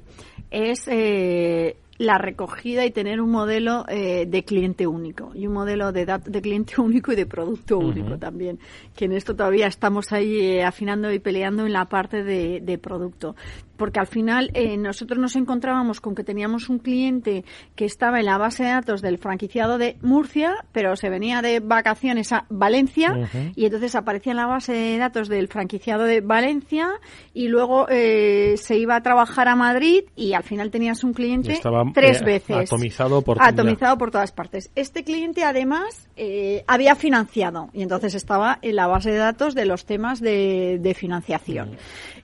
es 0.49 0.87
eh, 0.87 1.77
la 2.01 2.17
recogida 2.17 2.83
y 2.83 2.91
tener 2.91 3.21
un 3.21 3.29
modelo 3.29 3.85
eh, 3.87 4.25
de 4.27 4.43
cliente 4.43 4.87
único 4.87 5.31
y 5.35 5.45
un 5.45 5.53
modelo 5.53 5.91
de, 5.91 6.05
de 6.05 6.41
cliente 6.41 6.81
único 6.81 7.11
y 7.11 7.15
de 7.15 7.27
producto 7.27 7.77
único 7.77 8.17
también, 8.17 8.59
que 8.95 9.05
en 9.05 9.13
esto 9.13 9.35
todavía 9.35 9.67
estamos 9.67 10.11
ahí 10.11 10.41
eh, 10.41 10.63
afinando 10.63 11.11
y 11.11 11.19
peleando 11.19 11.65
en 11.65 11.73
la 11.73 11.85
parte 11.85 12.23
de, 12.23 12.59
de 12.61 12.77
producto 12.79 13.35
porque 13.81 13.99
al 13.99 14.05
final 14.05 14.51
eh, 14.53 14.77
nosotros 14.77 15.17
nos 15.17 15.35
encontrábamos 15.35 16.01
con 16.01 16.13
que 16.13 16.23
teníamos 16.23 16.69
un 16.69 16.77
cliente 16.77 17.43
que 17.75 17.85
estaba 17.85 18.19
en 18.19 18.27
la 18.27 18.37
base 18.37 18.61
de 18.61 18.69
datos 18.69 19.01
del 19.01 19.17
franquiciado 19.17 19.79
de 19.79 19.97
Murcia, 20.03 20.53
pero 20.71 20.95
se 20.95 21.09
venía 21.09 21.41
de 21.41 21.61
vacaciones 21.61 22.31
a 22.31 22.45
Valencia 22.49 23.27
y 23.55 23.65
entonces 23.65 23.95
aparecía 23.95 24.33
en 24.33 24.37
la 24.37 24.45
base 24.45 24.73
de 24.73 24.99
datos 24.99 25.29
del 25.29 25.47
franquiciado 25.47 26.03
de 26.03 26.21
Valencia 26.21 26.91
y 27.33 27.47
luego 27.47 27.87
eh, 27.89 28.53
se 28.57 28.77
iba 28.77 28.95
a 28.97 29.01
trabajar 29.01 29.47
a 29.47 29.55
Madrid 29.55 30.03
y 30.15 30.33
al 30.33 30.43
final 30.43 30.69
tenías 30.69 31.03
un 31.03 31.13
cliente 31.13 31.59
tres 31.95 32.21
eh, 32.21 32.23
veces. 32.23 32.71
Atomizado 32.71 33.23
por, 33.23 33.41
atomizado 33.41 33.97
por 33.97 34.11
todas 34.11 34.31
partes. 34.31 34.69
Este 34.75 35.03
cliente 35.03 35.43
además 35.43 36.07
eh, 36.23 36.63
había 36.67 36.95
financiado 36.95 37.71
y 37.73 37.81
entonces 37.81 38.13
estaba 38.13 38.59
en 38.61 38.75
la 38.75 38.85
base 38.85 39.09
de 39.09 39.17
datos 39.17 39.55
de 39.55 39.65
los 39.65 39.85
temas 39.85 40.21
de, 40.21 40.77
de 40.79 40.93
financiación. 40.93 41.71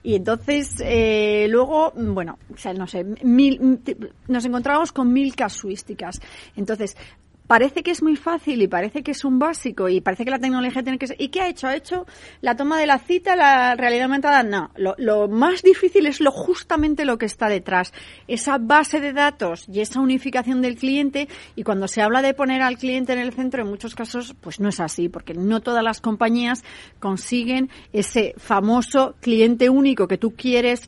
Y 0.04 0.14
entonces, 0.14 0.76
eh, 0.84 1.48
luego, 1.50 1.92
bueno, 1.96 2.38
o 2.54 2.56
sea, 2.56 2.72
no 2.74 2.86
sé, 2.86 3.04
mil, 3.24 3.80
nos 4.28 4.44
encontrábamos 4.44 4.92
con 4.92 5.12
mil 5.12 5.34
casuísticas. 5.34 6.20
Entonces, 6.54 6.96
parece 7.48 7.82
que 7.82 7.90
es 7.90 8.02
muy 8.02 8.14
fácil 8.14 8.62
y 8.62 8.68
parece 8.68 9.02
que 9.02 9.10
es 9.10 9.24
un 9.24 9.38
básico 9.38 9.88
y 9.88 10.00
parece 10.00 10.24
que 10.24 10.30
la 10.30 10.38
tecnología 10.38 10.82
tiene 10.82 10.98
que 10.98 11.08
ser... 11.08 11.16
¿Y 11.18 11.28
qué 11.28 11.40
ha 11.40 11.48
hecho? 11.48 11.66
¿Ha 11.66 11.74
hecho 11.74 12.06
la 12.42 12.56
toma 12.56 12.78
de 12.78 12.86
la 12.86 12.98
cita, 12.98 13.34
la 13.34 13.74
realidad 13.74 14.04
aumentada? 14.04 14.42
No. 14.42 14.70
Lo, 14.76 14.94
lo, 14.98 15.28
más 15.28 15.62
difícil 15.62 16.06
es 16.06 16.20
lo 16.20 16.30
justamente 16.30 17.06
lo 17.06 17.16
que 17.18 17.26
está 17.26 17.48
detrás. 17.48 17.92
Esa 18.28 18.58
base 18.58 19.00
de 19.00 19.14
datos 19.14 19.64
y 19.66 19.80
esa 19.80 19.98
unificación 19.98 20.60
del 20.60 20.76
cliente 20.76 21.26
y 21.56 21.64
cuando 21.64 21.88
se 21.88 22.02
habla 22.02 22.20
de 22.20 22.34
poner 22.34 22.60
al 22.60 22.76
cliente 22.76 23.14
en 23.14 23.18
el 23.18 23.32
centro, 23.32 23.62
en 23.62 23.68
muchos 23.68 23.94
casos, 23.94 24.36
pues 24.40 24.60
no 24.60 24.68
es 24.68 24.78
así, 24.78 25.08
porque 25.08 25.32
no 25.32 25.60
todas 25.60 25.82
las 25.82 26.02
compañías 26.02 26.62
consiguen 27.00 27.70
ese 27.94 28.34
famoso 28.36 29.16
cliente 29.20 29.70
único 29.70 30.06
que 30.06 30.18
tú 30.18 30.34
quieres 30.36 30.86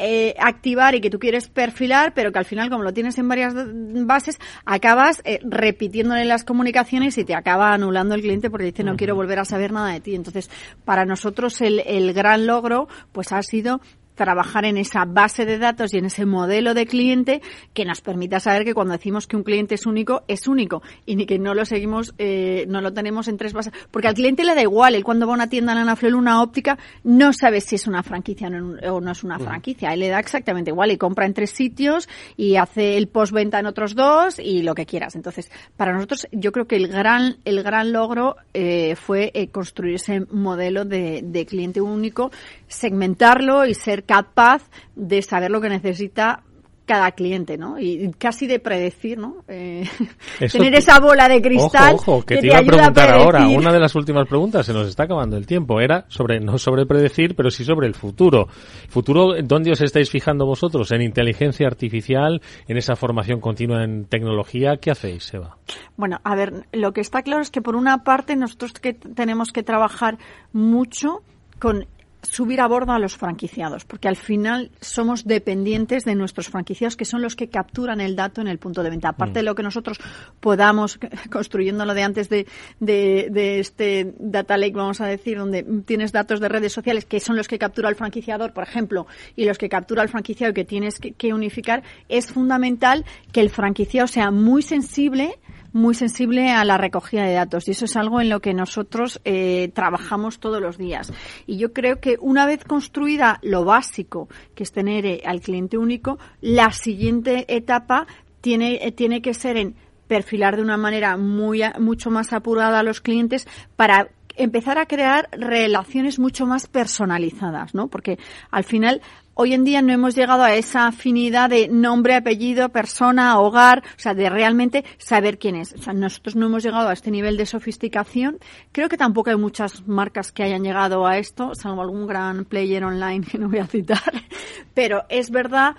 eh, 0.00 0.34
activar 0.38 0.94
y 0.94 1.00
que 1.00 1.10
tú 1.10 1.18
quieres 1.18 1.48
perfilar, 1.48 2.14
pero 2.14 2.32
que 2.32 2.38
al 2.38 2.44
final, 2.44 2.70
como 2.70 2.82
lo 2.82 2.92
tienes 2.92 3.18
en 3.18 3.28
varias 3.28 3.54
bases, 3.54 4.38
acabas 4.64 5.20
eh, 5.24 5.40
repitiéndole 5.42 6.24
las 6.24 6.42
comunicaciones 6.44 7.18
y 7.18 7.24
te 7.24 7.34
acaba 7.34 7.72
anulando 7.74 8.14
el 8.14 8.22
cliente 8.22 8.50
porque 8.50 8.66
dice 8.66 8.82
no 8.82 8.96
quiero 8.96 9.14
volver 9.14 9.38
a 9.38 9.44
saber 9.44 9.72
nada 9.72 9.92
de 9.92 10.00
ti. 10.00 10.14
Entonces, 10.14 10.50
para 10.84 11.04
nosotros 11.04 11.60
el, 11.60 11.80
el 11.80 12.12
gran 12.14 12.46
logro 12.46 12.88
pues 13.12 13.32
ha 13.32 13.42
sido 13.42 13.80
trabajar 14.14 14.64
en 14.64 14.76
esa 14.76 15.04
base 15.04 15.46
de 15.46 15.58
datos 15.58 15.94
y 15.94 15.98
en 15.98 16.06
ese 16.06 16.26
modelo 16.26 16.74
de 16.74 16.86
cliente 16.86 17.40
que 17.72 17.84
nos 17.84 18.00
permita 18.00 18.40
saber 18.40 18.64
que 18.64 18.74
cuando 18.74 18.92
decimos 18.92 19.26
que 19.26 19.36
un 19.36 19.42
cliente 19.42 19.74
es 19.74 19.86
único, 19.86 20.22
es 20.28 20.46
único 20.46 20.82
y 21.06 21.16
ni 21.16 21.26
que 21.26 21.38
no 21.38 21.54
lo 21.54 21.64
seguimos, 21.64 22.14
eh, 22.18 22.66
no 22.68 22.80
lo 22.80 22.92
tenemos 22.92 23.28
en 23.28 23.36
tres 23.36 23.52
bases. 23.52 23.72
Porque 23.90 24.08
al 24.08 24.14
cliente 24.14 24.44
le 24.44 24.54
da 24.54 24.62
igual, 24.62 24.94
él 24.94 25.04
cuando 25.04 25.26
va 25.26 25.32
a 25.32 25.36
una 25.36 25.48
tienda 25.48 25.72
en 25.72 25.78
Anaflel, 25.78 26.14
una 26.14 26.42
óptica, 26.42 26.78
no 27.04 27.32
sabe 27.32 27.60
si 27.60 27.76
es 27.76 27.86
una 27.86 28.02
franquicia 28.02 28.48
o 28.48 29.00
no 29.00 29.10
es 29.10 29.24
una 29.24 29.38
franquicia. 29.38 29.92
Él 29.92 30.00
le 30.00 30.08
da 30.08 30.18
exactamente 30.18 30.70
igual 30.70 30.90
y 30.90 30.98
compra 30.98 31.26
en 31.26 31.34
tres 31.34 31.50
sitios 31.50 32.08
y 32.36 32.56
hace 32.56 32.96
el 32.96 33.08
postventa 33.08 33.58
en 33.58 33.66
otros 33.66 33.94
dos 33.94 34.38
y 34.38 34.62
lo 34.62 34.74
que 34.74 34.86
quieras. 34.86 35.14
Entonces, 35.16 35.50
para 35.76 35.92
nosotros, 35.92 36.28
yo 36.32 36.52
creo 36.52 36.66
que 36.66 36.76
el 36.76 36.88
gran, 36.88 37.36
el 37.44 37.62
gran 37.62 37.92
logro 37.92 38.36
eh, 38.54 38.96
fue 38.96 39.30
eh, 39.34 39.48
construir 39.48 39.96
ese 39.96 40.20
modelo 40.30 40.84
de, 40.84 41.22
de 41.24 41.46
cliente 41.46 41.80
único, 41.80 42.30
segmentarlo 42.68 43.66
y 43.66 43.74
ser 43.74 43.99
capaz 44.04 44.62
de 44.94 45.22
saber 45.22 45.50
lo 45.50 45.60
que 45.60 45.68
necesita 45.68 46.42
cada 46.90 47.12
cliente, 47.12 47.56
¿no? 47.56 47.78
Y 47.78 48.10
casi 48.18 48.48
de 48.48 48.58
predecir, 48.58 49.16
¿no? 49.16 49.44
Eh, 49.46 49.88
tener 50.50 50.74
esa 50.74 50.98
bola 50.98 51.28
de 51.28 51.40
cristal 51.40 51.94
ojo, 51.94 52.16
ojo, 52.16 52.26
que, 52.26 52.38
te, 52.38 52.48
iba 52.48 52.58
a 52.58 52.62
preguntar 52.62 53.14
ahora. 53.14 53.46
Una 53.46 53.72
de 53.72 53.78
las 53.78 53.94
últimas 53.94 54.26
preguntas, 54.26 54.66
se 54.66 54.72
nos 54.72 54.88
está 54.88 55.04
acabando 55.04 55.36
el 55.36 55.46
tiempo, 55.46 55.80
era 55.80 56.04
sobre, 56.08 56.40
no 56.40 56.58
sobre 56.58 56.86
predecir, 56.86 57.36
pero 57.36 57.48
sí 57.48 57.64
sobre 57.64 57.86
el 57.86 57.94
futuro. 57.94 58.48
¿Futuro 58.88 59.34
dónde 59.40 59.70
os 59.70 59.80
estáis 59.80 60.10
fijando 60.10 60.46
vosotros? 60.46 60.90
¿En 60.90 61.02
inteligencia 61.02 61.68
artificial? 61.68 62.42
¿En 62.66 62.76
esa 62.76 62.96
formación 62.96 63.38
continua 63.38 63.84
en 63.84 64.06
tecnología? 64.06 64.78
¿Qué 64.78 64.90
hacéis, 64.90 65.32
Eva? 65.32 65.58
Bueno, 65.96 66.18
a 66.24 66.34
ver, 66.34 66.66
lo 66.72 66.92
que 66.92 67.02
está 67.02 67.22
claro 67.22 67.42
es 67.42 67.52
que 67.52 67.62
por 67.62 67.76
una 67.76 68.02
parte 68.02 68.34
nosotros 68.34 68.72
que 68.72 68.94
tenemos 68.94 69.52
que 69.52 69.62
trabajar 69.62 70.18
mucho 70.52 71.22
con 71.60 71.86
subir 72.22 72.60
a 72.60 72.68
bordo 72.68 72.92
a 72.92 72.98
los 72.98 73.16
franquiciados, 73.16 73.84
porque 73.84 74.08
al 74.08 74.16
final 74.16 74.70
somos 74.80 75.24
dependientes 75.24 76.04
de 76.04 76.14
nuestros 76.14 76.48
franquiciados, 76.48 76.96
que 76.96 77.04
son 77.04 77.22
los 77.22 77.36
que 77.36 77.48
capturan 77.48 78.00
el 78.00 78.16
dato 78.16 78.40
en 78.40 78.48
el 78.48 78.58
punto 78.58 78.82
de 78.82 78.90
venta. 78.90 79.10
Aparte 79.10 79.40
de 79.40 79.42
lo 79.42 79.54
que 79.54 79.62
nosotros 79.62 79.98
podamos, 80.40 80.98
construyéndolo 81.30 81.94
de 81.94 82.02
antes 82.02 82.28
de, 82.28 82.46
de, 82.78 83.60
este 83.60 84.14
data 84.18 84.56
lake, 84.56 84.74
vamos 84.74 85.00
a 85.00 85.06
decir, 85.06 85.38
donde 85.38 85.62
tienes 85.84 86.12
datos 86.12 86.40
de 86.40 86.48
redes 86.48 86.72
sociales, 86.72 87.04
que 87.04 87.20
son 87.20 87.36
los 87.36 87.48
que 87.48 87.58
captura 87.58 87.88
el 87.88 87.96
franquiciador, 87.96 88.52
por 88.52 88.64
ejemplo, 88.64 89.06
y 89.36 89.44
los 89.44 89.58
que 89.58 89.68
captura 89.68 90.02
el 90.02 90.08
franquiciado 90.08 90.52
que 90.52 90.64
tienes 90.64 90.98
que 90.98 91.34
unificar, 91.34 91.82
es 92.08 92.32
fundamental 92.32 93.04
que 93.32 93.40
el 93.40 93.50
franquiciado 93.50 94.06
sea 94.06 94.30
muy 94.30 94.62
sensible 94.62 95.38
muy 95.72 95.94
sensible 95.94 96.50
a 96.50 96.64
la 96.64 96.78
recogida 96.78 97.24
de 97.24 97.34
datos 97.34 97.68
y 97.68 97.72
eso 97.72 97.84
es 97.84 97.96
algo 97.96 98.20
en 98.20 98.28
lo 98.28 98.40
que 98.40 98.54
nosotros 98.54 99.20
eh, 99.24 99.70
trabajamos 99.74 100.40
todos 100.40 100.60
los 100.60 100.78
días. 100.78 101.12
Y 101.46 101.58
yo 101.58 101.72
creo 101.72 102.00
que 102.00 102.16
una 102.20 102.46
vez 102.46 102.64
construida 102.64 103.38
lo 103.42 103.64
básico, 103.64 104.28
que 104.54 104.62
es 104.62 104.72
tener 104.72 105.06
eh, 105.06 105.22
al 105.24 105.40
cliente 105.40 105.78
único, 105.78 106.18
la 106.40 106.72
siguiente 106.72 107.44
etapa 107.54 108.06
tiene, 108.40 108.86
eh, 108.86 108.92
tiene 108.92 109.22
que 109.22 109.34
ser 109.34 109.56
en 109.56 109.74
perfilar 110.06 110.56
de 110.56 110.62
una 110.62 110.76
manera 110.76 111.16
muy, 111.16 111.62
mucho 111.78 112.10
más 112.10 112.32
apurada 112.32 112.80
a 112.80 112.82
los 112.82 113.00
clientes 113.00 113.46
para 113.76 114.08
empezar 114.36 114.78
a 114.78 114.86
crear 114.86 115.28
relaciones 115.32 116.18
mucho 116.18 116.46
más 116.46 116.66
personalizadas, 116.66 117.74
¿no? 117.74 117.88
Porque 117.88 118.18
al 118.50 118.64
final 118.64 119.02
hoy 119.40 119.54
en 119.54 119.64
día 119.64 119.80
no 119.80 119.90
hemos 119.90 120.14
llegado 120.14 120.42
a 120.42 120.54
esa 120.54 120.88
afinidad 120.88 121.48
de 121.48 121.66
nombre, 121.66 122.14
apellido, 122.14 122.68
persona, 122.68 123.40
hogar, 123.40 123.82
o 123.96 123.98
sea, 123.98 124.12
de 124.12 124.28
realmente 124.28 124.84
saber 124.98 125.38
quién 125.38 125.56
es. 125.56 125.72
O 125.72 125.78
sea, 125.78 125.94
nosotros 125.94 126.36
no 126.36 126.44
hemos 126.44 126.62
llegado 126.62 126.90
a 126.90 126.92
este 126.92 127.10
nivel 127.10 127.38
de 127.38 127.46
sofisticación. 127.46 128.38
Creo 128.70 128.90
que 128.90 128.98
tampoco 128.98 129.30
hay 129.30 129.36
muchas 129.36 129.88
marcas 129.88 130.30
que 130.30 130.42
hayan 130.42 130.62
llegado 130.62 131.06
a 131.06 131.16
esto, 131.16 131.54
salvo 131.54 131.80
algún 131.80 132.06
gran 132.06 132.44
player 132.44 132.84
online 132.84 133.24
que 133.24 133.38
no 133.38 133.48
voy 133.48 133.60
a 133.60 133.66
citar. 133.66 134.12
Pero 134.74 135.04
es 135.08 135.30
verdad 135.30 135.74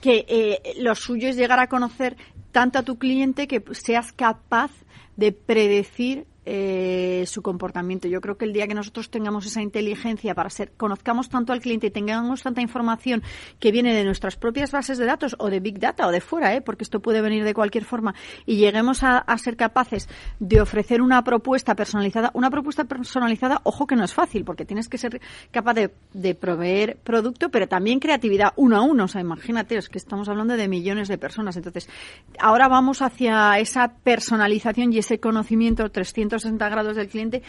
que 0.00 0.26
eh, 0.28 0.74
lo 0.80 0.96
suyo 0.96 1.28
es 1.28 1.36
llegar 1.36 1.60
a 1.60 1.68
conocer 1.68 2.16
tanto 2.54 2.78
a 2.78 2.84
tu 2.84 2.98
cliente 2.98 3.48
que 3.48 3.60
seas 3.72 4.12
capaz 4.12 4.70
de 5.16 5.32
predecir 5.32 6.24
eh, 6.46 7.24
su 7.26 7.40
comportamiento. 7.40 8.06
Yo 8.06 8.20
creo 8.20 8.36
que 8.36 8.44
el 8.44 8.52
día 8.52 8.66
que 8.66 8.74
nosotros 8.74 9.08
tengamos 9.08 9.46
esa 9.46 9.62
inteligencia 9.62 10.34
para 10.34 10.50
ser, 10.50 10.72
conozcamos 10.72 11.30
tanto 11.30 11.54
al 11.54 11.62
cliente 11.62 11.86
y 11.86 11.90
tengamos 11.90 12.42
tanta 12.42 12.60
información 12.60 13.22
que 13.58 13.72
viene 13.72 13.94
de 13.94 14.04
nuestras 14.04 14.36
propias 14.36 14.70
bases 14.70 14.98
de 14.98 15.06
datos 15.06 15.36
o 15.38 15.48
de 15.48 15.60
Big 15.60 15.78
Data 15.78 16.06
o 16.06 16.10
de 16.10 16.20
fuera, 16.20 16.54
¿eh? 16.54 16.60
porque 16.60 16.84
esto 16.84 17.00
puede 17.00 17.22
venir 17.22 17.44
de 17.44 17.54
cualquier 17.54 17.86
forma, 17.86 18.14
y 18.44 18.56
lleguemos 18.56 19.02
a, 19.02 19.24
ser 19.38 19.56
capaces 19.56 20.06
de 20.38 20.60
ofrecer 20.60 21.00
una 21.00 21.24
propuesta 21.24 21.74
personalizada, 21.74 22.30
una 22.34 22.50
propuesta 22.50 22.84
personalizada, 22.84 23.62
ojo 23.64 23.86
que 23.86 23.96
no 23.96 24.04
es 24.04 24.12
fácil, 24.12 24.44
porque 24.44 24.66
tienes 24.66 24.90
que 24.90 24.98
ser 24.98 25.22
capaz 25.50 25.74
de, 25.74 26.34
proveer 26.34 26.98
producto, 27.02 27.48
pero 27.48 27.68
también 27.68 28.00
creatividad 28.00 28.52
uno 28.56 28.76
a 28.76 28.82
uno. 28.82 29.04
O 29.04 29.08
sea, 29.08 29.22
imagínate, 29.22 29.78
es 29.78 29.88
que 29.88 29.96
estamos 29.96 30.28
hablando 30.28 30.56
de 30.56 30.68
millones 30.68 31.08
de 31.08 31.16
personas. 31.16 31.56
Entonces, 31.56 31.88
ahora 32.44 32.68
vamos 32.68 33.00
hacia 33.00 33.58
esa 33.58 33.94
personalización 34.04 34.92
y 34.92 34.98
ese 34.98 35.18
conocimiento 35.18 35.90
300 35.90 36.42
360 36.42 36.68
grados 36.68 36.96
del 36.96 37.08
cliente 37.08 37.42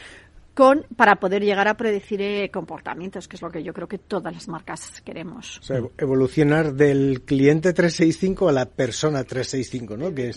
con 0.53 0.85
para 0.95 1.17
poder 1.17 1.43
llegar 1.43 1.67
a 1.67 1.75
predecir 1.75 2.21
eh, 2.21 2.49
comportamientos, 2.49 3.27
que 3.27 3.35
es 3.35 3.41
lo 3.41 3.51
que 3.51 3.61
yo 3.61 3.73
creo 3.73 3.89
que 3.89 3.97
todas 3.97 4.33
las 4.33 4.47
marcas 4.47 5.01
queremos. 5.01 5.59
O 5.59 5.63
sea, 5.63 5.81
evolucionar 5.97 6.73
del 6.73 7.23
cliente 7.23 7.73
365 7.73 8.47
a 8.47 8.53
la 8.53 8.65
persona 8.65 9.25
365, 9.25 9.97
¿no? 9.97 10.15
Que 10.15 10.31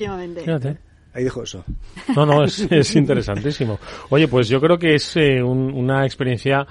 Ahí 1.15 1.25
dejo 1.25 1.45
eso. 1.45 1.65
No, 2.17 2.27
no, 2.27 2.45
es, 2.45 2.97
interesantísimo. 2.97 3.79
Oye, 4.11 4.27
pues 4.27 4.49
yo 4.49 4.61
creo 4.61 4.77
que 4.77 4.95
es 4.95 5.17
eh, 5.17 5.41
una 5.43 6.05
experiencia 6.05 6.67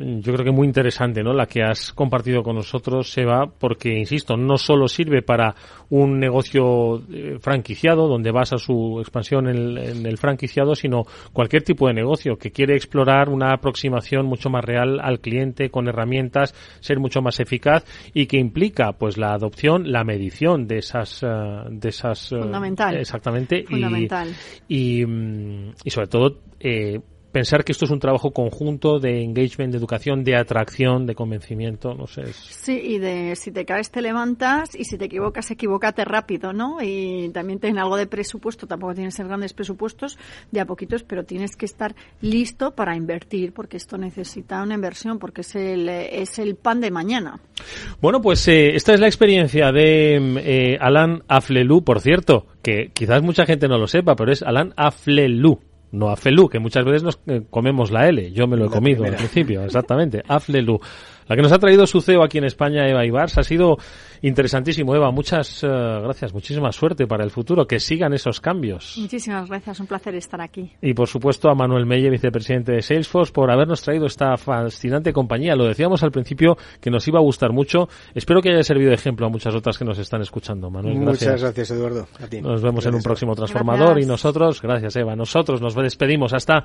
yo 0.00 0.32
creo 0.32 0.44
que 0.44 0.50
muy 0.50 0.66
interesante, 0.66 1.22
¿no? 1.22 1.32
La 1.32 1.46
que 1.46 1.62
has 1.62 1.92
compartido 1.92 2.42
con 2.42 2.56
nosotros, 2.56 3.10
Seba, 3.10 3.46
porque, 3.46 3.98
insisto, 3.98 4.36
no 4.36 4.56
solo 4.56 4.88
sirve 4.88 5.22
para 5.22 5.54
un 5.90 6.18
negocio 6.18 7.02
eh, 7.12 7.38
franquiciado, 7.40 8.08
donde 8.08 8.30
basa 8.30 8.56
su 8.56 8.98
expansión 9.00 9.48
en 9.48 10.06
el, 10.06 10.18
franquiciado, 10.18 10.74
sino 10.74 11.04
cualquier 11.32 11.62
tipo 11.62 11.86
de 11.88 11.94
negocio 11.94 12.36
que 12.36 12.50
quiere 12.50 12.74
explorar 12.74 13.28
una 13.28 13.52
aproximación 13.52 14.26
mucho 14.26 14.50
más 14.50 14.64
real 14.64 15.00
al 15.00 15.20
cliente 15.20 15.70
con 15.70 15.88
herramientas, 15.88 16.54
ser 16.80 16.98
mucho 16.98 17.20
más 17.22 17.40
eficaz 17.40 17.84
y 18.14 18.26
que 18.26 18.38
implica, 18.38 18.92
pues, 18.92 19.18
la 19.18 19.32
adopción, 19.32 19.90
la 19.90 20.04
medición 20.04 20.66
de 20.66 20.78
esas, 20.78 21.22
eh, 21.22 21.26
de 21.70 21.88
esas, 21.88 22.32
eh, 22.32 22.38
fundamental. 22.38 22.96
exactamente, 22.96 23.64
fundamental. 23.64 24.28
Y, 24.68 25.00
y, 25.00 25.06
mm, 25.06 25.72
y 25.84 25.90
sobre 25.90 26.06
todo, 26.06 26.38
eh, 26.58 27.00
pensar 27.30 27.64
que 27.64 27.72
esto 27.72 27.84
es 27.84 27.90
un 27.90 28.00
trabajo 28.00 28.32
conjunto 28.32 28.98
de 28.98 29.22
engagement, 29.22 29.72
de 29.72 29.78
educación, 29.78 30.24
de 30.24 30.36
atracción, 30.36 31.06
de 31.06 31.14
convencimiento, 31.14 31.94
no 31.94 32.06
sé. 32.06 32.32
Sí, 32.32 32.80
y 32.82 32.98
de 32.98 33.36
si 33.36 33.52
te 33.52 33.64
caes 33.64 33.90
te 33.90 34.02
levantas 34.02 34.74
y 34.74 34.84
si 34.84 34.98
te 34.98 35.06
equivocas, 35.06 35.50
equivócate 35.50 36.04
rápido, 36.04 36.52
¿no? 36.52 36.78
Y 36.82 37.30
también 37.30 37.58
ten 37.58 37.78
algo 37.78 37.96
de 37.96 38.06
presupuesto, 38.06 38.66
tampoco 38.66 38.94
tienes 38.94 39.14
que 39.14 39.18
ser 39.18 39.28
grandes 39.28 39.52
presupuestos, 39.52 40.18
de 40.50 40.60
a 40.60 40.66
poquitos, 40.66 41.02
pero 41.02 41.24
tienes 41.24 41.56
que 41.56 41.66
estar 41.66 41.94
listo 42.20 42.72
para 42.74 42.96
invertir, 42.96 43.52
porque 43.52 43.76
esto 43.76 43.96
necesita 43.96 44.62
una 44.62 44.74
inversión, 44.74 45.18
porque 45.18 45.42
es 45.42 45.54
el, 45.54 45.88
es 45.88 46.38
el 46.38 46.56
pan 46.56 46.80
de 46.80 46.90
mañana. 46.90 47.40
Bueno, 48.00 48.20
pues 48.20 48.46
eh, 48.48 48.74
esta 48.74 48.94
es 48.94 49.00
la 49.00 49.06
experiencia 49.06 49.72
de 49.72 50.16
eh, 50.16 50.78
Alan 50.80 51.22
Aflelu, 51.28 51.82
por 51.84 52.00
cierto, 52.00 52.46
que 52.62 52.90
quizás 52.92 53.22
mucha 53.22 53.46
gente 53.46 53.68
no 53.68 53.78
lo 53.78 53.86
sepa, 53.86 54.16
pero 54.16 54.32
es 54.32 54.42
Alan 54.42 54.72
Aflelu 54.76 55.60
no 55.92 56.10
Aflelu, 56.10 56.48
que 56.48 56.58
muchas 56.58 56.84
veces 56.84 57.02
nos 57.02 57.20
eh, 57.26 57.42
comemos 57.50 57.90
la 57.90 58.08
L. 58.08 58.32
Yo 58.32 58.46
me 58.46 58.56
lo 58.56 58.66
he 58.66 58.70
comido 58.70 59.04
al 59.04 59.16
principio, 59.16 59.64
exactamente. 59.64 60.22
Aflelu. 60.26 60.80
La 61.30 61.36
que 61.36 61.42
nos 61.42 61.52
ha 61.52 61.60
traído 61.60 61.86
su 61.86 62.00
CEO 62.00 62.24
aquí 62.24 62.38
en 62.38 62.44
España, 62.44 62.88
Eva 62.88 63.06
Ibars, 63.06 63.38
ha 63.38 63.44
sido 63.44 63.76
interesantísimo. 64.20 64.96
Eva, 64.96 65.12
muchas 65.12 65.62
eh, 65.62 65.68
gracias, 65.68 66.34
muchísima 66.34 66.72
suerte 66.72 67.06
para 67.06 67.22
el 67.22 67.30
futuro, 67.30 67.68
que 67.68 67.78
sigan 67.78 68.12
esos 68.12 68.40
cambios. 68.40 68.96
Muchísimas 68.98 69.48
gracias, 69.48 69.78
un 69.78 69.86
placer 69.86 70.16
estar 70.16 70.40
aquí. 70.40 70.72
Y 70.82 70.92
por 70.92 71.06
supuesto 71.06 71.48
a 71.48 71.54
Manuel 71.54 71.86
Melle, 71.86 72.10
vicepresidente 72.10 72.72
de 72.72 72.82
Salesforce, 72.82 73.32
por 73.32 73.48
habernos 73.48 73.80
traído 73.80 74.06
esta 74.06 74.36
fascinante 74.36 75.12
compañía. 75.12 75.54
Lo 75.54 75.68
decíamos 75.68 76.02
al 76.02 76.10
principio 76.10 76.56
que 76.80 76.90
nos 76.90 77.06
iba 77.06 77.20
a 77.20 77.22
gustar 77.22 77.52
mucho. 77.52 77.88
Espero 78.12 78.42
que 78.42 78.50
haya 78.50 78.64
servido 78.64 78.88
de 78.88 78.96
ejemplo 78.96 79.24
a 79.24 79.28
muchas 79.28 79.54
otras 79.54 79.78
que 79.78 79.84
nos 79.84 80.00
están 80.00 80.22
escuchando. 80.22 80.68
Manuel, 80.68 80.96
Muchas 80.96 81.40
gracias, 81.40 81.70
Eduardo. 81.70 82.08
Nos 82.42 82.60
vemos 82.60 82.84
en 82.86 82.94
un 82.96 83.02
próximo 83.02 83.36
transformador 83.36 84.00
y 84.00 84.04
nosotros, 84.04 84.60
gracias 84.60 84.96
Eva, 84.96 85.14
nosotros 85.14 85.60
nos 85.60 85.76
despedimos 85.76 86.32
hasta 86.32 86.64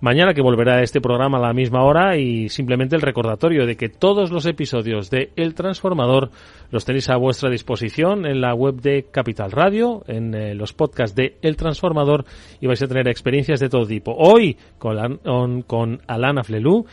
mañana 0.00 0.34
que 0.34 0.40
volverá 0.40 0.82
este 0.82 1.00
programa 1.00 1.38
a 1.38 1.40
la 1.40 1.52
misma 1.52 1.82
hora 1.82 2.16
y 2.16 2.48
simplemente 2.48 2.94
el 2.94 3.02
recordatorio 3.02 3.66
de 3.66 3.76
que 3.76 3.88
todos 4.04 4.30
los 4.30 4.44
episodios 4.44 5.08
de 5.08 5.32
El 5.34 5.54
Transformador 5.54 6.28
los 6.70 6.84
tenéis 6.84 7.08
a 7.08 7.16
vuestra 7.16 7.48
disposición 7.48 8.26
en 8.26 8.42
la 8.42 8.54
web 8.54 8.74
de 8.82 9.06
Capital 9.10 9.50
Radio, 9.50 10.04
en 10.06 10.34
eh, 10.34 10.54
los 10.54 10.74
podcasts 10.74 11.16
de 11.16 11.38
El 11.40 11.56
Transformador 11.56 12.26
y 12.60 12.66
vais 12.66 12.82
a 12.82 12.86
tener 12.86 13.08
experiencias 13.08 13.60
de 13.60 13.70
todo 13.70 13.86
tipo. 13.86 14.14
Hoy 14.14 14.58
con, 14.76 15.62
con 15.62 16.02
Alana 16.06 16.44
Flelú 16.44 16.84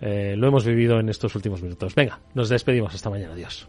eh, 0.00 0.36
lo 0.36 0.46
hemos 0.46 0.64
vivido 0.64 1.00
en 1.00 1.08
estos 1.08 1.34
últimos 1.34 1.60
minutos. 1.60 1.92
Venga, 1.96 2.20
nos 2.34 2.48
despedimos 2.48 2.94
hasta 2.94 3.10
mañana. 3.10 3.32
Adiós. 3.32 3.68